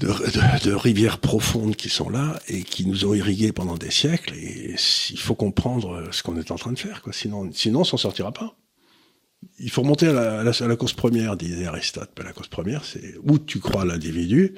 de, 0.00 0.72
rivières 0.72 1.18
profondes 1.18 1.76
qui 1.76 1.88
sont 1.88 2.08
là 2.08 2.40
et 2.48 2.62
qui 2.62 2.86
nous 2.86 3.04
ont 3.04 3.14
irrigués 3.14 3.52
pendant 3.52 3.76
des 3.76 3.90
siècles. 3.90 4.34
Et 4.34 4.74
il 5.10 5.18
faut 5.18 5.34
comprendre 5.34 6.08
ce 6.10 6.22
qu'on 6.22 6.36
est 6.36 6.50
en 6.50 6.56
train 6.56 6.72
de 6.72 6.78
faire, 6.78 7.02
quoi. 7.02 7.12
Sinon, 7.12 7.50
sinon, 7.52 7.80
on 7.80 7.84
s'en 7.84 7.96
sortira 7.96 8.32
pas. 8.32 8.56
Il 9.58 9.70
faut 9.70 9.82
remonter 9.82 10.08
à 10.08 10.12
la, 10.12 10.50
à 10.50 10.68
la, 10.68 10.76
cause 10.76 10.92
première, 10.92 11.36
disait 11.36 11.66
Aristote. 11.66 12.10
la 12.22 12.32
cause 12.32 12.48
première, 12.48 12.84
c'est 12.84 13.14
où 13.22 13.38
tu 13.38 13.58
crois 13.58 13.84
l'individu, 13.84 14.54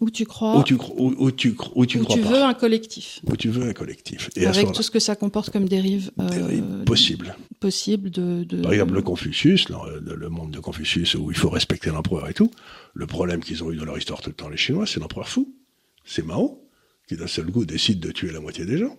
où 0.00 0.10
tu 0.10 0.24
crois. 0.24 0.58
Où 0.58 0.62
tu, 0.62 0.74
où, 0.74 1.30
tu, 1.30 1.56
où 1.74 1.86
tu, 1.86 1.98
crois 2.00 2.16
tu 2.16 2.22
veux 2.22 2.42
un 2.42 2.54
collectif. 2.54 3.20
Où 3.26 3.36
tu 3.36 3.48
veux 3.48 3.68
un 3.68 3.72
collectif. 3.72 4.30
Et 4.36 4.46
Avec 4.46 4.72
tout 4.72 4.82
ce 4.82 4.90
que 4.90 5.00
ça 5.00 5.16
comporte 5.16 5.50
comme 5.50 5.68
dérive. 5.68 6.10
Euh, 6.20 6.84
possible. 6.84 7.36
Possible 7.60 8.10
de, 8.10 8.44
de, 8.44 8.62
Par 8.62 8.72
exemple, 8.72 8.94
le 8.94 9.02
Confucius, 9.02 9.68
le, 9.68 10.14
le 10.14 10.28
monde 10.28 10.52
de 10.52 10.60
Confucius 10.60 11.14
où 11.14 11.30
il 11.30 11.36
faut 11.36 11.50
respecter 11.50 11.90
l'empereur 11.90 12.28
et 12.28 12.34
tout. 12.34 12.50
Le 12.94 13.06
problème 13.06 13.42
qu'ils 13.42 13.64
ont 13.64 13.72
eu 13.72 13.76
dans 13.76 13.84
leur 13.84 13.98
histoire 13.98 14.20
tout 14.20 14.30
le 14.30 14.34
temps, 14.34 14.48
les 14.48 14.56
Chinois, 14.56 14.86
c'est 14.86 15.00
l'empereur 15.00 15.28
fou. 15.28 15.52
C'est 16.04 16.24
Mao, 16.24 16.62
qui 17.08 17.16
d'un 17.16 17.26
seul 17.26 17.46
coup 17.46 17.64
décide 17.64 18.00
de 18.00 18.12
tuer 18.12 18.30
la 18.30 18.40
moitié 18.40 18.64
des 18.64 18.78
gens. 18.78 18.96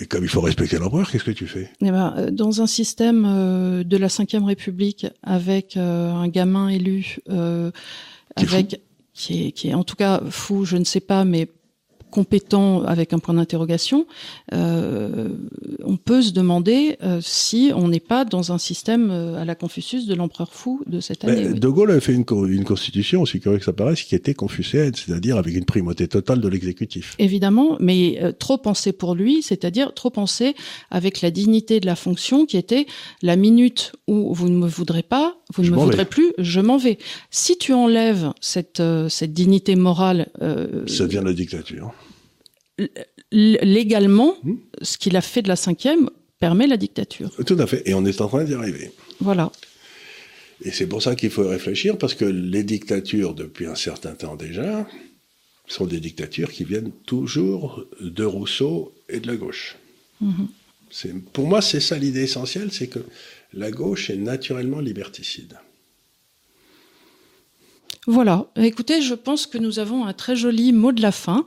Et 0.00 0.06
comme 0.06 0.24
il 0.24 0.28
faut 0.28 0.40
respecter 0.40 0.78
l'empereur, 0.78 1.10
qu'est-ce 1.10 1.24
que 1.24 1.30
tu 1.30 1.46
fais? 1.46 1.70
Eh 1.80 1.90
ben, 1.90 2.14
euh, 2.16 2.30
Dans 2.30 2.60
un 2.62 2.66
système 2.66 3.24
euh, 3.26 3.84
de 3.84 3.96
la 3.96 4.08
Ve 4.08 4.44
République, 4.44 5.06
avec 5.22 5.76
euh, 5.76 6.10
un 6.10 6.28
gamin 6.28 6.68
élu, 6.68 7.18
avec 8.36 8.80
qui 9.14 9.46
est, 9.46 9.52
qui 9.52 9.68
est 9.68 9.74
en 9.74 9.84
tout 9.84 9.96
cas 9.96 10.20
fou, 10.30 10.64
je 10.64 10.76
ne 10.76 10.84
sais 10.84 11.00
pas, 11.00 11.24
mais 11.24 11.48
compétent 12.14 12.84
avec 12.84 13.12
un 13.12 13.18
point 13.18 13.34
d'interrogation, 13.34 14.06
euh, 14.52 15.30
on 15.82 15.96
peut 15.96 16.22
se 16.22 16.30
demander 16.30 16.96
euh, 17.02 17.18
si 17.20 17.72
on 17.74 17.88
n'est 17.88 17.98
pas 17.98 18.24
dans 18.24 18.52
un 18.52 18.58
système 18.58 19.10
euh, 19.10 19.42
à 19.42 19.44
la 19.44 19.56
Confucius 19.56 20.06
de 20.06 20.14
l'empereur 20.14 20.52
fou 20.52 20.80
de 20.86 21.00
cette 21.00 21.24
année. 21.24 21.48
De 21.54 21.68
Gaulle 21.68 21.90
avait 21.90 22.00
fait 22.00 22.14
une, 22.14 22.24
une 22.48 22.62
constitution, 22.62 23.22
aussi 23.22 23.40
curieux 23.40 23.58
que 23.58 23.64
ça 23.64 23.72
paraisse, 23.72 24.04
qui 24.04 24.14
était 24.14 24.32
confucéenne, 24.32 24.92
c'est-à-dire 24.94 25.36
avec 25.38 25.56
une 25.56 25.64
primauté 25.64 26.06
totale 26.06 26.40
de 26.40 26.46
l'exécutif. 26.46 27.16
Évidemment, 27.18 27.78
mais 27.80 28.20
trop 28.38 28.58
pensé 28.58 28.92
pour 28.92 29.16
lui, 29.16 29.42
c'est-à-dire 29.42 29.92
trop 29.92 30.10
pensé 30.10 30.54
avec 30.92 31.20
la 31.20 31.32
dignité 31.32 31.80
de 31.80 31.86
la 31.86 31.96
fonction 31.96 32.46
qui 32.46 32.56
était 32.56 32.86
la 33.22 33.34
minute 33.34 33.90
où 34.06 34.32
vous 34.32 34.48
ne 34.48 34.56
me 34.56 34.68
voudrez 34.68 35.02
pas, 35.02 35.36
vous 35.52 35.64
ne 35.64 35.70
me 35.70 35.76
voudrez 35.76 36.04
plus, 36.04 36.32
je 36.38 36.60
m'en 36.60 36.76
vais. 36.76 36.98
Si 37.30 37.58
tu 37.58 37.72
enlèves 37.72 38.30
cette, 38.40 38.82
cette 39.08 39.32
dignité 39.32 39.74
morale... 39.74 40.28
ça 40.86 41.06
devient 41.06 41.22
la 41.24 41.32
dictature 41.32 41.92
légalement, 43.30 44.36
hmm. 44.42 44.54
ce 44.82 44.98
qu'il 44.98 45.16
a 45.16 45.20
fait 45.20 45.42
de 45.42 45.48
la 45.48 45.56
cinquième 45.56 46.10
permet 46.38 46.66
la 46.66 46.76
dictature. 46.76 47.30
Tout 47.46 47.56
à 47.58 47.66
fait. 47.66 47.82
Et 47.86 47.94
on 47.94 48.04
est 48.04 48.20
en 48.20 48.28
train 48.28 48.44
d'y 48.44 48.54
arriver. 48.54 48.90
Voilà. 49.20 49.50
Et 50.62 50.70
c'est 50.70 50.86
pour 50.86 51.02
ça 51.02 51.14
qu'il 51.14 51.30
faut 51.30 51.48
réfléchir, 51.48 51.98
parce 51.98 52.14
que 52.14 52.24
les 52.24 52.64
dictatures, 52.64 53.34
depuis 53.34 53.66
un 53.66 53.74
certain 53.74 54.12
temps 54.12 54.36
déjà, 54.36 54.86
sont 55.66 55.86
des 55.86 56.00
dictatures 56.00 56.50
qui 56.52 56.64
viennent 56.64 56.92
toujours 57.06 57.84
de 58.00 58.24
Rousseau 58.24 58.94
et 59.08 59.20
de 59.20 59.26
la 59.26 59.36
gauche. 59.36 59.76
Mhm. 60.20 60.48
Pour 61.32 61.46
moi, 61.46 61.60
c'est 61.60 61.80
ça 61.80 61.98
l'idée 61.98 62.22
essentielle, 62.22 62.70
c'est 62.70 62.86
que 62.86 63.00
la 63.52 63.70
gauche 63.70 64.10
est 64.10 64.16
naturellement 64.16 64.80
liberticide. 64.80 65.54
Voilà. 68.06 68.46
Écoutez, 68.56 69.00
je 69.00 69.14
pense 69.14 69.46
que 69.46 69.56
nous 69.56 69.78
avons 69.78 70.04
un 70.04 70.12
très 70.12 70.36
joli 70.36 70.72
mot 70.72 70.92
de 70.92 71.00
la 71.00 71.12
fin. 71.12 71.46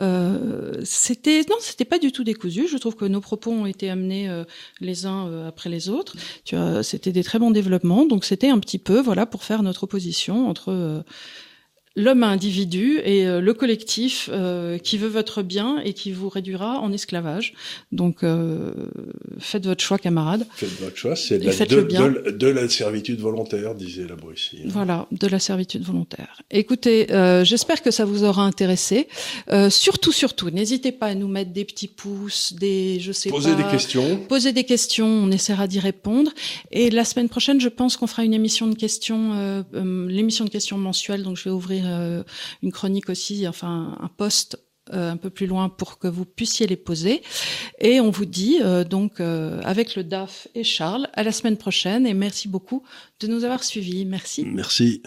Euh, 0.00 0.80
c'était 0.84 1.42
non, 1.50 1.56
c'était 1.60 1.84
pas 1.84 1.98
du 1.98 2.12
tout 2.12 2.24
décousu. 2.24 2.66
Je 2.66 2.78
trouve 2.78 2.96
que 2.96 3.04
nos 3.04 3.20
propos 3.20 3.50
ont 3.50 3.66
été 3.66 3.90
amenés 3.90 4.28
euh, 4.28 4.44
les 4.80 5.04
uns 5.04 5.28
euh, 5.28 5.48
après 5.48 5.68
les 5.68 5.88
autres. 5.88 6.16
Tu 6.44 6.56
c'était 6.82 7.12
des 7.12 7.24
très 7.24 7.38
bons 7.38 7.50
développements. 7.50 8.06
Donc 8.06 8.24
c'était 8.24 8.48
un 8.48 8.58
petit 8.58 8.78
peu 8.78 9.00
voilà 9.00 9.26
pour 9.26 9.44
faire 9.44 9.62
notre 9.62 9.84
opposition 9.84 10.48
entre 10.48 10.72
euh, 10.72 11.02
l'homme 11.96 12.22
individu 12.22 13.00
et 13.04 13.26
euh, 13.26 13.40
le 13.40 13.54
collectif 13.54 14.30
euh, 14.32 14.78
qui 14.78 14.98
veut 14.98 15.08
votre 15.08 15.42
bien 15.42 15.80
et 15.84 15.92
qui 15.92 16.12
vous 16.12 16.28
réduira 16.28 16.78
en 16.80 16.92
esclavage. 16.92 17.54
Donc 17.92 18.22
euh, 18.22 18.72
faites 19.38 19.66
votre 19.66 19.82
choix, 19.82 19.98
camarades. 19.98 20.46
Faites 20.54 20.80
votre 20.80 20.96
choix, 20.96 21.16
c'est 21.16 21.38
de, 21.38 22.30
de, 22.30 22.46
la 22.46 22.68
servitude 22.68 23.20
volontaire, 23.20 23.74
disait 23.74 24.06
la 24.08 24.16
Bruxelles. 24.16 24.66
Voilà, 24.66 25.06
de 25.12 25.26
la 25.26 25.38
servitude 25.38 25.82
volontaire. 25.82 26.42
Écoutez, 26.50 27.06
j'espère 27.44 27.82
que 27.82 27.90
ça 27.90 28.04
vous 28.04 28.24
aura 28.24 28.42
intéressé. 28.42 29.08
surtout, 29.70 30.12
surtout, 30.12 30.50
n'hésitez 30.50 30.92
pas 30.92 31.06
à 31.06 31.14
nous 31.14 31.28
mettre 31.28 31.52
des 31.52 31.64
petits 31.64 31.88
pouces, 31.88 32.52
des, 32.52 33.00
je 33.00 33.12
sais 33.12 33.30
Posez 33.30 33.54
des 33.54 33.64
questions. 33.64 34.16
Posez 34.28 34.52
des 34.52 34.64
questions, 34.64 35.06
on 35.06 35.30
essaiera 35.30 35.66
d'y 35.66 35.80
répondre. 35.80 36.32
Et 36.70 36.90
la 36.90 37.04
semaine 37.04 37.28
prochaine, 37.28 37.60
je 37.60 37.68
pense 37.68 37.96
qu'on 37.96 38.06
fera 38.06 38.24
une 38.24 38.34
émission 38.34 38.66
de 38.66 38.74
questions, 38.74 39.64
l'émission 39.72 40.44
de 40.44 40.50
questions 40.50 40.78
mensuelle. 40.78 41.22
Donc 41.22 41.36
je 41.36 41.44
vais 41.44 41.50
ouvrir 41.50 41.77
euh, 41.84 42.22
une 42.62 42.72
chronique 42.72 43.08
aussi, 43.10 43.46
enfin 43.48 43.96
un 44.00 44.08
poste 44.08 44.58
euh, 44.92 45.10
un 45.10 45.16
peu 45.16 45.30
plus 45.30 45.46
loin 45.46 45.68
pour 45.68 45.98
que 45.98 46.08
vous 46.08 46.24
puissiez 46.24 46.66
les 46.66 46.76
poser. 46.76 47.22
Et 47.78 48.00
on 48.00 48.10
vous 48.10 48.24
dit 48.24 48.58
euh, 48.62 48.84
donc 48.84 49.20
avec 49.20 49.96
le 49.96 50.04
DAF 50.04 50.48
et 50.54 50.64
Charles 50.64 51.08
à 51.12 51.22
la 51.22 51.32
semaine 51.32 51.56
prochaine 51.56 52.06
et 52.06 52.14
merci 52.14 52.48
beaucoup 52.48 52.82
de 53.20 53.26
nous 53.26 53.44
avoir 53.44 53.64
suivis. 53.64 54.04
Merci. 54.04 54.44
Merci. 54.46 55.02